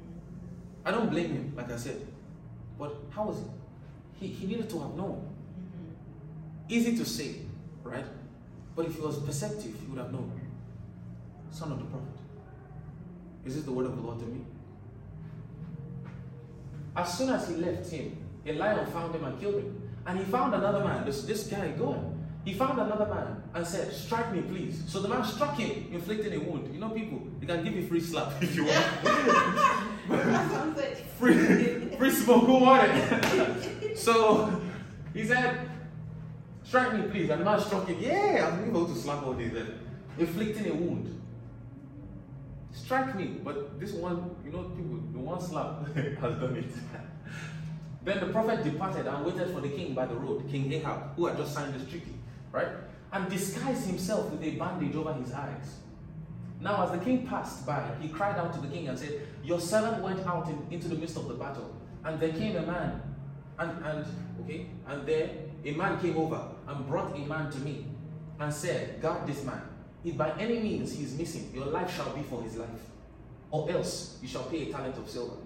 [0.84, 2.00] I don't blame him, like I said.
[2.78, 3.46] But how was it?
[4.18, 5.28] He, he needed to have known.
[5.60, 6.70] Mhm.
[6.70, 7.42] Easy to say,
[7.84, 8.06] right?
[8.74, 10.40] But if he was perceptive, he would have known.
[11.50, 12.08] Son of the prophet.
[13.44, 14.40] Is this the word of the Lord to me?
[16.96, 18.16] As soon as he left him,
[18.46, 19.90] a lion found him and killed him.
[20.06, 22.18] And he found another man, this, this guy going.
[22.44, 24.82] He found another man and said, Strike me, please.
[24.88, 26.74] So the man struck him, inflicting a wound.
[26.74, 28.86] You know, people, they can give you free slap if you want.
[30.08, 33.96] That sounds like free, free smoke, who want it?
[33.96, 34.60] so
[35.14, 35.68] he said,
[36.72, 37.28] Strike me, please.
[37.28, 37.98] And the man struck him.
[38.00, 39.78] Yeah, I'm able to slap all these, then,
[40.18, 41.22] inflicting a wound.
[42.72, 46.72] Strike me, but this one, you know, people, the one slap has done it.
[48.04, 51.26] then the prophet departed and waited for the king by the road, King Ahab, who
[51.26, 52.14] had just signed this treaty,
[52.52, 52.68] right?
[53.12, 55.76] And disguised himself with a bandage over his eyes.
[56.58, 59.60] Now, as the king passed by, he cried out to the king and said, Your
[59.60, 63.02] servant went out in, into the midst of the battle, and there came a man,
[63.58, 64.06] and, and
[64.42, 65.28] okay, and there
[65.66, 67.86] a man came over and brought a man to me
[68.40, 69.62] and said, Guard this man.
[70.04, 72.68] If by any means he is missing, your life shall be for his life,
[73.50, 75.36] or else you shall pay a talent of silver.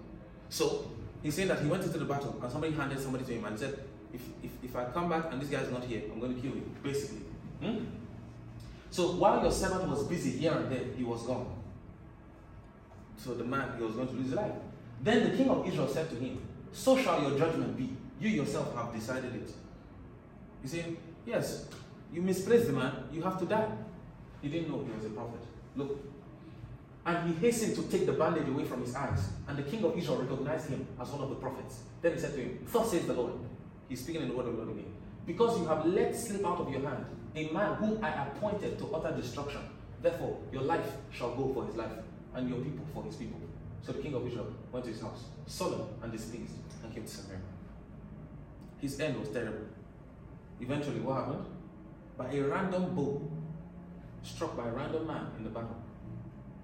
[0.48, 0.90] So
[1.22, 3.59] he's saying that he went into the battle and somebody handed somebody to him and
[3.59, 3.78] said,
[4.12, 6.40] If, if, if I come back and this guy is not here, I'm going to
[6.40, 7.22] kill you, basically.
[7.60, 7.84] Hmm?
[8.90, 11.52] So while your servant was busy here and there, he was gone.
[13.18, 14.52] So the man, he was going to lose his life.
[15.02, 16.40] Then the king of Israel said to him,
[16.72, 17.94] So shall your judgment be.
[18.18, 19.51] You yourself have decided it.
[20.62, 20.97] He said,
[21.27, 21.66] Yes,
[22.12, 23.69] you misplaced the man, you have to die.
[24.40, 25.40] He didn't know he was a prophet.
[25.74, 25.98] Look,
[27.05, 29.28] And he hastened to take the bandage away from his eyes.
[29.47, 31.82] And the king of Israel recognized him as one of the prophets.
[32.03, 33.32] Then he said to him, Thus says the Lord.
[33.89, 34.93] He's speaking in the word of the Lord again.
[35.24, 37.05] Because you have let slip out of your hand
[37.36, 39.61] a man whom I appointed to utter destruction.
[40.03, 41.93] Therefore, your life shall go for his life,
[42.35, 43.39] and your people for his people.
[43.82, 47.11] So the king of Israel went to his house, solemn and displeased, and came to
[47.11, 47.40] Samaria.
[48.78, 49.66] His end was terrible.
[50.60, 51.46] Eventually, what happened?
[52.16, 53.20] By a random bow
[54.26, 55.76] struck by a random man in the battle,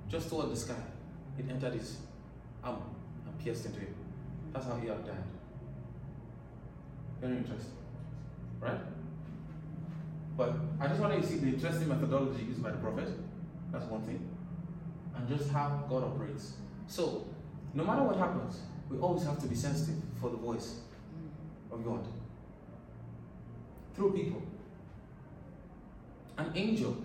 [0.09, 0.83] just toward the sky,
[1.39, 1.99] it entered his
[2.65, 2.83] arm
[3.27, 3.95] and pierced into him.
[4.53, 5.25] That's how Ahab died.
[7.21, 7.73] Very interesting,
[8.61, 8.81] right?
[10.37, 13.09] But I just want you to see the interesting methodology used by the prophet.
[13.71, 14.29] That's one thing.
[15.15, 16.55] And just how God operates.
[16.89, 17.27] So,
[17.75, 18.61] no matter what happens,
[18.91, 20.81] we always have to be sensitive for the voice
[21.71, 22.07] of God
[23.95, 24.43] through people.
[26.39, 26.97] An angel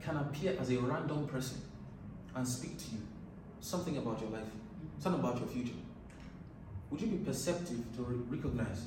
[0.00, 1.60] can appear as a random person
[2.34, 2.98] and speak to you
[3.60, 4.48] something about your life,
[4.98, 5.74] something about your future.
[6.90, 8.84] Would you be perceptive to re- recognize?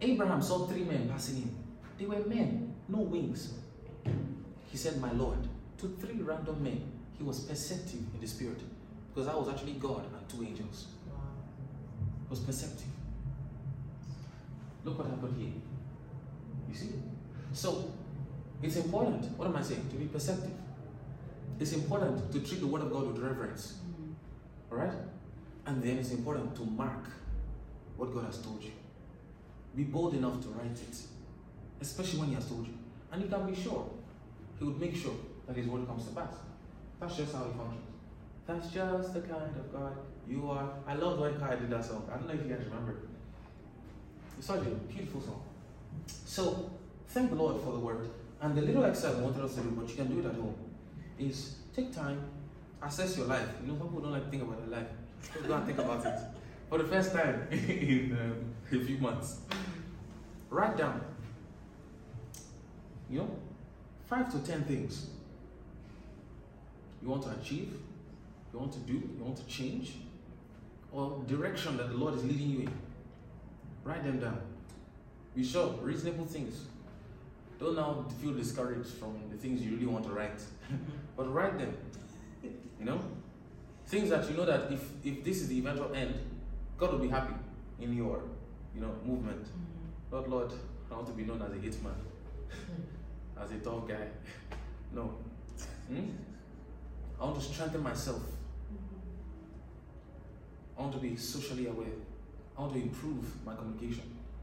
[0.00, 1.54] Abraham saw three men passing in.
[1.98, 3.52] They were men, no wings.
[4.70, 5.38] He said, My Lord,
[5.78, 6.90] to three random men.
[7.18, 8.60] He was perceptive in the spirit
[9.08, 10.86] because that was actually God and two angels.
[11.06, 12.86] He was perceptive.
[14.84, 15.52] Look what happened here.
[16.68, 16.94] You see?
[17.52, 17.92] So,
[18.62, 19.88] it's important, what am I saying?
[19.90, 20.52] To be perceptive.
[21.58, 23.74] It's important to treat the Word of God with reverence.
[23.84, 24.72] Mm-hmm.
[24.72, 24.96] Alright?
[25.66, 27.04] And then it's important to mark
[27.96, 28.72] what God has told you.
[29.76, 30.96] Be bold enough to write it,
[31.80, 32.74] especially when He has told you.
[33.12, 33.90] And you can be sure,
[34.58, 35.14] He would make sure
[35.46, 36.34] that His Word comes to pass.
[36.98, 37.86] That's just how He functions.
[38.46, 39.96] That's just the kind of God
[40.26, 40.70] you are.
[40.86, 42.08] I love when Kai did that song.
[42.10, 42.96] I don't know if you guys remember.
[44.40, 45.42] It's such a beautiful song.
[46.24, 46.70] So,
[47.08, 48.08] thank the Lord for the Word.
[48.40, 50.34] And the little exercise I wanted us to do, but you can do it at
[50.34, 50.54] home,
[51.18, 52.24] is take time,
[52.82, 53.46] assess your life.
[53.60, 54.88] You know, people don't like to think about their life.
[55.34, 56.18] Just go and think about it.
[56.70, 59.40] For the first time in um, a few months.
[60.48, 61.02] Write down,
[63.10, 63.36] you know,
[64.08, 65.08] five to ten things
[67.02, 67.74] you want to achieve,
[68.54, 69.96] you want to do, you want to change,
[70.92, 72.72] or direction that the Lord is leading you in.
[73.84, 74.40] Write them down.
[75.34, 76.66] Be sure, reasonable things.
[77.58, 80.40] Don't now feel discouraged from the things you really want to write,
[81.16, 81.76] but write them.
[82.42, 83.00] You know,
[83.86, 86.14] things that you know that if if this is the eventual end,
[86.78, 87.34] God will be happy
[87.78, 88.22] in your,
[88.74, 89.46] you know, movement.
[90.10, 90.50] Not Lord,
[90.90, 91.94] I want to be known as a hitman,
[93.42, 94.08] as a tough guy.
[94.92, 95.14] No.
[95.88, 96.10] Hmm?
[97.20, 98.22] I want to strengthen myself.
[100.78, 101.86] I want to be socially aware.
[102.60, 104.02] I want to improve my communication.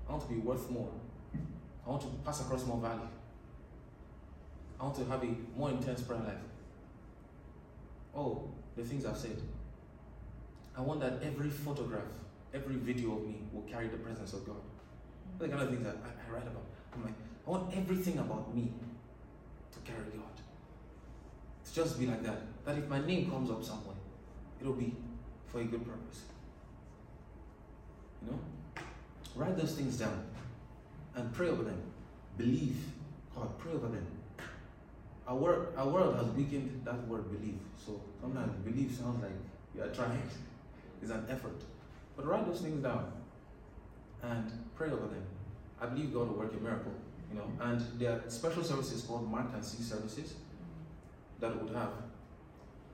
[0.09, 0.89] I want to be worth more.
[1.85, 3.07] I want to pass across more value.
[4.79, 6.41] I want to have a more intense prayer life.
[8.15, 9.39] Oh, the things I've said.
[10.75, 12.09] I want that every photograph,
[12.55, 14.63] every video of me will carry the presence of God.
[15.37, 16.65] The kind of things that I, I write about.
[16.95, 17.13] I'm like,
[17.45, 18.71] I want everything about me
[19.73, 20.41] to carry God.
[21.65, 22.41] To just be like that.
[22.65, 23.97] That if my name comes up somewhere,
[24.59, 24.95] it'll be
[25.45, 26.23] for a good purpose.
[29.35, 30.25] Write those things down
[31.15, 31.81] and pray over them.
[32.37, 32.77] Believe.
[33.35, 34.05] God, pray over them.
[35.27, 37.59] Our world, our world has weakened that word believe.
[37.85, 39.31] So sometimes believe sounds like
[39.75, 40.21] you are trying.
[40.99, 41.61] It's an effort.
[42.15, 43.11] But write those things down
[44.23, 45.23] and pray over them.
[45.79, 46.91] I believe God will work a miracle.
[47.31, 50.33] You know, and there are special services called Mark and See services
[51.39, 51.91] that would have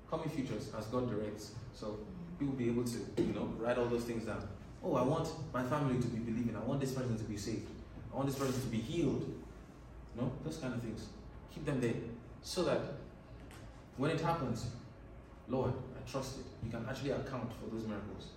[0.10, 1.52] coming futures as God directs.
[1.74, 2.00] So
[2.38, 4.48] people will be able to, you know, write all those things down.
[4.84, 6.56] Oh, I want my family to be believing.
[6.56, 7.70] I want this person to be saved.
[8.12, 9.24] I want this person to be healed.
[10.16, 11.08] You know, those kind of things.
[11.54, 11.94] Keep them there.
[12.42, 12.82] So that
[13.98, 14.66] when it happens,
[15.48, 16.46] Lord, I trust it.
[16.64, 18.28] You can actually account for those miracles.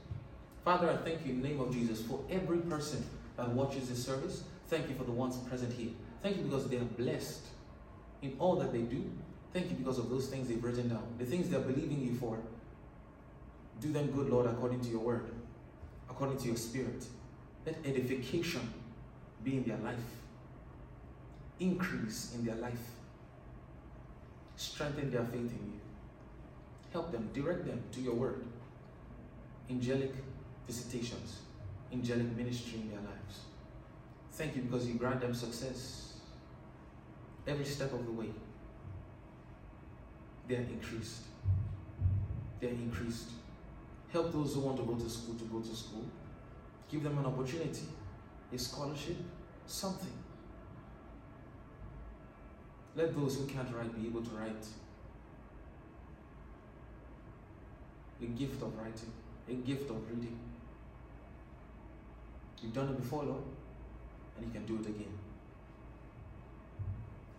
[0.65, 3.05] Father, I thank you in the name of Jesus for every person
[3.37, 4.45] that watches this service.
[4.69, 5.91] Thank you for the ones present here.
[6.23, 7.43] Thank you because they are blessed
[8.23, 9.11] in all that they do.
[9.53, 12.39] Thank you because of those things they've written down, the things they're believing you for.
[13.81, 15.31] Do them good, Lord, according to your word,
[16.09, 17.05] according to your spirit.
[17.65, 18.73] Let edification
[19.43, 19.99] be in their life,
[21.59, 22.91] increase in their life,
[24.57, 25.81] strengthen their faith in you.
[26.93, 28.45] Help them, direct them to your word.
[29.69, 30.13] Angelic
[30.67, 31.41] visitations,
[31.93, 33.41] angelic ministry in their lives.
[34.33, 36.15] Thank you because you grant them success
[37.47, 38.31] every step of the way.
[40.49, 41.23] They are increased.
[42.61, 43.31] They are increased.
[44.13, 46.05] Help those who want to go to school to go to school.
[46.91, 47.87] Give them an opportunity,
[48.53, 49.17] a scholarship,
[49.67, 50.13] something.
[52.95, 54.67] Let those who can't write be able to write.
[58.23, 59.13] a gift of writing,
[59.49, 60.39] a gift of reading.
[62.63, 63.43] You've done it before, Lord,
[64.37, 65.13] and you can do it again.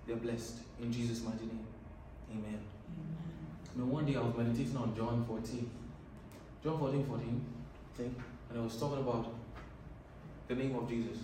[0.05, 1.65] They're blessed in Jesus' mighty name.
[2.31, 2.59] Amen.
[3.75, 5.69] Know, one day I was meditating on John 14.
[6.63, 7.45] John 14, 14,
[7.95, 8.17] think,
[8.49, 9.33] and I was talking about
[10.47, 11.17] the name of Jesus.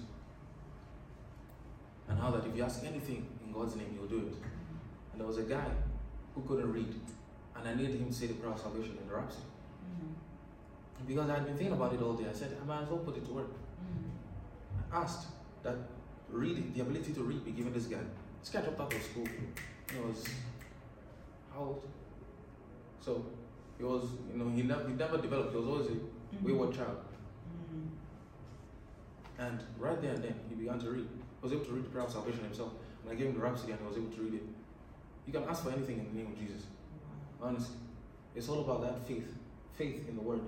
[2.07, 4.33] And how that if you ask anything in God's name, He'll do it.
[5.11, 5.65] And there was a guy
[6.35, 6.93] who couldn't read,
[7.55, 9.45] and I needed him to say the prayer of salvation in the rhapsody.
[10.99, 12.89] And because I had been thinking about it all day, I said, I might as
[12.89, 13.49] well put it to work.
[13.49, 14.95] Mm-hmm.
[14.95, 15.27] I asked
[15.63, 15.75] that
[16.29, 17.97] reading, the ability to read, be given this guy.
[18.41, 19.27] This guy dropped out of school.
[19.91, 20.23] He was
[21.53, 21.83] how old?
[23.01, 23.25] So
[23.83, 25.51] he was, you know, he never, he never developed.
[25.51, 26.45] He was always a mm-hmm.
[26.45, 27.03] wayward child.
[27.75, 29.41] Mm-hmm.
[29.43, 31.05] And right there and then, he began to read.
[31.05, 32.71] He was able to read the prayer of salvation himself.
[33.03, 34.43] And I gave him the rhapsody and he was able to read it.
[35.27, 36.67] You can ask for anything in the name of Jesus.
[37.41, 37.75] Honestly.
[38.35, 39.27] It's all about that faith.
[39.73, 40.41] Faith in the word.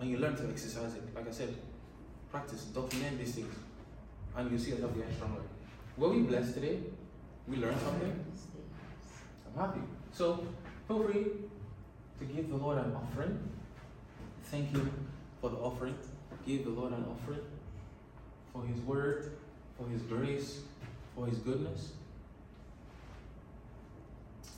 [0.00, 1.02] And you learn to exercise it.
[1.14, 1.54] Like I said,
[2.30, 3.54] practice, document these things.
[4.34, 5.42] And you see yourself getting stronger.
[5.98, 6.78] Were we blessed today?
[7.46, 8.24] We learned something?
[9.46, 9.80] I'm happy.
[10.12, 10.46] So
[10.86, 11.26] feel free
[12.18, 13.38] to give the Lord an offering.
[14.44, 14.90] Thank you
[15.40, 15.94] for the offering.
[16.46, 17.40] Give the Lord an offering
[18.52, 19.32] for His word,
[19.78, 20.60] for His grace,
[21.14, 21.92] for His goodness.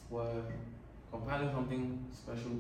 [0.09, 0.43] We're
[1.11, 2.53] compiling something special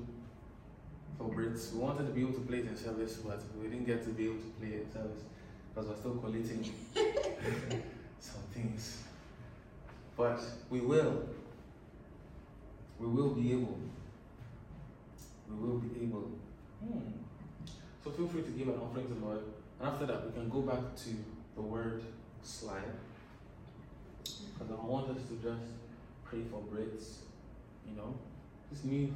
[1.18, 1.72] for Brits.
[1.72, 4.10] We wanted to be able to play it in service, but we didn't get to
[4.10, 5.22] be able to play it in service
[5.74, 6.72] because we're still collating
[8.20, 9.02] some things.
[10.16, 11.24] But we will.
[12.98, 13.78] We will be able.
[15.50, 16.30] We will be able.
[16.80, 17.00] Hmm.
[18.02, 19.40] So feel free to give an offering to the Lord.
[19.78, 21.10] And after that, we can go back to
[21.54, 22.02] the word
[22.42, 22.92] slide.
[24.24, 25.72] Because I want us to just
[26.24, 27.16] pray for Brits,
[27.88, 28.14] you know,
[28.70, 29.12] this new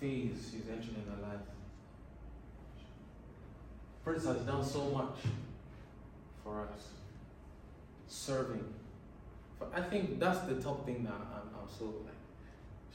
[0.00, 1.40] phase she's entering in her life.
[4.04, 5.16] Brits has done so much
[6.42, 6.88] for us,
[8.06, 8.64] serving.
[9.58, 12.17] But I think that's the top thing that I'm, I'm so like.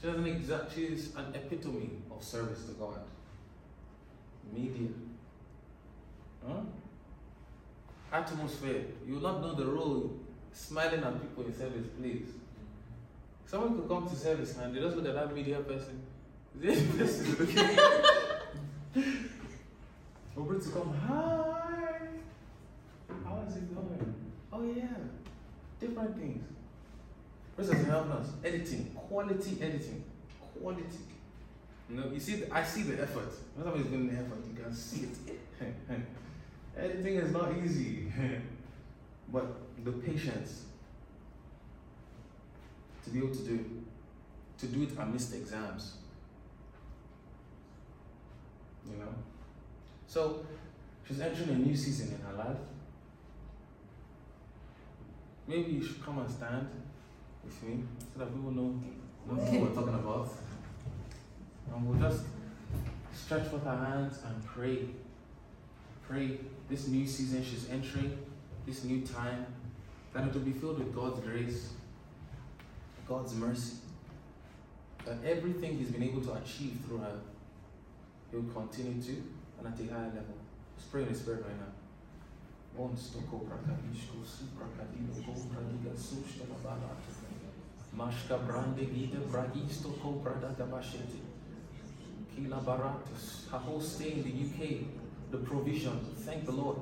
[0.04, 0.74] She doesn't exact.
[0.74, 3.00] She's an epitome of service to God.
[4.52, 4.88] Media.
[6.46, 6.60] Huh?
[8.12, 8.82] Atmosphere.
[9.06, 10.12] You will not know the role
[10.52, 12.26] smiling at people in service, please.
[13.46, 16.02] Someone could come to service and they just look at that media person.
[16.60, 17.78] This person is.
[20.36, 22.08] Over to come, hi.
[23.24, 24.14] How is it going?
[24.52, 24.98] Oh yeah,
[25.80, 26.44] different things.
[27.56, 30.04] First is help us editing, quality editing,
[30.58, 30.98] quality.
[31.88, 33.32] You know, you see, the, I see the effort.
[33.56, 35.38] Somebody's doing the effort, you can see it.
[36.76, 38.12] Editing is not easy,
[39.32, 39.46] but
[39.84, 40.64] the patience
[43.04, 43.84] to be able to do
[44.58, 45.98] to do it amidst exams.
[48.90, 49.14] You know?
[50.06, 50.44] So
[51.06, 52.56] she's entering a new season in her life.
[55.46, 56.68] Maybe you should come and stand
[57.50, 58.80] so that people know,
[59.26, 60.30] know what we're talking about.
[61.74, 62.24] And we'll just
[63.14, 64.86] stretch forth our hands and pray.
[66.06, 66.38] Pray
[66.68, 68.18] this new season she's entering,
[68.66, 69.46] this new time,
[70.12, 71.70] that it will be filled with God's grace,
[73.08, 73.76] God's mercy.
[75.06, 77.20] That everything He's been able to achieve through her,
[78.30, 79.22] He will continue to
[79.58, 80.36] and at a higher level.
[80.76, 81.72] Let's pray in the Spirit right now.
[87.96, 91.20] Mashka brande gide bragisto ko brada gabashete.
[92.34, 93.48] Kila baratus.
[93.50, 94.86] Her whole stay in the UK,
[95.30, 96.00] the provision.
[96.26, 96.78] Thank the Lord.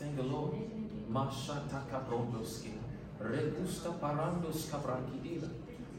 [0.00, 0.54] Thank the Lord.
[1.08, 2.72] Mashata kabrondoski.
[3.20, 5.48] Regusta parandos kabrakidila.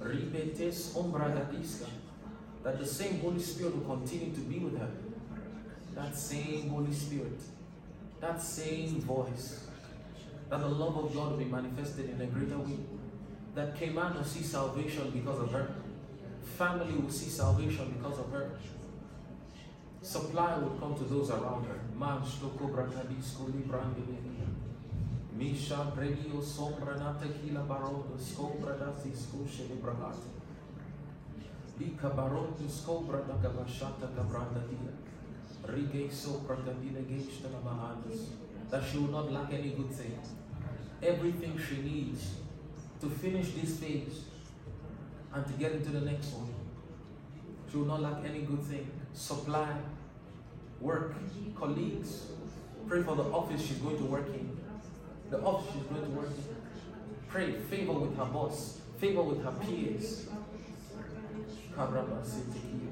[0.02, 1.88] Ribetes ombragadiska.
[2.64, 4.90] That the same Holy Spirit will continue to be with her.
[5.94, 7.40] That same Holy Spirit.
[8.20, 9.68] That same voice.
[10.50, 12.78] That the love of God will be manifested in a greater way.
[13.56, 15.76] That Cayman will see salvation because of her.
[16.57, 18.52] Family will see salvation because of her.
[20.02, 21.80] Supply will come to those around her.
[25.38, 25.91] Misha
[27.65, 28.06] Barodo.
[31.80, 32.68] Lika Barodo
[34.15, 34.94] Gabranda Dia.
[35.65, 36.11] Rige
[37.64, 38.19] Mahandas.
[38.69, 40.19] That she will not lack any good thing.
[41.02, 42.45] Everything she needs
[43.06, 44.23] to finish this phase
[45.34, 46.49] and to get into the next one.
[47.69, 48.90] She will not lack any good thing.
[49.14, 49.69] Supply,
[50.82, 51.14] work,
[51.56, 52.32] colleagues.
[52.88, 54.57] Pray for the office she's going to work in.
[55.30, 56.56] The office she's going to work in.
[57.27, 60.27] Pray favor with her boss, favor with her peers.
[61.77, 62.90] Kabrama City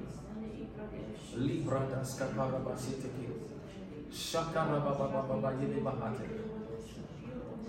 [1.38, 3.31] Librada skaparaba seteke.
[4.11, 6.27] Shakarabababa yele bahate.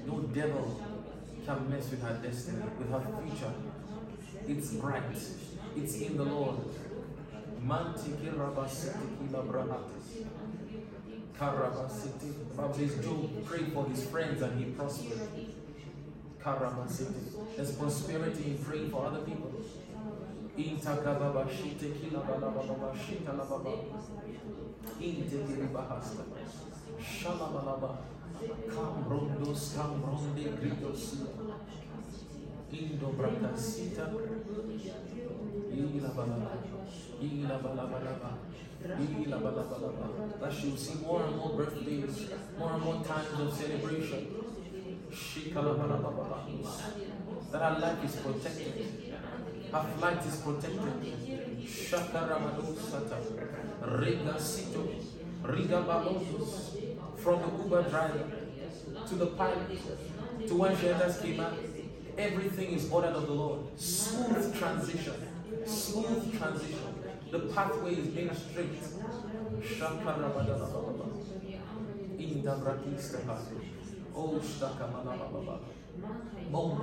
[0.07, 0.94] No devil
[1.45, 3.53] can mess with her destiny, with her future.
[4.49, 5.03] It's bright.
[5.77, 6.57] It's in the Lord.
[11.39, 12.57] Karabasiti.
[12.57, 15.29] Bible says Job prayed for his friends and he prospered.
[16.43, 17.57] Karabasiti.
[17.57, 19.53] There's prosperity in praying for other people.
[20.57, 21.49] Intakababa
[28.69, 31.15] Cambrondos cambronde gritos.
[32.73, 34.11] Indo bracasita.
[35.73, 36.53] Ilabalaba.
[37.21, 38.31] Ilabalabalaba.
[38.85, 40.07] Ilabalabalaba.
[40.41, 44.27] That she will see more and more birthdays, more and more times of celebration.
[47.53, 49.13] That her life is protected.
[49.73, 51.03] Her flight is protected.
[51.65, 53.19] Shakaramadu Sata.
[53.99, 54.83] Riga Sito.
[55.45, 56.94] Riga Balosus.
[57.25, 58.23] From the Uber driver
[59.09, 61.55] to the pilot to when she enters Cayman.
[62.19, 63.61] Everything is ordered of the Lord.
[63.81, 65.15] Smooth transition.
[65.65, 66.95] Smooth transition.
[67.31, 68.79] The pathway is made straight.
[74.15, 74.39] Oh.
[76.53, 76.83] Oh.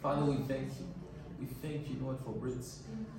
[0.00, 1.05] Father, we thank you.
[1.38, 2.78] We thank you, Lord, for Brits.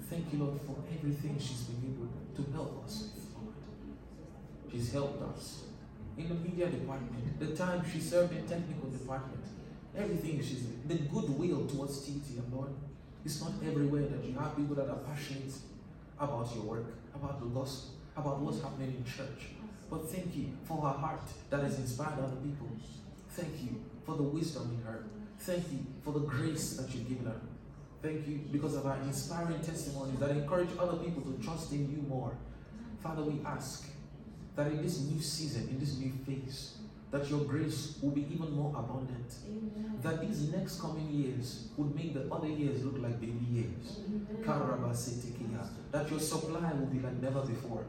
[0.10, 3.56] Thank you, Lord, for everything she's been able to help us with, Lord.
[4.72, 5.64] She's helped us
[6.18, 9.44] in the media department, the time she served in technical department,
[9.96, 12.72] everything she's the goodwill towards TT and Lord.
[13.24, 15.54] It's not everywhere that you have people that are passionate
[16.20, 19.50] about your work, about the gospel, about what's happening in church.
[19.90, 22.68] But thank you for her heart that has inspired other people.
[23.30, 25.06] Thank you for the wisdom in her.
[25.40, 27.40] Thank you for the grace that you've given her.
[28.02, 32.04] Thank you because of our inspiring testimonies that encourage other people to trust in you
[32.08, 32.38] more.
[33.02, 33.90] Father, we ask
[34.56, 36.78] that in this new season, in this new phase,
[37.10, 39.34] that your grace will be even more abundant.
[40.04, 44.00] That these next coming years would make the other years look like baby years.
[44.44, 45.68] Karabasitikiya.
[45.92, 47.86] That your supply will be like never before.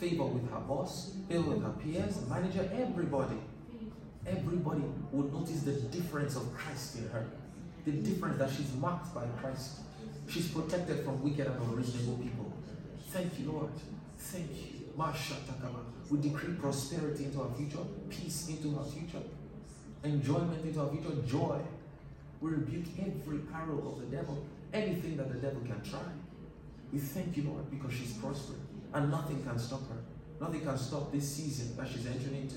[0.00, 3.36] Favor with her boss, favor with her peers, manager, everybody.
[4.26, 7.26] Everybody will notice the difference of Christ in her.
[7.86, 9.78] The difference that she's marked by Christ.
[10.28, 12.52] She's protected from wicked and unreasonable people.
[13.10, 13.70] Thank you, Lord.
[14.18, 14.76] Thank you.
[16.10, 19.22] We decree prosperity into our future, peace into our future,
[20.02, 21.60] enjoyment into our future, joy.
[22.40, 26.08] We rebuke every arrow of the devil, anything that the devil can try.
[26.92, 29.98] We thank you, Lord, because she's prospering and nothing can stop her.
[30.40, 32.56] Nothing can stop this season that she's entering into.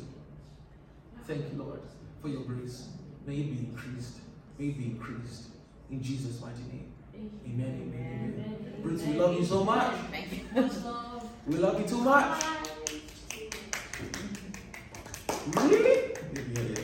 [1.28, 1.82] Thank you, Lord,
[2.22, 2.88] for your grace.
[3.28, 4.18] May it be increased.
[4.60, 5.44] May be increased.
[5.90, 6.92] In Jesus' mighty name.
[7.16, 8.82] Amen, amen, amen.
[8.84, 9.96] Bruce, we love you so much.
[10.12, 10.40] Thank you.
[11.48, 12.44] We love you too much.
[15.56, 16.12] Really?
[16.34, 16.76] Yeah, yeah, yeah.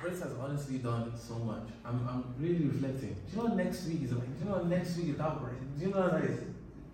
[0.00, 1.66] Brits has honestly done so much.
[1.84, 3.16] I'm, I'm really reflecting.
[3.28, 5.58] Do you know next week is like, do you know next week is outbreak?
[5.76, 6.38] Do you know what that is?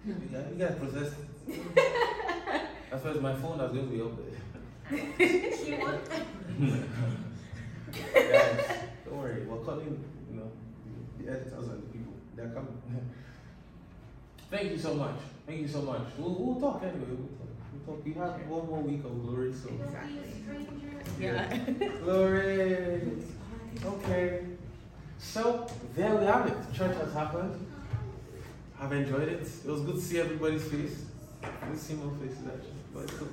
[0.06, 0.14] You
[0.58, 1.12] gotta process
[1.50, 2.62] it.
[2.90, 4.38] At first, my phone was going to be up there.
[8.02, 9.42] Guys, don't worry.
[9.44, 10.50] We're calling, you know,
[11.18, 12.12] the editors and the people.
[12.34, 12.80] They're coming.
[14.50, 15.16] Thank you so much.
[15.46, 16.02] Thank you so much.
[16.16, 17.06] We'll, we'll talk anyway.
[17.08, 17.48] We'll talk.
[17.86, 18.04] We'll talk.
[18.04, 19.70] We have one more week of glory, so.
[21.20, 21.54] Yeah.
[22.02, 23.12] Glory.
[23.84, 24.44] Okay.
[25.18, 26.56] So there we have it.
[26.74, 27.66] Church has happened.
[28.80, 29.42] I've enjoyed it.
[29.42, 31.04] It was good to see everybody's face.
[31.42, 33.28] I see more faces actually, but cool.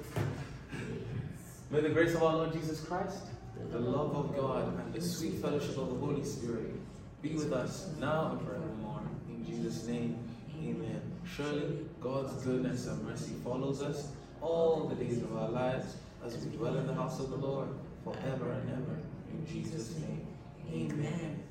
[1.72, 3.18] May the grace of our Lord Jesus Christ,
[3.72, 6.74] the love of God, and the sweet fellowship of the Holy Spirit
[7.22, 9.02] be with us now and forevermore.
[9.30, 10.20] In Jesus' name,
[10.60, 11.02] amen.
[11.26, 14.10] Surely God's goodness and mercy follows us
[14.42, 17.70] all the days of our lives as we dwell in the house of the Lord
[18.04, 19.00] forever and ever.
[19.32, 20.28] In Jesus' name,
[20.72, 21.44] amen.